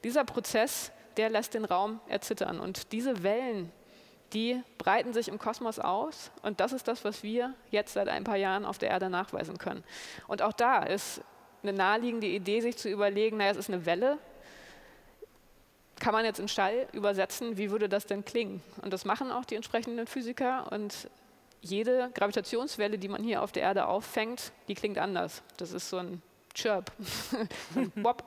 dieser 0.04 0.22
Prozess, 0.22 0.92
der 1.16 1.30
lässt 1.30 1.54
den 1.54 1.64
Raum 1.64 1.98
erzittern. 2.06 2.60
Und 2.60 2.92
diese 2.92 3.24
Wellen, 3.24 3.72
die 4.34 4.62
breiten 4.78 5.12
sich 5.12 5.26
im 5.26 5.40
Kosmos 5.40 5.80
aus. 5.80 6.30
Und 6.42 6.60
das 6.60 6.72
ist 6.72 6.86
das, 6.86 7.04
was 7.04 7.24
wir 7.24 7.54
jetzt 7.72 7.94
seit 7.94 8.06
ein 8.06 8.22
paar 8.22 8.36
Jahren 8.36 8.64
auf 8.64 8.78
der 8.78 8.90
Erde 8.90 9.10
nachweisen 9.10 9.58
können. 9.58 9.82
Und 10.28 10.42
auch 10.42 10.52
da 10.52 10.84
ist 10.84 11.22
eine 11.64 11.72
naheliegende 11.72 12.28
Idee, 12.28 12.60
sich 12.60 12.76
zu 12.76 12.88
überlegen, 12.88 13.38
naja, 13.38 13.50
es 13.50 13.56
ist 13.56 13.68
eine 13.68 13.84
Welle. 13.84 14.18
Kann 16.00 16.12
man 16.12 16.24
jetzt 16.24 16.38
in 16.38 16.48
Schall 16.48 16.86
übersetzen, 16.92 17.56
wie 17.56 17.70
würde 17.70 17.88
das 17.88 18.06
denn 18.06 18.24
klingen? 18.24 18.62
Und 18.82 18.92
das 18.92 19.04
machen 19.04 19.32
auch 19.32 19.44
die 19.44 19.56
entsprechenden 19.56 20.06
Physiker. 20.06 20.70
Und 20.70 21.08
jede 21.60 22.10
Gravitationswelle, 22.14 22.98
die 22.98 23.08
man 23.08 23.22
hier 23.22 23.42
auf 23.42 23.52
der 23.52 23.64
Erde 23.64 23.86
auffängt, 23.86 24.52
die 24.68 24.74
klingt 24.74 24.98
anders. 24.98 25.42
Das 25.56 25.72
ist 25.72 25.88
so 25.88 25.98
ein 25.98 26.22
Chirp, 26.54 26.92
ein 27.74 27.90
Bob. 28.02 28.22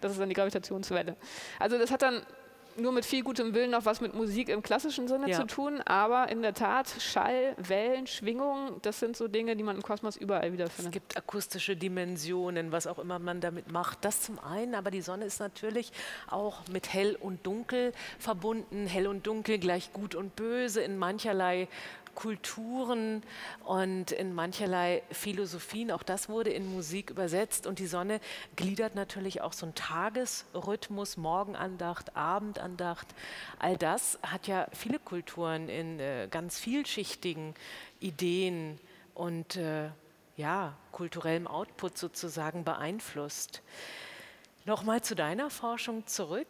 Das 0.00 0.12
ist 0.12 0.20
dann 0.20 0.28
die 0.28 0.34
Gravitationswelle. 0.34 1.16
Also 1.58 1.78
das 1.78 1.90
hat 1.90 2.02
dann 2.02 2.24
nur 2.76 2.92
mit 2.92 3.04
viel 3.04 3.22
gutem 3.22 3.54
Willen 3.54 3.70
noch 3.70 3.84
was 3.84 4.00
mit 4.00 4.14
Musik 4.14 4.48
im 4.48 4.62
klassischen 4.62 5.08
Sinne 5.08 5.30
ja. 5.30 5.40
zu 5.40 5.46
tun, 5.46 5.80
aber 5.82 6.28
in 6.28 6.42
der 6.42 6.54
Tat 6.54 6.88
Schall, 6.98 7.54
Wellen, 7.56 8.06
Schwingungen, 8.06 8.80
das 8.82 9.00
sind 9.00 9.16
so 9.16 9.28
Dinge, 9.28 9.56
die 9.56 9.62
man 9.62 9.76
im 9.76 9.82
Kosmos 9.82 10.16
überall 10.16 10.52
wiederfindet. 10.52 10.86
Es 10.86 10.92
gibt 10.92 11.16
akustische 11.16 11.76
Dimensionen, 11.76 12.72
was 12.72 12.86
auch 12.86 12.98
immer 12.98 13.18
man 13.18 13.40
damit 13.40 13.70
macht. 13.70 14.04
Das 14.04 14.22
zum 14.22 14.38
einen, 14.38 14.74
aber 14.74 14.90
die 14.90 15.02
Sonne 15.02 15.24
ist 15.24 15.40
natürlich 15.40 15.92
auch 16.28 16.66
mit 16.72 16.92
hell 16.92 17.16
und 17.20 17.46
dunkel 17.46 17.92
verbunden. 18.18 18.86
Hell 18.86 19.06
und 19.06 19.26
dunkel 19.26 19.58
gleich 19.58 19.92
gut 19.92 20.14
und 20.14 20.36
böse 20.36 20.80
in 20.80 20.98
mancherlei 20.98 21.68
Kulturen 22.14 23.22
und 23.64 24.12
in 24.12 24.34
mancherlei 24.34 25.02
Philosophien. 25.10 25.90
Auch 25.90 26.02
das 26.02 26.28
wurde 26.28 26.50
in 26.50 26.72
Musik 26.72 27.10
übersetzt 27.10 27.66
und 27.66 27.78
die 27.78 27.86
Sonne 27.86 28.20
gliedert 28.56 28.94
natürlich 28.94 29.40
auch 29.40 29.52
so 29.52 29.66
einen 29.66 29.74
Tagesrhythmus, 29.74 31.16
Morgenandacht, 31.16 32.16
Abendandacht. 32.16 33.08
All 33.58 33.76
das 33.76 34.18
hat 34.22 34.46
ja 34.46 34.66
viele 34.72 34.98
Kulturen 34.98 35.68
in 35.68 36.00
äh, 36.00 36.28
ganz 36.30 36.58
vielschichtigen 36.58 37.54
Ideen 38.00 38.78
und 39.14 39.56
äh, 39.56 39.90
ja, 40.36 40.74
kulturellem 40.92 41.46
Output 41.46 41.96
sozusagen 41.96 42.64
beeinflusst. 42.64 43.62
Nochmal 44.64 45.02
zu 45.02 45.14
deiner 45.14 45.50
Forschung 45.50 46.06
zurück. 46.06 46.48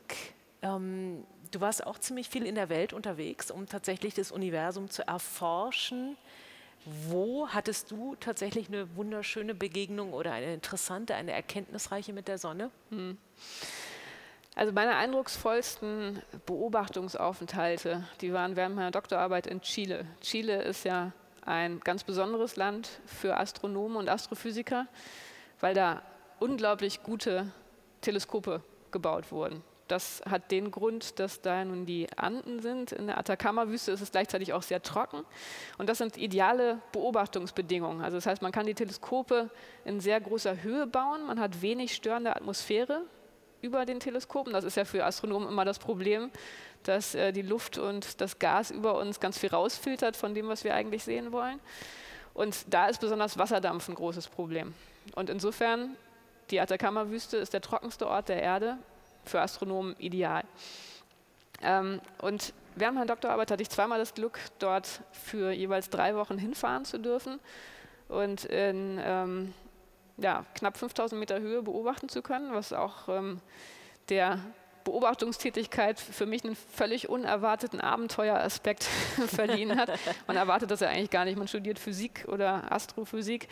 Ähm, 0.62 1.24
Du 1.54 1.60
warst 1.60 1.86
auch 1.86 2.00
ziemlich 2.00 2.28
viel 2.28 2.46
in 2.46 2.56
der 2.56 2.68
Welt 2.68 2.92
unterwegs, 2.92 3.48
um 3.52 3.68
tatsächlich 3.68 4.12
das 4.12 4.32
Universum 4.32 4.90
zu 4.90 5.06
erforschen. 5.06 6.16
Wo 6.84 7.48
hattest 7.48 7.92
du 7.92 8.16
tatsächlich 8.18 8.66
eine 8.66 8.96
wunderschöne 8.96 9.54
Begegnung 9.54 10.12
oder 10.14 10.32
eine 10.32 10.52
interessante, 10.52 11.14
eine 11.14 11.30
erkenntnisreiche 11.30 12.12
mit 12.12 12.26
der 12.26 12.38
Sonne? 12.38 12.72
Hm. 12.90 13.18
Also 14.56 14.72
meine 14.72 14.96
eindrucksvollsten 14.96 16.22
Beobachtungsaufenthalte, 16.44 18.02
die 18.20 18.32
waren 18.32 18.56
während 18.56 18.74
meiner 18.74 18.90
Doktorarbeit 18.90 19.46
in 19.46 19.60
Chile. 19.60 20.06
Chile 20.22 20.60
ist 20.60 20.84
ja 20.84 21.12
ein 21.46 21.78
ganz 21.78 22.02
besonderes 22.02 22.56
Land 22.56 22.88
für 23.06 23.36
Astronomen 23.36 23.96
und 23.96 24.08
Astrophysiker, 24.08 24.88
weil 25.60 25.74
da 25.74 26.02
unglaublich 26.40 27.04
gute 27.04 27.52
Teleskope 28.00 28.60
gebaut 28.90 29.30
wurden. 29.30 29.62
Das 29.88 30.23
hat 30.29 30.51
den 30.51 30.70
Grund, 30.70 31.18
dass 31.18 31.42
da 31.42 31.62
nun 31.64 31.85
die 31.85 32.07
Anden 32.16 32.61
sind. 32.61 32.92
In 32.92 33.07
der 33.07 33.18
Atacama-Wüste 33.18 33.92
ist 33.92 34.01
es 34.01 34.11
gleichzeitig 34.11 34.55
auch 34.55 34.62
sehr 34.62 34.83
trocken. 34.83 35.25
Und 35.77 35.88
das 35.90 35.99
sind 35.99 36.16
ideale 36.16 36.81
Beobachtungsbedingungen. 36.92 38.03
Also 38.03 38.16
das 38.16 38.25
heißt, 38.25 38.40
man 38.40 38.51
kann 38.51 38.66
die 38.66 38.75
Teleskope 38.75 39.51
in 39.85 40.01
sehr 40.01 40.20
großer 40.20 40.62
Höhe 40.62 40.87
bauen. 40.87 41.27
Man 41.27 41.38
hat 41.38 41.61
wenig 41.61 41.94
störende 41.94 42.35
Atmosphäre 42.35 43.03
über 43.61 43.85
den 43.85 44.01
Teleskopen. 44.01 44.55
Das 44.55 44.64
ist 44.64 44.77
ja 44.77 44.87
für 44.87 45.05
Astronomen 45.05 45.49
immer 45.49 45.66
das 45.66 45.79
Problem, 45.79 46.31
dass 46.83 47.14
äh, 47.14 47.33
die 47.33 47.42
Luft 47.42 47.77
und 47.77 48.23
das 48.23 48.38
Gas 48.38 48.70
über 48.70 48.99
uns 48.99 49.20
ganz 49.20 49.38
viel 49.38 49.51
rausfiltert 49.51 50.16
von 50.16 50.35
dem, 50.35 50.49
was 50.49 50.64
wir 50.64 50.75
eigentlich 50.75 51.05
sehen 51.05 51.31
wollen. 51.31 51.61
Und 52.33 52.73
da 52.73 52.88
ist 52.88 53.01
besonders 53.01 53.37
Wasserdampf 53.37 53.88
ein 53.88 53.94
großes 53.94 54.29
Problem. 54.29 54.73
Und 55.14 55.29
insofern, 55.29 55.97
die 56.51 56.61
Atacama-Wüste 56.61 57.37
ist 57.37 57.53
der 57.53 57.61
trockenste 57.61 58.09
Ort 58.09 58.31
der 58.31 58.42
Erde 58.42 58.79
für 59.24 59.40
Astronomen 59.40 59.94
ideal. 59.98 60.44
Ähm, 61.62 62.00
und 62.20 62.52
während 62.74 62.96
meiner 62.96 63.06
Doktorarbeit 63.06 63.50
hatte 63.50 63.62
ich 63.62 63.70
zweimal 63.70 63.98
das 63.98 64.14
Glück, 64.14 64.38
dort 64.58 65.00
für 65.12 65.50
jeweils 65.52 65.90
drei 65.90 66.14
Wochen 66.16 66.38
hinfahren 66.38 66.84
zu 66.84 66.98
dürfen 66.98 67.40
und 68.08 68.44
in 68.44 69.00
ähm, 69.02 69.54
ja, 70.16 70.44
knapp 70.54 70.76
5000 70.76 71.18
Meter 71.18 71.40
Höhe 71.40 71.62
beobachten 71.62 72.08
zu 72.08 72.22
können, 72.22 72.52
was 72.52 72.72
auch 72.72 73.08
ähm, 73.08 73.40
der 74.08 74.38
Beobachtungstätigkeit 74.84 75.98
für 75.98 76.26
mich 76.26 76.44
einen 76.44 76.56
völlig 76.56 77.08
unerwarteten 77.08 77.80
Abenteueraspekt 77.80 78.84
verliehen 79.28 79.78
hat. 79.78 79.90
Man 80.26 80.37
erwartet 80.37 80.70
das 80.70 80.80
ja 80.80 80.88
eigentlich 80.88 81.10
gar 81.10 81.24
nicht. 81.24 81.38
Man 81.38 81.48
studiert 81.48 81.78
Physik 81.78 82.26
oder 82.28 82.70
Astrophysik 82.70 83.48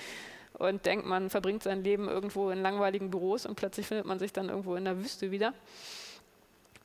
und 0.68 0.87
denkt, 0.87 1.07
man 1.07 1.29
verbringt 1.29 1.62
sein 1.64 1.83
Leben 1.83 2.09
irgendwo 2.09 2.51
in 2.51 2.62
langweiligen 2.62 3.11
Büros 3.11 3.46
und 3.46 3.57
plötzlich 3.57 3.87
findet 3.87 4.07
man 4.07 4.18
sich 4.18 4.33
dann 4.33 4.48
irgendwo 4.48 4.77
in 4.77 4.85
der 4.85 4.98
Wüste 4.98 5.31
wieder. 5.31 5.55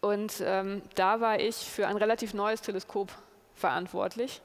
Und 0.02 0.42
ähm, 0.44 0.82
da 0.96 1.22
war 1.22 1.40
ich 1.40 1.56
für 1.56 1.88
ein 1.88 1.98
relativ 1.98 2.34
neues 2.34 2.62
Teleskop 2.62 3.12
verantwortlich, 3.54 4.42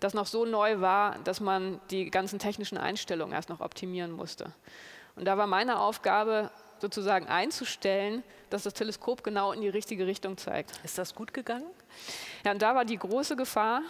das 0.00 0.12
noch 0.12 0.26
so 0.26 0.44
neu 0.44 0.80
war, 0.80 1.18
dass 1.24 1.40
man 1.40 1.80
die 1.90 2.10
ganzen 2.10 2.38
technischen 2.38 2.76
Einstellungen 2.76 3.32
erst 3.32 3.48
noch 3.48 3.60
optimieren 3.60 4.10
musste. 4.10 4.52
Und 5.16 5.24
da 5.24 5.38
war 5.38 5.46
meine 5.46 5.78
Aufgabe, 5.78 6.50
sozusagen 6.80 7.28
einzustellen, 7.28 8.22
dass 8.50 8.64
das 8.64 8.74
Teleskop 8.74 9.22
genau 9.22 9.52
in 9.52 9.60
die 9.60 9.68
richtige 9.68 10.06
Richtung 10.06 10.36
zeigt. 10.36 10.72
Ist 10.84 10.98
das 10.98 11.14
gut 11.14 11.32
gegangen? 11.32 11.66
Ja, 12.44 12.50
und 12.50 12.60
da 12.60 12.74
war 12.74 12.84
die 12.84 12.98
große 12.98 13.36
Gefahr, 13.36 13.82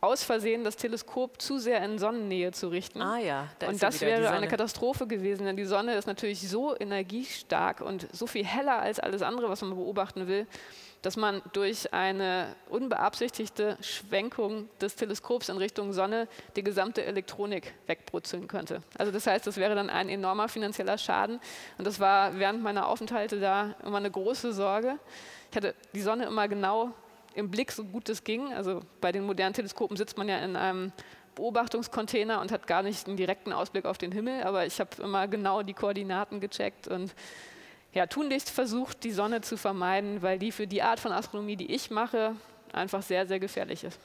aus 0.00 0.24
Versehen 0.24 0.64
das 0.64 0.76
Teleskop 0.76 1.40
zu 1.40 1.58
sehr 1.58 1.82
in 1.84 1.98
Sonnennähe 1.98 2.52
zu 2.52 2.68
richten. 2.68 3.02
Ah 3.02 3.18
ja, 3.18 3.48
da 3.58 3.68
und 3.68 3.82
das 3.82 4.00
wäre 4.00 4.30
eine 4.30 4.48
Katastrophe 4.48 5.06
gewesen, 5.06 5.44
denn 5.44 5.56
die 5.56 5.64
Sonne 5.64 5.94
ist 5.94 6.06
natürlich 6.06 6.48
so 6.48 6.74
energiestark 6.78 7.80
und 7.80 8.08
so 8.12 8.26
viel 8.26 8.44
heller 8.44 8.80
als 8.80 8.98
alles 8.98 9.22
andere, 9.22 9.50
was 9.50 9.60
man 9.60 9.74
beobachten 9.74 10.26
will, 10.26 10.46
dass 11.02 11.16
man 11.16 11.42
durch 11.52 11.92
eine 11.92 12.54
unbeabsichtigte 12.68 13.76
Schwenkung 13.80 14.68
des 14.80 14.96
Teleskops 14.96 15.48
in 15.48 15.56
Richtung 15.56 15.92
Sonne 15.92 16.28
die 16.56 16.62
gesamte 16.62 17.04
Elektronik 17.04 17.72
wegbrutzeln 17.86 18.48
könnte. 18.48 18.82
Also 18.98 19.12
das 19.12 19.26
heißt, 19.26 19.46
das 19.46 19.56
wäre 19.56 19.74
dann 19.74 19.90
ein 19.90 20.08
enormer 20.08 20.48
finanzieller 20.48 20.98
Schaden. 20.98 21.40
Und 21.78 21.86
das 21.86 22.00
war 22.00 22.38
während 22.38 22.62
meiner 22.62 22.86
Aufenthalte 22.86 23.40
da 23.40 23.74
immer 23.84 23.98
eine 23.98 24.10
große 24.10 24.52
Sorge. 24.52 24.98
Ich 25.50 25.56
hatte 25.56 25.74
die 25.94 26.02
Sonne 26.02 26.26
immer 26.26 26.48
genau 26.48 26.92
im 27.34 27.50
Blick 27.50 27.72
so 27.72 27.84
gut 27.84 28.08
es 28.08 28.24
ging. 28.24 28.52
Also 28.52 28.80
bei 29.00 29.12
den 29.12 29.24
modernen 29.24 29.54
Teleskopen 29.54 29.96
sitzt 29.96 30.18
man 30.18 30.28
ja 30.28 30.38
in 30.38 30.56
einem 30.56 30.92
Beobachtungscontainer 31.34 32.40
und 32.40 32.52
hat 32.52 32.66
gar 32.66 32.82
nicht 32.82 33.06
einen 33.06 33.16
direkten 33.16 33.52
Ausblick 33.52 33.84
auf 33.84 33.98
den 33.98 34.12
Himmel, 34.12 34.42
aber 34.42 34.66
ich 34.66 34.80
habe 34.80 34.90
immer 35.02 35.28
genau 35.28 35.62
die 35.62 35.74
Koordinaten 35.74 36.40
gecheckt 36.40 36.88
und 36.88 37.14
ja, 37.92 38.06
tunlichst 38.06 38.50
versucht, 38.50 39.02
die 39.04 39.10
Sonne 39.10 39.40
zu 39.40 39.56
vermeiden, 39.56 40.22
weil 40.22 40.38
die 40.38 40.52
für 40.52 40.66
die 40.66 40.82
Art 40.82 41.00
von 41.00 41.12
Astronomie, 41.12 41.56
die 41.56 41.72
ich 41.72 41.90
mache, 41.90 42.36
einfach 42.72 43.02
sehr, 43.02 43.26
sehr 43.26 43.40
gefährlich 43.40 43.84
ist. 43.84 43.98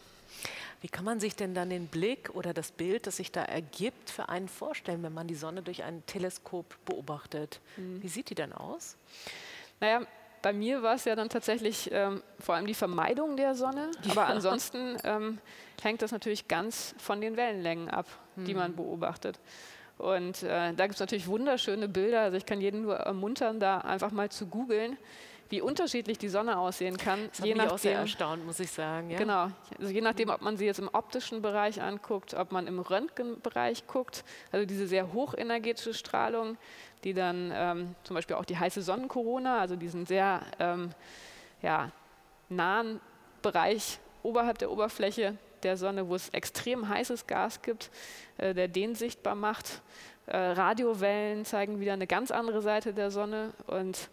Wie 0.82 0.88
kann 0.88 1.06
man 1.06 1.20
sich 1.20 1.36
denn 1.36 1.54
dann 1.54 1.70
den 1.70 1.88
Blick 1.88 2.30
oder 2.34 2.54
das 2.54 2.72
Bild, 2.72 3.08
das 3.08 3.18
sich 3.18 3.32
da 3.32 3.44
ergibt, 3.44 4.10
für 4.10 4.30
einen 4.30 4.48
vorstellen, 4.48 5.04
wenn 5.04 5.14
man 5.14 5.28
die 5.28 5.36
Sonne 5.36 5.62
durch 5.62 5.84
ein 5.84 6.06
Teleskop 6.06 6.78
beobachtet? 6.86 7.60
Mhm. 7.78 8.02
Wie 8.02 8.08
sieht 8.08 8.30
die 8.30 8.36
denn 8.36 8.54
aus? 8.54 8.96
Naja, 9.80 10.02
bei 10.46 10.54
mir 10.54 10.84
war 10.84 10.94
es 10.94 11.06
ja 11.06 11.16
dann 11.16 11.28
tatsächlich 11.28 11.90
ähm, 11.92 12.22
vor 12.40 12.54
allem 12.54 12.68
die 12.68 12.76
Vermeidung 12.76 13.36
der 13.36 13.56
Sonne, 13.56 13.90
aber 14.12 14.28
ansonsten 14.28 14.96
ähm, 15.04 15.40
hängt 15.82 16.04
das 16.04 16.12
natürlich 16.12 16.48
ganz 16.48 16.94
von 17.00 17.20
den 17.20 17.36
Wellenlängen 17.36 17.90
ab, 17.90 18.06
mhm. 18.36 18.46
die 18.46 18.54
man 18.54 18.74
mhm. 18.74 18.76
beobachtet. 18.76 19.40
Und 19.98 20.44
äh, 20.44 20.72
da 20.76 20.86
gibt 20.86 20.94
es 20.94 21.00
natürlich 21.00 21.26
wunderschöne 21.26 21.88
Bilder. 21.88 22.22
Also 22.22 22.38
ich 22.38 22.46
kann 22.46 22.62
jeden 22.62 22.84
nur 22.84 22.96
ermuntern, 22.96 23.60
da 23.60 23.80
einfach 23.80 24.12
mal 24.12 24.30
zu 24.30 24.46
googeln, 24.46 24.98
wie 25.50 25.62
unterschiedlich 25.62 26.18
die 26.18 26.30
Sonne 26.30 26.58
aussehen 26.58 26.98
kann. 26.98 27.28
Das 27.30 27.40
je 27.40 27.44
hat 27.44 27.48
mich 27.48 27.58
nachdem, 27.58 27.72
auch 27.72 27.78
sehr 27.78 28.00
erstaunt, 28.00 28.46
muss 28.46 28.60
ich 28.60 28.72
sagen. 28.72 29.10
Ja? 29.10 29.18
Genau. 29.18 29.48
Also 29.80 29.92
je 29.92 30.02
nachdem, 30.02 30.30
ob 30.30 30.42
man 30.42 30.58
sie 30.58 30.66
jetzt 30.66 30.80
im 30.80 30.90
optischen 30.92 31.42
Bereich 31.42 31.82
anguckt, 31.82 32.34
ob 32.34 32.52
man 32.52 32.68
im 32.68 32.80
Röntgenbereich 32.80 33.88
guckt, 33.88 34.24
also 34.52 34.66
diese 34.66 34.88
sehr 34.88 35.14
hochenergetische 35.14 35.94
Strahlung, 35.94 36.58
die 37.04 37.14
dann 37.14 37.52
ähm, 37.54 37.96
zum 38.04 38.16
Beispiel 38.16 38.36
auch 38.36 38.46
die 38.46 38.58
heiße 38.58 38.82
Sonnenkorona, 38.82 39.60
also 39.60 39.76
diesen 39.76 40.06
sehr 40.06 40.42
ähm, 40.60 40.90
ja, 41.62 41.92
nahen 42.50 43.00
Bereich 43.42 44.00
oberhalb 44.24 44.58
der 44.58 44.72
Oberfläche 44.72 45.38
der 45.62 45.78
Sonne, 45.78 46.08
wo 46.08 46.16
es 46.16 46.30
extrem 46.30 46.90
heißes 46.90 47.28
Gas 47.28 47.62
gibt, 47.62 47.92
äh, 48.38 48.54
der 48.54 48.68
den 48.68 48.96
sichtbar 48.96 49.36
macht. 49.36 49.82
Äh, 50.28 50.38
Radiowellen 50.38 51.46
zeigen 51.46 51.80
wieder 51.80 51.94
eine 51.94 52.08
ganz 52.08 52.32
andere 52.32 52.62
Seite 52.62 52.94
der 52.94 53.12
Sonne 53.12 53.52
und 53.68 54.10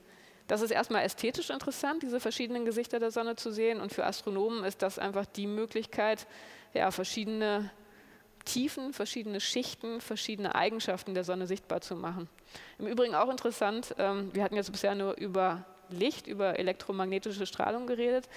das 0.53 0.61
ist 0.61 0.70
erstmal 0.70 1.03
ästhetisch 1.03 1.48
interessant, 1.48 2.03
diese 2.03 2.20
verschiedenen 2.20 2.66
Gesichter 2.66 2.98
der 2.98 3.11
Sonne 3.11 3.36
zu 3.36 3.50
sehen 3.50 3.80
und 3.80 3.90
für 3.90 4.05
Astronomen 4.05 4.64
ist 4.64 4.82
das 4.82 4.98
einfach 4.98 5.24
die 5.24 5.46
Möglichkeit, 5.46 6.26
ja, 6.74 6.90
verschiedene 6.90 7.70
Tiefen, 8.44 8.92
verschiedene 8.92 9.40
Schichten, 9.40 10.03
verschiedene 10.03 10.55
Eigenschaften 10.55 11.14
der 11.14 11.24
Sonne 11.24 11.46
sichtbar 11.46 11.80
zu 11.80 11.96
machen. 11.96 12.28
Im 12.78 12.86
Übrigen 12.86 13.14
auch 13.14 13.30
interessant, 13.30 13.94
ähm, 13.96 14.28
wir 14.34 14.44
hatten 14.44 14.55
jetzt 14.55 14.70
bisher 14.70 14.94
nur 14.94 15.16
über 15.16 15.64
Licht, 15.88 16.26
über 16.26 16.59
elektromagnetische 16.59 17.46
Strahlung 17.46 17.86
geredet. 17.86 18.28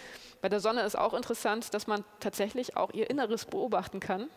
Bei 0.41 0.47
der 0.47 0.61
Sonne 0.61 0.83
ist 0.83 0.97
auch 0.97 1.15
interessant, 1.15 1.73
dass 1.73 1.85
man 1.85 2.05
tatsächlich 2.21 2.77
auch 2.77 2.93
ihr 2.93 3.09
Inneres 3.09 3.43
beobachten 3.43 3.99
kann. 3.99 4.29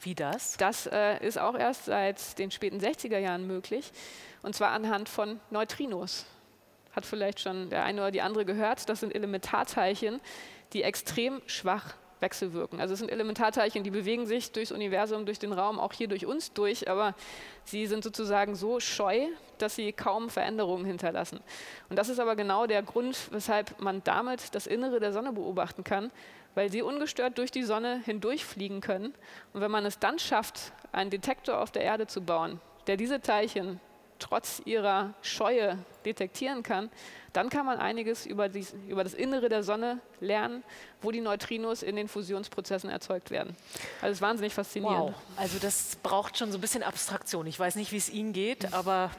Wie 0.00 0.14
das? 0.14 0.58
Das 0.58 0.86
äh, 0.86 1.26
ist 1.26 1.38
auch 1.38 1.54
erst 1.54 1.86
seit 1.86 2.38
den 2.38 2.50
späten 2.50 2.78
60er 2.78 3.16
Jahren 3.16 3.46
möglich. 3.46 3.90
Und 4.42 4.54
zwar 4.54 4.72
anhand 4.72 5.08
von 5.08 5.40
Neutrinos. 5.48 6.26
Hat 6.94 7.06
vielleicht 7.06 7.40
schon 7.40 7.70
der 7.70 7.84
eine 7.84 8.00
oder 8.00 8.10
die 8.10 8.22
andere 8.22 8.44
gehört. 8.44 8.88
Das 8.88 9.00
sind 9.00 9.14
Elementarteilchen, 9.14 10.20
die 10.72 10.82
extrem 10.82 11.40
schwach 11.46 11.94
wechselwirken. 12.20 12.80
Also 12.80 12.94
es 12.94 13.00
sind 13.00 13.10
Elementarteilchen, 13.10 13.84
die 13.84 13.90
bewegen 13.90 14.26
sich 14.26 14.50
durchs 14.52 14.72
Universum, 14.72 15.26
durch 15.26 15.38
den 15.38 15.52
Raum, 15.52 15.78
auch 15.78 15.92
hier 15.92 16.08
durch 16.08 16.24
uns 16.24 16.52
durch, 16.52 16.88
aber 16.88 17.14
sie 17.64 17.86
sind 17.86 18.02
sozusagen 18.02 18.54
so 18.54 18.80
scheu, 18.80 19.26
dass 19.58 19.76
sie 19.76 19.92
kaum 19.92 20.30
Veränderungen 20.30 20.86
hinterlassen. 20.86 21.40
Und 21.90 21.98
das 21.98 22.08
ist 22.08 22.18
aber 22.18 22.34
genau 22.34 22.66
der 22.66 22.82
Grund, 22.82 23.28
weshalb 23.30 23.78
man 23.80 24.02
damit 24.04 24.54
das 24.54 24.66
Innere 24.66 25.00
der 25.00 25.12
Sonne 25.12 25.32
beobachten 25.32 25.84
kann, 25.84 26.10
weil 26.54 26.70
sie 26.70 26.82
ungestört 26.82 27.36
durch 27.36 27.50
die 27.50 27.62
Sonne 27.62 28.00
hindurchfliegen 28.04 28.80
können. 28.80 29.14
Und 29.52 29.60
wenn 29.60 29.70
man 29.70 29.84
es 29.84 29.98
dann 29.98 30.18
schafft, 30.18 30.72
einen 30.92 31.10
Detektor 31.10 31.60
auf 31.60 31.72
der 31.72 31.82
Erde 31.82 32.06
zu 32.06 32.22
bauen, 32.22 32.60
der 32.86 32.96
diese 32.96 33.20
Teilchen 33.20 33.80
trotz 34.18 34.62
ihrer 34.64 35.14
Scheue 35.22 35.78
detektieren 36.04 36.62
kann, 36.62 36.90
dann 37.32 37.50
kann 37.50 37.66
man 37.66 37.78
einiges 37.78 38.26
über, 38.26 38.48
die, 38.48 38.64
über 38.88 39.02
das 39.02 39.12
Innere 39.12 39.48
der 39.48 39.62
Sonne 39.62 40.00
lernen, 40.20 40.62
wo 41.02 41.10
die 41.10 41.20
Neutrinos 41.20 41.82
in 41.82 41.96
den 41.96 42.08
Fusionsprozessen 42.08 42.88
erzeugt 42.88 43.30
werden. 43.30 43.56
Also 44.00 44.12
es 44.12 44.18
ist 44.18 44.22
wahnsinnig 44.22 44.54
faszinierend. 44.54 45.14
Wow. 45.14 45.14
Also 45.36 45.58
das 45.58 45.96
braucht 46.02 46.38
schon 46.38 46.52
so 46.52 46.58
ein 46.58 46.60
bisschen 46.60 46.82
Abstraktion. 46.82 47.46
Ich 47.46 47.58
weiß 47.58 47.74
nicht, 47.74 47.90
wie 47.90 47.96
es 47.96 48.08
Ihnen 48.08 48.32
geht, 48.32 48.72
aber 48.72 49.10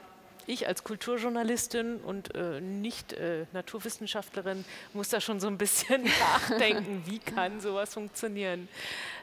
ich 0.47 0.67
als 0.67 0.83
Kulturjournalistin 0.83 1.97
und 1.97 2.35
äh, 2.35 2.61
nicht 2.61 3.13
äh, 3.13 3.45
Naturwissenschaftlerin 3.53 4.63
muss 4.93 5.09
da 5.09 5.19
schon 5.19 5.39
so 5.39 5.47
ein 5.47 5.57
bisschen 5.57 6.03
nachdenken, 6.19 7.03
wie 7.05 7.19
kann 7.19 7.59
sowas 7.61 7.93
funktionieren. 7.93 8.69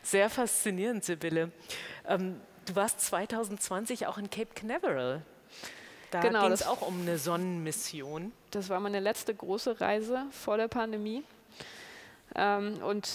Sehr 0.03 0.29
faszinierend, 0.29 1.05
Sibylle. 1.05 1.51
Ähm, 2.07 2.41
du 2.67 2.75
warst 2.75 3.01
2020 3.01 4.07
auch 4.07 4.19
in 4.19 4.31
Cape 4.31 4.53
Canaveral. 4.55 5.23
Da 6.13 6.21
genau, 6.21 6.43
ging 6.43 6.53
es 6.53 6.67
auch 6.67 6.83
um 6.83 7.01
eine 7.01 7.17
Sonnenmission. 7.17 8.33
Das 8.51 8.69
war 8.69 8.81
meine 8.81 9.01
letzte 9.01 9.35
große 9.35 9.81
Reise 9.81 10.27
vor 10.31 10.59
der 10.59 10.69
Pandemie. 10.69 11.25
Ähm, 12.35 12.83
und 12.83 13.09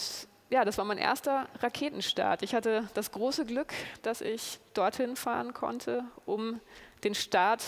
ja, 0.50 0.66
das 0.66 0.80
war 0.80 0.86
mein 0.86 0.98
erster 0.98 1.48
Raketenstart. 1.60 2.42
Ich 2.42 2.56
hatte 2.56 2.90
das 2.96 3.12
große 3.12 3.46
Glück, 3.46 3.72
dass 4.02 4.22
ich 4.22 4.58
dorthin 4.74 5.16
fahren 5.16 5.54
konnte, 5.54 6.06
um 6.26 6.60
den 7.04 7.14
Start 7.14 7.64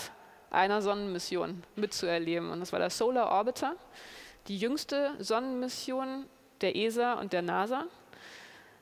einer 0.50 0.82
Sonnenmission 0.82 1.62
mitzuerleben. 1.76 2.50
Und 2.50 2.58
das 2.58 2.72
war 2.72 2.80
der 2.80 2.90
Solar 2.90 3.30
Orbiter, 3.30 3.76
die 4.48 4.58
jüngste 4.58 5.12
Sonnenmission 5.20 6.26
der 6.60 6.74
ESA 6.74 7.14
und 7.14 7.32
der 7.32 7.42
NASA 7.42 7.84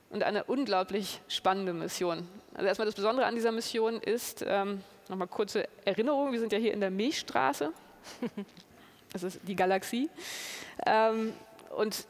und 0.09 0.23
eine 0.23 0.45
unglaublich 0.45 1.21
spannende 1.29 1.75
Mission. 1.75 2.27
Also 2.55 2.67
erstmal 2.67 2.87
das 2.87 2.95
Besondere 2.95 3.27
an 3.27 3.35
dieser 3.35 3.53
Mission 3.53 4.01
ist, 4.01 4.43
ähm, 4.49 4.83
Nochmal 5.09 5.29
kurze 5.29 5.69
Erinnerung, 5.85 6.33
wir 6.33 6.41
sind 6.41 6.53
ja 6.53 6.59
hier 6.59 6.73
in 6.73 6.81
der 6.81 6.91
Milchstraße. 6.91 7.73
Das 9.11 9.23
ist 9.23 9.41
die 9.45 9.57
Galaxie. 9.57 10.11
Ähm, 10.85 11.33
und 11.75 12.07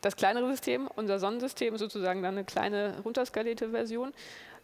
das 0.00 0.14
kleinere 0.14 0.48
System, 0.48 0.88
unser 0.94 1.18
Sonnensystem, 1.18 1.74
ist 1.74 1.80
sozusagen 1.80 2.22
dann 2.22 2.36
eine 2.36 2.44
kleine 2.44 3.00
runterskalierte 3.04 3.70
Version. 3.70 4.12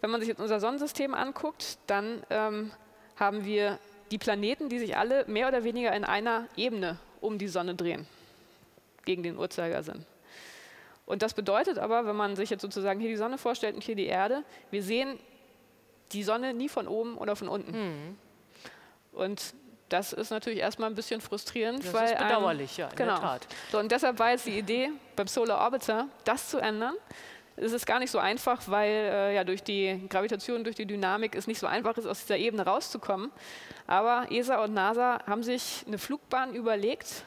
Wenn 0.00 0.10
man 0.10 0.20
sich 0.20 0.28
jetzt 0.28 0.40
unser 0.40 0.60
Sonnensystem 0.60 1.12
anguckt, 1.12 1.78
dann 1.88 2.22
ähm, 2.30 2.70
haben 3.16 3.44
wir 3.44 3.80
die 4.12 4.18
Planeten, 4.18 4.68
die 4.68 4.78
sich 4.78 4.96
alle 4.96 5.24
mehr 5.26 5.48
oder 5.48 5.64
weniger 5.64 5.92
in 5.92 6.04
einer 6.04 6.46
Ebene 6.56 6.98
um 7.20 7.36
die 7.36 7.48
Sonne 7.48 7.74
drehen, 7.74 8.06
gegen 9.04 9.24
den 9.24 9.36
Uhrzeigersinn. 9.36 10.06
Und 11.04 11.22
das 11.22 11.34
bedeutet 11.34 11.78
aber, 11.78 12.06
wenn 12.06 12.16
man 12.16 12.36
sich 12.36 12.50
jetzt 12.50 12.62
sozusagen 12.62 13.00
hier 13.00 13.10
die 13.10 13.16
Sonne 13.16 13.38
vorstellt 13.38 13.74
und 13.74 13.82
hier 13.82 13.96
die 13.96 14.06
Erde, 14.06 14.44
wir 14.70 14.84
sehen 14.84 15.18
die 16.12 16.22
Sonne 16.22 16.54
nie 16.54 16.68
von 16.68 16.88
oben 16.88 17.16
oder 17.16 17.36
von 17.36 17.48
unten. 17.48 17.72
Mhm. 17.72 18.18
Und 19.12 19.54
das 19.88 20.12
ist 20.12 20.30
natürlich 20.30 20.58
erstmal 20.58 20.90
ein 20.90 20.94
bisschen 20.94 21.20
frustrierend. 21.20 21.84
Das 21.84 21.92
weil 21.92 22.12
ist 22.12 22.18
bedauerlich, 22.18 22.78
einem, 22.80 22.88
ja, 22.88 22.88
in 22.88 22.96
genau. 22.96 23.14
der 23.14 23.20
Tat. 23.20 23.46
So, 23.70 23.78
und 23.78 23.90
deshalb 23.90 24.18
war 24.18 24.30
jetzt 24.30 24.46
die 24.46 24.58
Idee 24.58 24.90
beim 25.14 25.26
Solar 25.28 25.60
Orbiter, 25.60 26.08
das 26.24 26.48
zu 26.48 26.58
ändern. 26.58 26.94
Es 27.58 27.72
ist 27.72 27.86
gar 27.86 27.98
nicht 28.00 28.10
so 28.10 28.18
einfach, 28.18 28.62
weil 28.66 28.90
äh, 28.90 29.34
ja, 29.34 29.44
durch 29.44 29.62
die 29.62 30.06
Gravitation, 30.10 30.62
durch 30.62 30.76
die 30.76 30.84
Dynamik 30.84 31.34
es 31.34 31.46
nicht 31.46 31.58
so 31.58 31.66
einfach 31.66 31.96
ist, 31.96 32.06
aus 32.06 32.20
dieser 32.20 32.36
Ebene 32.36 32.64
rauszukommen. 32.64 33.30
Aber 33.86 34.26
ESA 34.30 34.62
und 34.62 34.74
NASA 34.74 35.20
haben 35.26 35.42
sich 35.42 35.84
eine 35.86 35.96
Flugbahn 35.98 36.54
überlegt, 36.54 37.24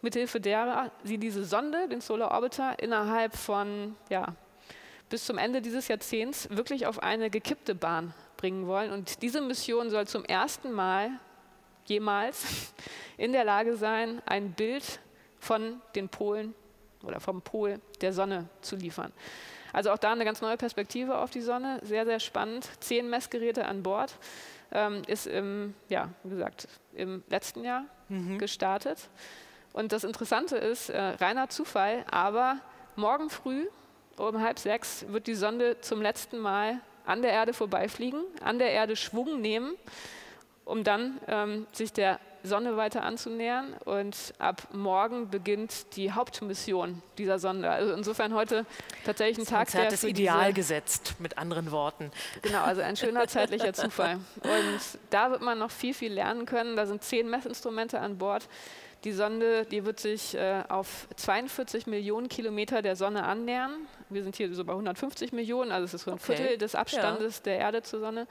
mithilfe 0.00 0.40
derer 0.40 0.90
sie 1.04 1.18
diese 1.18 1.44
Sonde, 1.44 1.88
den 1.88 2.00
Solar 2.00 2.30
Orbiter, 2.30 2.78
innerhalb 2.78 3.36
von 3.36 3.96
ja, 4.08 4.34
bis 5.10 5.26
zum 5.26 5.36
Ende 5.36 5.60
dieses 5.60 5.88
Jahrzehnts 5.88 6.48
wirklich 6.50 6.86
auf 6.86 7.02
eine 7.02 7.28
gekippte 7.28 7.74
Bahn 7.74 8.14
bringen 8.36 8.66
wollen. 8.66 8.92
Und 8.92 9.22
diese 9.22 9.42
Mission 9.42 9.90
soll 9.90 10.06
zum 10.06 10.24
ersten 10.24 10.72
Mal 10.72 11.10
jemals 11.84 12.72
in 13.18 13.32
der 13.32 13.44
Lage 13.44 13.76
sein, 13.76 14.22
ein 14.24 14.52
Bild 14.52 15.00
von 15.38 15.82
den 15.94 16.08
Polen 16.08 16.54
oder 17.02 17.20
vom 17.20 17.42
Pol 17.42 17.80
der 18.00 18.12
Sonne 18.12 18.48
zu 18.62 18.76
liefern. 18.76 19.12
Also 19.72 19.90
auch 19.90 19.98
da 19.98 20.12
eine 20.12 20.24
ganz 20.24 20.40
neue 20.40 20.56
Perspektive 20.56 21.18
auf 21.18 21.30
die 21.30 21.40
Sonne, 21.40 21.80
sehr, 21.82 22.04
sehr 22.04 22.20
spannend. 22.20 22.68
Zehn 22.80 23.08
Messgeräte 23.08 23.66
an 23.66 23.82
Bord, 23.82 24.14
ähm, 24.72 25.02
ist 25.06 25.26
im, 25.26 25.74
ja, 25.88 26.08
wie 26.24 26.30
gesagt, 26.30 26.68
im 26.94 27.22
letzten 27.28 27.64
Jahr 27.64 27.84
mhm. 28.08 28.38
gestartet. 28.38 28.98
Und 29.72 29.92
das 29.92 30.04
Interessante 30.04 30.56
ist, 30.56 30.90
äh, 30.90 31.00
reiner 31.00 31.48
Zufall, 31.48 32.04
aber 32.10 32.58
morgen 32.96 33.30
früh 33.30 33.66
um 34.28 34.40
halb 34.40 34.58
sechs 34.58 35.04
wird 35.08 35.26
die 35.26 35.34
Sonde 35.34 35.80
zum 35.80 36.02
letzten 36.02 36.38
Mal 36.38 36.80
an 37.04 37.22
der 37.22 37.32
Erde 37.32 37.52
vorbeifliegen, 37.52 38.22
an 38.42 38.58
der 38.58 38.70
Erde 38.70 38.96
Schwung 38.96 39.40
nehmen, 39.40 39.74
um 40.64 40.84
dann 40.84 41.18
ähm, 41.26 41.66
sich 41.72 41.92
der 41.92 42.20
Sonne 42.42 42.76
weiter 42.76 43.02
anzunähern. 43.02 43.74
Und 43.84 44.34
ab 44.38 44.68
morgen 44.72 45.28
beginnt 45.28 45.96
die 45.96 46.12
Hauptmission 46.12 47.02
dieser 47.18 47.38
Sonde. 47.38 47.70
Also 47.70 47.92
insofern 47.92 48.34
heute 48.34 48.64
tatsächlich 49.04 49.38
ein 49.38 49.50
Tag, 49.50 49.70
der 49.72 49.90
das 49.90 50.04
Ideal 50.04 50.52
gesetzt, 50.52 51.16
mit 51.18 51.38
anderen 51.38 51.70
Worten. 51.70 52.10
Genau, 52.42 52.62
also 52.62 52.82
ein 52.82 52.96
schöner 52.96 53.26
zeitlicher 53.28 53.72
Zufall. 53.72 54.20
Und 54.42 54.80
da 55.10 55.30
wird 55.30 55.42
man 55.42 55.58
noch 55.58 55.70
viel, 55.70 55.94
viel 55.94 56.12
lernen 56.12 56.46
können. 56.46 56.76
Da 56.76 56.86
sind 56.86 57.02
zehn 57.02 57.28
Messinstrumente 57.28 58.00
an 58.00 58.18
Bord. 58.18 58.48
Die 59.04 59.12
Sonde, 59.12 59.64
die 59.64 59.84
wird 59.86 59.98
sich 59.98 60.34
äh, 60.34 60.62
auf 60.68 61.08
42 61.16 61.86
Millionen 61.86 62.28
Kilometer 62.28 62.82
der 62.82 62.96
Sonne 62.96 63.24
annähern. 63.24 63.72
Wir 64.10 64.22
sind 64.22 64.36
hier 64.36 64.52
so 64.54 64.64
bei 64.64 64.72
150 64.72 65.32
Millionen, 65.32 65.72
also 65.72 65.86
es 65.86 65.94
ist 65.94 66.02
so 66.02 66.10
ein 66.10 66.18
okay. 66.18 66.36
Viertel 66.36 66.58
des 66.58 66.74
Abstandes 66.74 67.38
ja. 67.38 67.42
der 67.44 67.58
Erde 67.58 67.82
zur 67.82 68.00
Sonne. 68.00 68.26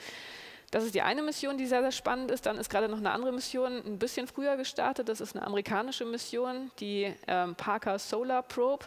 Das 0.71 0.83
ist 0.83 0.93
die 0.93 1.01
eine 1.01 1.23
Mission, 1.23 1.57
die 1.57 1.65
sehr, 1.65 1.81
sehr 1.81 1.91
spannend 1.91 2.29
ist. 2.29 2.45
Dann 2.45 2.59
ist 2.59 2.69
gerade 2.69 2.87
noch 2.87 2.99
eine 2.99 3.11
andere 3.11 3.31
Mission 3.31 3.81
ein 3.83 3.97
bisschen 3.97 4.27
früher 4.27 4.55
gestartet. 4.55 5.09
Das 5.09 5.19
ist 5.19 5.35
eine 5.35 5.45
amerikanische 5.45 6.05
Mission, 6.05 6.69
die 6.79 7.11
ähm, 7.27 7.55
Parker 7.55 7.97
Solar 7.97 8.43
Probe. 8.43 8.85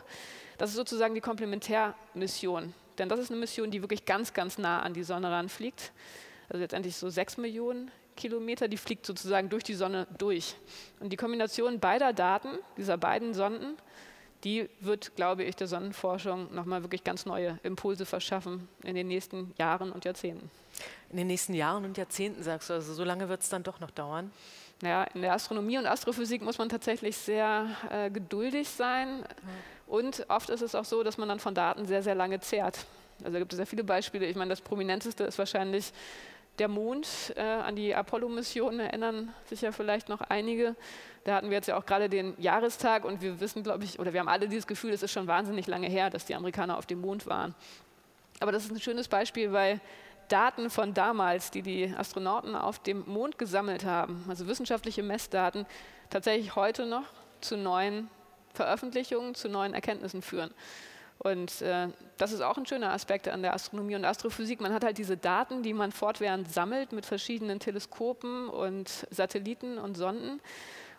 Das 0.59 0.71
ist 0.71 0.77
sozusagen 0.77 1.15
die 1.15 1.21
Komplementärmission. 1.21 2.73
Denn 2.99 3.09
das 3.09 3.19
ist 3.19 3.31
eine 3.33 3.41
Mission, 3.41 3.73
die 3.73 3.83
wirklich 3.83 4.05
ganz, 4.05 4.33
ganz 4.33 4.59
nah 4.59 4.83
an 4.83 4.95
die 4.95 5.03
Sonne 5.03 5.33
ranfliegt. 5.33 5.91
Also 6.49 6.61
letztendlich 6.61 6.95
so 6.95 7.09
sechs 7.09 7.37
Millionen 7.37 7.91
Kilometer, 8.17 8.69
die 8.69 8.77
fliegt 8.77 9.07
sozusagen 9.07 9.49
durch 9.49 9.65
die 9.65 9.75
Sonne 9.75 10.07
durch. 10.19 10.57
Und 11.01 11.11
die 11.11 11.17
Kombination 11.17 11.81
beider 11.81 12.13
Daten, 12.13 12.59
dieser 12.77 12.97
beiden 12.97 13.35
Sonden, 13.35 13.77
die 14.45 14.69
wird, 14.81 15.15
glaube 15.15 15.45
ich, 15.45 15.55
der 15.55 15.69
Sonnenforschung 15.69 16.53
nochmal 16.55 16.83
wirklich 16.83 17.05
ganz 17.05 17.27
neue 17.27 17.59
Impulse 17.63 18.07
verschaffen 18.07 18.69
in 18.83 18.95
den 18.95 19.09
nächsten 19.09 19.55
Jahren 19.57 19.93
und 19.93 20.05
Jahrzehnten. 20.05 20.51
In 21.11 21.17
den 21.17 21.29
nächsten 21.29 21.55
Jahren 21.55 21.85
und 21.85 21.97
Jahrzehnten 21.97 22.43
sagst 22.43 22.71
du, 22.71 22.75
also 22.75 22.93
so 22.95 23.05
lange 23.05 23.29
wird 23.29 23.43
es 23.43 23.49
dann 23.49 23.63
doch 23.63 23.79
noch 23.79 23.91
dauern? 23.91 24.33
Naja, 24.81 25.05
in 25.15 25.23
der 25.23 25.33
Astronomie 25.33 25.79
und 25.79 25.87
Astrophysik 25.87 26.43
muss 26.43 26.59
man 26.59 26.69
tatsächlich 26.69 27.17
sehr 27.17 27.69
äh, 27.89 28.11
geduldig 28.11 28.69
sein. 28.69 29.19
Mhm. 29.19 29.25
Und 29.87 30.27
oft 30.29 30.51
ist 30.51 30.63
es 30.63 30.75
auch 30.75 30.85
so, 30.85 31.05
dass 31.05 31.19
man 31.19 31.29
dann 31.29 31.39
von 31.39 31.55
Daten 31.55 31.87
sehr, 31.87 32.03
sehr 32.03 32.17
lange 32.17 32.41
zehrt. 32.41 32.85
Also 33.21 33.35
da 33.35 33.39
gibt 33.39 33.53
es 33.53 33.59
sehr 33.59 33.67
viele 33.67 33.85
Beispiele. 33.85 34.27
Ich 34.27 34.35
meine, 34.35 34.49
das 34.49 34.61
prominenteste 34.61 35.23
ist 35.23 35.39
wahrscheinlich 35.39 35.93
der 36.59 36.69
Mond. 36.69 37.33
Äh, 37.37 37.43
an 37.43 37.77
die 37.77 37.95
Apollo-Mission 37.95 38.81
erinnern 38.81 39.33
sich 39.47 39.63
ja 39.63 39.73
vielleicht 39.73 40.09
noch 40.09 40.21
einige. 40.21 40.77
Da 41.25 41.37
hatten 41.37 41.51
wir 41.51 41.57
jetzt 41.57 41.69
ja 41.69 41.77
auch 41.77 41.87
gerade 41.87 42.09
den 42.09 42.35
Jahrestag 42.39 43.05
und 43.05 43.23
wir 43.23 43.41
wissen, 43.41 43.63
glaube 43.63 43.85
ich, 43.85 43.99
oder 43.99 44.13
wir 44.13 44.21
haben 44.21 44.29
alle 44.29 44.49
dieses 44.49 44.67
Gefühl, 44.67 44.93
es 44.93 45.03
ist 45.03 45.13
schon 45.13 45.27
wahnsinnig 45.27 45.67
lange 45.67 45.89
her, 45.89 46.11
dass 46.11 46.25
die 46.25 46.35
Amerikaner 46.35 46.77
auf 46.77 46.87
dem 46.87 47.01
Mond 47.01 47.27
waren. 47.27 47.55
Aber 48.41 48.51
das 48.51 48.65
ist 48.65 48.73
ein 48.73 48.81
schönes 48.81 49.09
Beispiel, 49.09 49.53
weil 49.53 49.81
Daten 50.29 50.71
von 50.71 50.95
damals, 50.95 51.51
die 51.51 51.63
die 51.63 51.95
Astronauten 51.97 52.57
auf 52.57 52.79
dem 52.79 53.05
Mond 53.07 53.39
gesammelt 53.39 53.85
haben, 53.85 54.25
also 54.29 54.47
wissenschaftliche 54.47 55.03
Messdaten, 55.03 55.67
tatsächlich 56.11 56.57
heute 56.57 56.87
noch 56.87 57.05
zu 57.41 57.57
neuen 57.57 58.09
Veröffentlichungen, 58.55 59.35
zu 59.35 59.49
neuen 59.49 59.75
Erkenntnissen 59.75 60.23
führen. 60.23 60.53
Und 61.19 61.63
äh, 61.63 61.89
das 62.19 62.33
ist 62.33 62.41
auch 62.41 62.59
ein 62.59 62.67
schöner 62.67 62.93
Aspekt 62.93 63.29
an 63.29 63.43
der 63.43 63.55
Astronomie 63.55 63.95
und 63.95 64.05
Astrophysik. 64.05 64.61
Man 64.61 64.73
hat 64.73 64.85
halt 64.85 64.99
diese 64.99 65.17
Daten, 65.17 65.63
die 65.63 65.73
man 65.73 65.93
fortwährend 65.93 66.53
sammelt 66.53 66.93
mit 66.93 67.07
verschiedenen 67.07 67.61
Teleskopen 67.61 68.49
und 68.49 69.07
Satelliten 69.11 69.79
und 69.79 69.97
Sonden. 69.97 70.41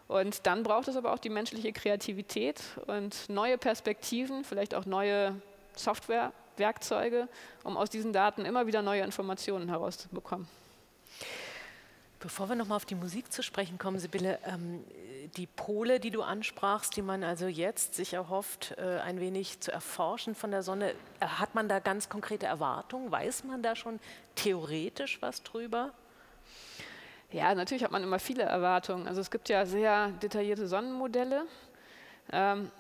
Und 0.08 0.46
dann 0.46 0.64
braucht 0.64 0.88
es 0.88 0.96
aber 0.96 1.14
auch 1.14 1.20
die 1.20 1.30
menschliche 1.30 1.74
Kreativität 1.74 2.62
und 2.88 3.30
neue 3.30 3.58
Perspektiven, 3.58 4.44
vielleicht 4.44 4.76
auch 4.76 4.86
neue 4.86 5.36
Softwarewerkzeuge, 5.76 7.28
um 7.64 7.78
aus 7.78 7.90
diesen 7.90 8.14
Daten 8.14 8.46
immer 8.46 8.68
wieder 8.68 8.82
neue 8.82 9.02
Informationen 9.02 9.70
herauszubekommen. 9.70 10.48
Bevor 12.24 12.48
wir 12.48 12.56
nochmal 12.56 12.78
auf 12.78 12.86
die 12.86 12.96
Musik 12.96 13.34
zu 13.34 13.44
sprechen 13.44 13.78
kommen, 13.78 14.00
Sibylle, 14.00 14.40
ähm, 14.46 14.82
die 15.36 15.46
Pole, 15.46 16.00
die 16.00 16.10
du 16.10 16.22
ansprachst, 16.22 16.96
die 16.96 17.02
man 17.02 17.22
also 17.22 17.48
jetzt 17.48 17.96
sich 17.96 18.14
erhofft, 18.14 18.76
äh, 18.78 19.02
ein 19.02 19.20
wenig 19.20 19.60
zu 19.60 19.74
erforschen 19.74 20.34
von 20.34 20.50
der 20.50 20.64
Sonne, 20.64 20.92
äh, 21.20 21.26
hat 21.26 21.54
man 21.54 21.68
da 21.68 21.80
ganz 21.80 22.08
konkrete 22.08 22.46
Erwartungen? 22.46 23.12
Weiß 23.12 23.44
man 23.44 23.62
da 23.62 23.76
schon 23.76 24.00
theoretisch 24.36 25.22
was 25.22 25.44
drüber? 25.44 25.92
Ja, 27.34 27.54
natürlich 27.54 27.84
hat 27.84 27.92
man 27.92 28.04
immer 28.04 28.20
viele 28.20 28.44
Erwartungen. 28.44 29.06
Also 29.06 29.20
es 29.20 29.30
gibt 29.30 29.50
ja 29.50 29.66
sehr 29.66 30.08
detaillierte 30.22 30.66
Sonnenmodelle, 30.66 31.44
ähm, 32.32 32.72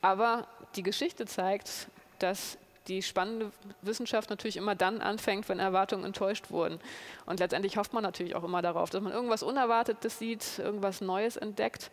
aber 0.00 0.48
die 0.74 0.82
Geschichte 0.82 1.26
zeigt, 1.26 1.88
dass 2.18 2.56
die 2.88 3.02
spannende 3.02 3.50
Wissenschaft 3.82 4.30
natürlich 4.30 4.56
immer 4.56 4.74
dann 4.74 5.00
anfängt, 5.00 5.48
wenn 5.48 5.58
Erwartungen 5.58 6.04
enttäuscht 6.04 6.50
wurden. 6.50 6.78
Und 7.26 7.40
letztendlich 7.40 7.76
hofft 7.76 7.92
man 7.92 8.02
natürlich 8.02 8.34
auch 8.34 8.44
immer 8.44 8.62
darauf, 8.62 8.90
dass 8.90 9.02
man 9.02 9.12
irgendwas 9.12 9.42
Unerwartetes 9.42 10.18
sieht, 10.18 10.58
irgendwas 10.58 11.00
Neues 11.00 11.36
entdeckt. 11.36 11.90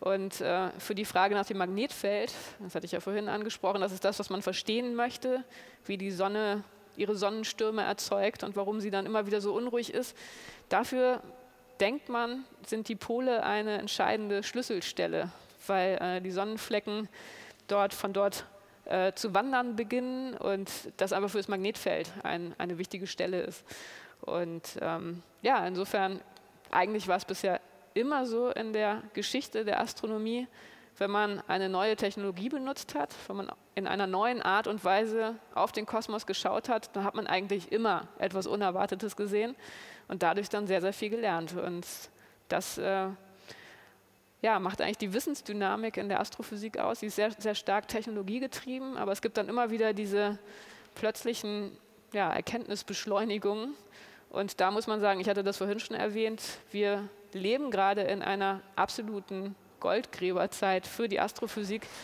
Und 0.00 0.40
äh, 0.40 0.70
für 0.78 0.94
die 0.94 1.04
Frage 1.04 1.34
nach 1.34 1.46
dem 1.46 1.56
Magnetfeld, 1.56 2.32
das 2.60 2.74
hatte 2.74 2.86
ich 2.86 2.92
ja 2.92 3.00
vorhin 3.00 3.28
angesprochen, 3.28 3.80
das 3.80 3.92
ist 3.92 4.04
das, 4.04 4.18
was 4.18 4.28
man 4.28 4.42
verstehen 4.42 4.94
möchte, 4.94 5.42
wie 5.86 5.96
die 5.96 6.10
Sonne 6.10 6.64
ihre 6.96 7.16
Sonnenstürme 7.16 7.82
erzeugt 7.82 8.42
und 8.42 8.56
warum 8.56 8.80
sie 8.80 8.90
dann 8.90 9.06
immer 9.06 9.26
wieder 9.26 9.40
so 9.40 9.54
unruhig 9.54 9.92
ist. 9.92 10.16
Dafür 10.68 11.22
denkt 11.80 12.08
man, 12.08 12.44
sind 12.66 12.88
die 12.88 12.96
Pole 12.96 13.42
eine 13.42 13.78
entscheidende 13.78 14.42
Schlüsselstelle, 14.42 15.30
weil 15.66 15.98
äh, 16.00 16.20
die 16.20 16.30
Sonnenflecken 16.30 17.08
dort 17.68 17.94
von 17.94 18.12
dort 18.12 18.46
äh, 18.86 19.12
zu 19.14 19.34
wandern 19.34 19.76
beginnen 19.76 20.34
und 20.34 20.70
das 20.96 21.12
einfach 21.12 21.30
für 21.30 21.38
das 21.38 21.48
Magnetfeld 21.48 22.10
ein, 22.22 22.54
eine 22.58 22.78
wichtige 22.78 23.06
Stelle 23.06 23.42
ist. 23.42 23.64
Und 24.20 24.78
ähm, 24.80 25.22
ja, 25.42 25.66
insofern, 25.66 26.20
eigentlich 26.70 27.08
war 27.08 27.16
es 27.16 27.24
bisher 27.24 27.60
immer 27.94 28.26
so 28.26 28.50
in 28.50 28.72
der 28.72 29.02
Geschichte 29.14 29.64
der 29.64 29.80
Astronomie, 29.80 30.46
wenn 30.98 31.10
man 31.10 31.42
eine 31.46 31.68
neue 31.68 31.96
Technologie 31.96 32.48
benutzt 32.48 32.94
hat, 32.94 33.14
wenn 33.26 33.36
man 33.36 33.52
in 33.74 33.86
einer 33.86 34.06
neuen 34.06 34.40
Art 34.40 34.66
und 34.66 34.84
Weise 34.84 35.34
auf 35.54 35.72
den 35.72 35.84
Kosmos 35.84 36.26
geschaut 36.26 36.68
hat, 36.68 36.94
dann 36.96 37.04
hat 37.04 37.14
man 37.14 37.26
eigentlich 37.26 37.70
immer 37.70 38.08
etwas 38.18 38.46
Unerwartetes 38.46 39.16
gesehen 39.16 39.54
und 40.08 40.22
dadurch 40.22 40.48
dann 40.48 40.66
sehr, 40.66 40.80
sehr 40.80 40.94
viel 40.94 41.10
gelernt. 41.10 41.54
Und 41.54 41.86
das 42.48 42.78
äh, 42.78 43.08
ja, 44.46 44.60
macht 44.60 44.80
eigentlich 44.80 44.98
die 44.98 45.12
Wissensdynamik 45.12 45.96
in 45.96 46.08
der 46.08 46.20
Astrophysik 46.20 46.78
aus. 46.78 47.00
Sie 47.00 47.06
ist 47.06 47.16
sehr, 47.16 47.32
sehr 47.32 47.56
stark 47.56 47.88
technologiegetrieben, 47.88 48.96
aber 48.96 49.10
es 49.10 49.20
gibt 49.20 49.38
dann 49.38 49.48
immer 49.48 49.72
wieder 49.72 49.92
diese 49.92 50.38
plötzlichen 50.94 51.76
ja, 52.12 52.32
Erkenntnisbeschleunigungen. 52.32 53.74
Und 54.30 54.60
da 54.60 54.70
muss 54.70 54.86
man 54.86 55.00
sagen, 55.00 55.18
ich 55.18 55.28
hatte 55.28 55.42
das 55.42 55.56
vorhin 55.56 55.80
schon 55.80 55.96
erwähnt, 55.96 56.40
wir 56.70 57.08
leben 57.32 57.72
gerade 57.72 58.02
in 58.02 58.22
einer 58.22 58.60
absoluten 58.76 59.56
Goldgräberzeit 59.80 60.86
für 60.86 61.08
die 61.08 61.20
Astrophysik. 61.20 61.86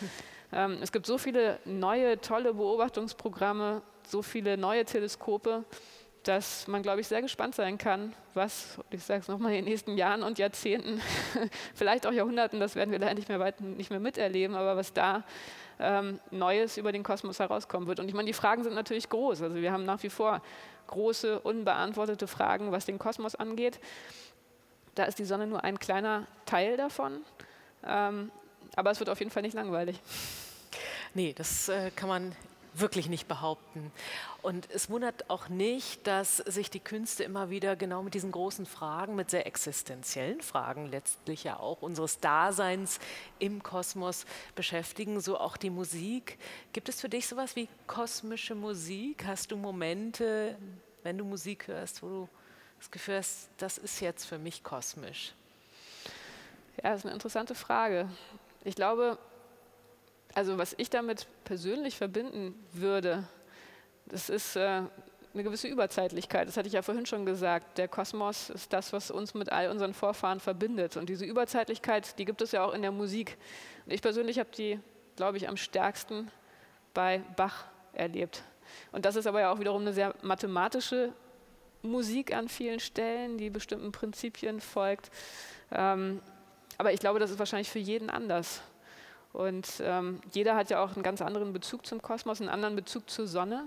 Ähm, 0.55 0.77
es 0.83 0.91
gibt 0.91 1.07
so 1.07 1.17
viele 1.17 1.57
neue, 1.65 2.21
tolle 2.21 2.53
Beobachtungsprogramme, 2.53 3.81
so 4.05 4.21
viele 4.21 4.55
neue 4.55 4.85
Teleskope 4.85 5.65
dass 6.23 6.67
man, 6.67 6.81
glaube 6.81 7.01
ich, 7.01 7.07
sehr 7.07 7.21
gespannt 7.21 7.55
sein 7.55 7.77
kann, 7.77 8.13
was, 8.33 8.79
ich 8.89 9.03
sage 9.03 9.21
es 9.21 9.27
nochmal, 9.27 9.51
in 9.51 9.57
den 9.57 9.65
nächsten 9.65 9.97
Jahren 9.97 10.23
und 10.23 10.39
Jahrzehnten, 10.39 11.01
vielleicht 11.75 12.07
auch 12.07 12.13
Jahrhunderten, 12.13 12.59
das 12.59 12.75
werden 12.75 12.91
wir 12.91 12.99
leider 12.99 13.15
nicht 13.15 13.29
mehr, 13.29 13.39
weit, 13.39 13.61
nicht 13.61 13.89
mehr 13.89 13.99
miterleben, 13.99 14.55
aber 14.55 14.77
was 14.77 14.93
da 14.93 15.23
ähm, 15.79 16.19
Neues 16.31 16.77
über 16.77 16.91
den 16.91 17.03
Kosmos 17.03 17.39
herauskommen 17.39 17.87
wird. 17.87 17.99
Und 17.99 18.07
ich 18.07 18.13
meine, 18.13 18.27
die 18.27 18.33
Fragen 18.33 18.63
sind 18.63 18.73
natürlich 18.73 19.09
groß. 19.09 19.41
Also 19.41 19.55
wir 19.55 19.71
haben 19.71 19.85
nach 19.85 20.01
wie 20.03 20.09
vor 20.09 20.41
große, 20.87 21.39
unbeantwortete 21.39 22.27
Fragen, 22.27 22.71
was 22.71 22.85
den 22.85 22.99
Kosmos 22.99 23.35
angeht. 23.35 23.79
Da 24.95 25.05
ist 25.05 25.19
die 25.19 25.25
Sonne 25.25 25.47
nur 25.47 25.63
ein 25.63 25.79
kleiner 25.79 26.27
Teil 26.45 26.77
davon. 26.77 27.21
Ähm, 27.85 28.31
aber 28.75 28.91
es 28.91 28.99
wird 28.99 29.09
auf 29.09 29.19
jeden 29.19 29.31
Fall 29.31 29.43
nicht 29.43 29.55
langweilig. 29.55 29.99
Nee, 31.13 31.33
das 31.33 31.69
äh, 31.69 31.91
kann 31.91 32.09
man 32.09 32.35
wirklich 32.73 33.09
nicht 33.09 33.27
behaupten. 33.27 33.91
Und 34.41 34.69
es 34.71 34.89
wundert 34.89 35.29
auch 35.29 35.49
nicht, 35.49 36.05
dass 36.07 36.37
sich 36.37 36.69
die 36.69 36.79
Künste 36.79 37.23
immer 37.23 37.49
wieder 37.49 37.75
genau 37.75 38.03
mit 38.03 38.13
diesen 38.13 38.31
großen 38.31 38.65
Fragen, 38.65 39.15
mit 39.15 39.29
sehr 39.29 39.45
existenziellen 39.47 40.41
Fragen 40.41 40.87
letztlich 40.87 41.43
ja 41.43 41.57
auch 41.57 41.81
unseres 41.81 42.19
Daseins 42.19 42.99
im 43.39 43.63
Kosmos 43.63 44.25
beschäftigen, 44.55 45.21
so 45.21 45.39
auch 45.39 45.57
die 45.57 45.69
Musik. 45.69 46.37
Gibt 46.73 46.89
es 46.89 47.01
für 47.01 47.09
dich 47.09 47.27
sowas 47.27 47.55
wie 47.55 47.67
kosmische 47.87 48.55
Musik? 48.55 49.25
Hast 49.25 49.51
du 49.51 49.57
Momente, 49.57 50.57
wenn 51.03 51.17
du 51.17 51.25
Musik 51.25 51.67
hörst, 51.67 52.01
wo 52.01 52.07
du 52.07 52.29
das 52.79 52.91
Gefühl 52.91 53.17
hast, 53.17 53.49
das 53.57 53.77
ist 53.77 54.01
jetzt 54.01 54.25
für 54.25 54.37
mich 54.37 54.63
kosmisch? 54.63 55.33
Ja, 56.77 56.91
das 56.91 56.99
ist 56.99 57.05
eine 57.05 57.13
interessante 57.13 57.55
Frage. 57.55 58.09
Ich 58.63 58.75
glaube, 58.75 59.17
also 60.35 60.57
was 60.57 60.73
ich 60.77 60.89
damit 60.89 61.27
persönlich 61.43 61.97
verbinden 61.97 62.55
würde, 62.71 63.27
das 64.05 64.29
ist 64.29 64.55
äh, 64.55 64.81
eine 65.33 65.43
gewisse 65.43 65.67
Überzeitlichkeit. 65.67 66.47
Das 66.47 66.57
hatte 66.57 66.67
ich 66.67 66.73
ja 66.73 66.81
vorhin 66.81 67.05
schon 67.05 67.25
gesagt. 67.25 67.77
Der 67.77 67.87
Kosmos 67.87 68.49
ist 68.49 68.71
das, 68.71 68.93
was 68.93 69.09
uns 69.11 69.33
mit 69.33 69.51
all 69.51 69.69
unseren 69.69 69.93
Vorfahren 69.93 70.39
verbindet. 70.39 70.97
Und 70.97 71.09
diese 71.09 71.25
Überzeitlichkeit, 71.25 72.17
die 72.19 72.25
gibt 72.25 72.41
es 72.41 72.51
ja 72.51 72.63
auch 72.63 72.73
in 72.73 72.81
der 72.81 72.91
Musik. 72.91 73.37
Und 73.85 73.93
ich 73.93 74.01
persönlich 74.01 74.39
habe 74.39 74.49
die, 74.55 74.79
glaube 75.15 75.37
ich, 75.37 75.47
am 75.49 75.57
stärksten 75.57 76.29
bei 76.93 77.23
Bach 77.35 77.65
erlebt. 77.93 78.43
Und 78.91 79.05
das 79.05 79.15
ist 79.15 79.27
aber 79.27 79.41
ja 79.41 79.51
auch 79.51 79.59
wiederum 79.59 79.81
eine 79.81 79.93
sehr 79.93 80.13
mathematische 80.21 81.13
Musik 81.81 82.33
an 82.33 82.47
vielen 82.47 82.79
Stellen, 82.79 83.37
die 83.37 83.49
bestimmten 83.49 83.91
Prinzipien 83.91 84.61
folgt. 84.61 85.09
Ähm, 85.71 86.21
aber 86.77 86.93
ich 86.93 86.99
glaube, 86.99 87.19
das 87.19 87.31
ist 87.31 87.39
wahrscheinlich 87.39 87.69
für 87.69 87.79
jeden 87.79 88.09
anders. 88.09 88.61
Und 89.33 89.81
ähm, 89.81 90.21
jeder 90.31 90.55
hat 90.55 90.69
ja 90.69 90.83
auch 90.83 90.93
einen 90.93 91.03
ganz 91.03 91.21
anderen 91.21 91.53
Bezug 91.53 91.85
zum 91.85 92.01
Kosmos, 92.01 92.39
einen 92.39 92.49
anderen 92.49 92.75
Bezug 92.75 93.09
zur 93.09 93.27
Sonne. 93.27 93.65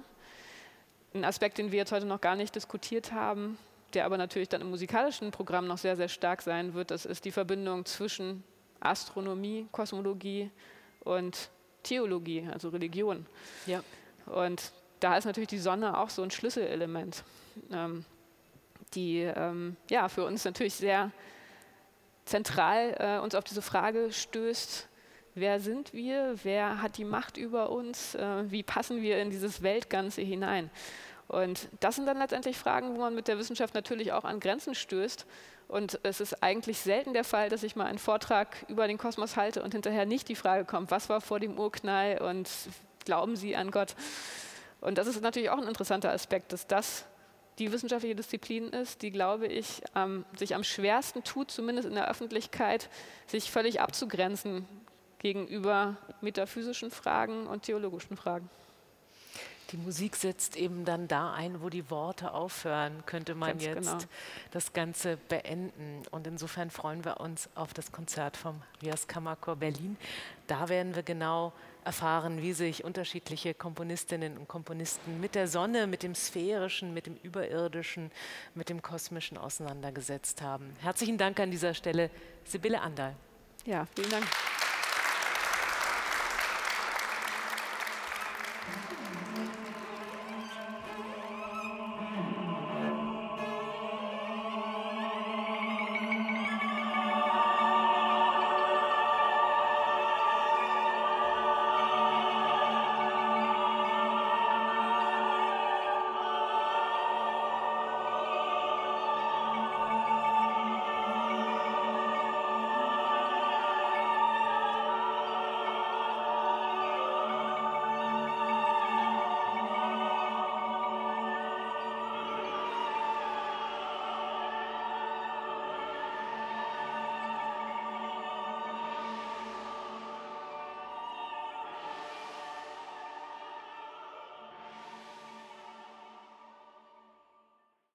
Ein 1.13 1.25
Aspekt, 1.25 1.59
den 1.59 1.73
wir 1.73 1.79
jetzt 1.79 1.93
heute 1.93 2.07
noch 2.07 2.21
gar 2.21 2.37
nicht 2.37 2.55
diskutiert 2.55 3.13
haben, 3.13 3.59
der 3.93 4.05
aber 4.05 4.17
natürlich 4.17 4.49
dann 4.49 4.61
im 4.61 4.71
musikalischen 4.71 5.33
Programm 5.33 5.67
noch 5.67 5.79
sehr, 5.79 5.97
sehr 5.97 6.09
stark 6.09 6.43
sein 6.43 6.75
wird, 6.75 6.91
das 6.91 7.05
ist 7.05 7.25
die 7.25 7.33
Verbindung 7.33 7.85
zwischen 7.85 8.45
Astronomie, 8.79 9.67
Kosmologie 9.73 10.51
und 11.01 11.51
Theologie, 11.83 12.49
also 12.53 12.69
Religion. 12.69 13.27
Ja. 13.67 13.83
Und 14.27 14.73
da 15.01 15.17
ist 15.17 15.25
natürlich 15.25 15.49
die 15.49 15.59
Sonne 15.59 15.99
auch 15.99 16.11
so 16.11 16.23
ein 16.23 16.31
Schlüsselelement, 16.31 17.25
ähm, 17.73 18.05
die 18.95 19.21
ähm, 19.21 19.77
ja, 19.91 20.09
für 20.09 20.25
uns 20.25 20.45
natürlich 20.45 20.75
sehr 20.75 21.11
zentral 22.25 22.97
äh, 22.99 23.23
uns 23.23 23.35
auf 23.35 23.45
diese 23.45 23.63
Frage 23.63 24.13
stößt, 24.13 24.89
wer 25.37 25.61
sind 25.61 25.93
wir, 25.93 26.35
wer 26.43 26.83
hat 26.83 26.97
die 26.97 27.05
Macht 27.05 27.37
über 27.37 27.71
uns, 27.71 28.15
äh, 28.17 28.51
wie 28.51 28.63
passen 28.63 29.03
wir 29.03 29.21
in 29.21 29.31
dieses 29.31 29.63
Weltganze 29.63 30.23
hinein. 30.23 30.71
Und 31.29 31.69
das 31.81 31.97
sind 31.97 32.07
dann 32.07 32.19
letztendlich 32.19 32.57
Fragen, 32.57 32.95
wo 32.97 33.01
man 33.01 33.15
mit 33.15 33.29
der 33.29 33.39
Wissenschaft 33.39 33.75
natürlich 33.75 34.13
auch 34.13 34.25
an 34.25 34.41
Grenzen 34.41 34.75
stößt. 34.75 35.27
Und 35.69 35.99
es 36.05 36.21
ist 36.21 36.43
eigentlich 36.43 36.79
selten 36.79 37.13
der 37.13 37.25
Fall, 37.25 37.49
dass 37.49 37.65
ich 37.65 37.77
mal 37.77 37.87
einen 37.87 37.99
Vortrag 37.99 38.65
über 38.69 38.87
den 38.87 38.99
Kosmos 38.99 39.37
halte 39.37 39.63
und 39.63 39.75
hinterher 39.75 40.07
nicht 40.07 40.29
die 40.29 40.37
Frage 40.37 40.65
kommt, 40.65 40.91
was 40.91 41.09
war 41.09 41.21
vor 41.21 41.41
dem 41.41 41.59
Urknall 41.59 42.19
und 42.19 42.49
glauben 43.05 43.37
Sie 43.37 43.57
an 43.57 43.71
Gott? 43.71 43.95
Und 44.81 44.99
das 44.99 45.07
ist 45.07 45.21
natürlich 45.21 45.51
auch 45.51 45.59
ein 45.59 45.67
interessanter 45.67 46.13
Aspekt, 46.13 46.53
dass 46.53 46.67
das 46.67 47.05
die 47.59 47.73
wissenschaftliche 47.73 48.15
Disziplin 48.15 48.69
ist, 48.69 49.03
die, 49.03 49.11
glaube 49.11 49.47
ich, 49.47 49.83
ähm, 49.95 50.25
sich 50.37 50.55
am 50.55 50.63
schwersten 50.63 51.25
tut, 51.25 51.51
zumindest 51.51 51.89
in 51.89 51.95
der 51.95 52.09
Öffentlichkeit, 52.09 52.89
sich 53.27 53.51
völlig 53.51 53.81
abzugrenzen 53.81 54.67
gegenüber 55.19 55.97
metaphysischen 56.21 56.91
Fragen 56.91 57.47
und 57.47 57.63
theologischen 57.63 58.17
Fragen. 58.17 58.49
Die 59.73 59.77
Musik 59.77 60.15
setzt 60.15 60.57
eben 60.57 60.85
dann 60.85 61.09
da 61.09 61.33
ein, 61.33 61.61
wo 61.61 61.69
die 61.69 61.91
Worte 61.91 62.33
aufhören, 62.33 63.03
könnte 63.05 63.35
man 63.35 63.51
Ganz 63.51 63.65
jetzt 63.65 63.91
genau. 63.91 63.99
das 64.53 64.73
Ganze 64.73 65.17
beenden. 65.29 66.03
Und 66.13 66.27
insofern 66.29 66.71
freuen 66.71 67.05
wir 67.05 67.19
uns 67.19 67.49
auf 67.57 67.75
das 67.75 67.91
Konzert 67.91 68.37
vom 68.37 68.63
Rias 68.81 69.09
Kammerchor 69.09 69.57
Berlin. 69.57 69.97
Da 70.47 70.69
werden 70.69 70.95
wir 70.95 71.03
genau 71.03 71.53
erfahren, 71.85 72.43
wie 72.43 72.53
sich 72.53 72.85
unterschiedliche 72.85 73.55
Komponistinnen 73.55 74.39
und 74.39 74.47
Komponisten 74.47 75.21
mit 75.21 75.35
der 75.35 75.49
Sonne, 75.49 75.89
mit 75.89 76.05
dem 76.05 76.15
Sphärischen, 76.15 76.95
mit 76.95 77.07
dem 77.07 77.17
Überirdischen, 77.25 78.13
mit 78.55 78.69
dem 78.69 78.83
Kosmischen 78.83 79.37
auseinandergesetzt 79.37 80.43
haben. 80.43 80.77
Herzlichen 80.81 81.19
Dank 81.19 81.41
an 81.41 81.51
dieser 81.51 81.75
Stelle, 81.75 82.11
Sibylle 82.45 82.81
Andal. 82.81 83.17
Ja, 83.65 83.87
vielen 83.97 84.11
Dank. 84.11 84.27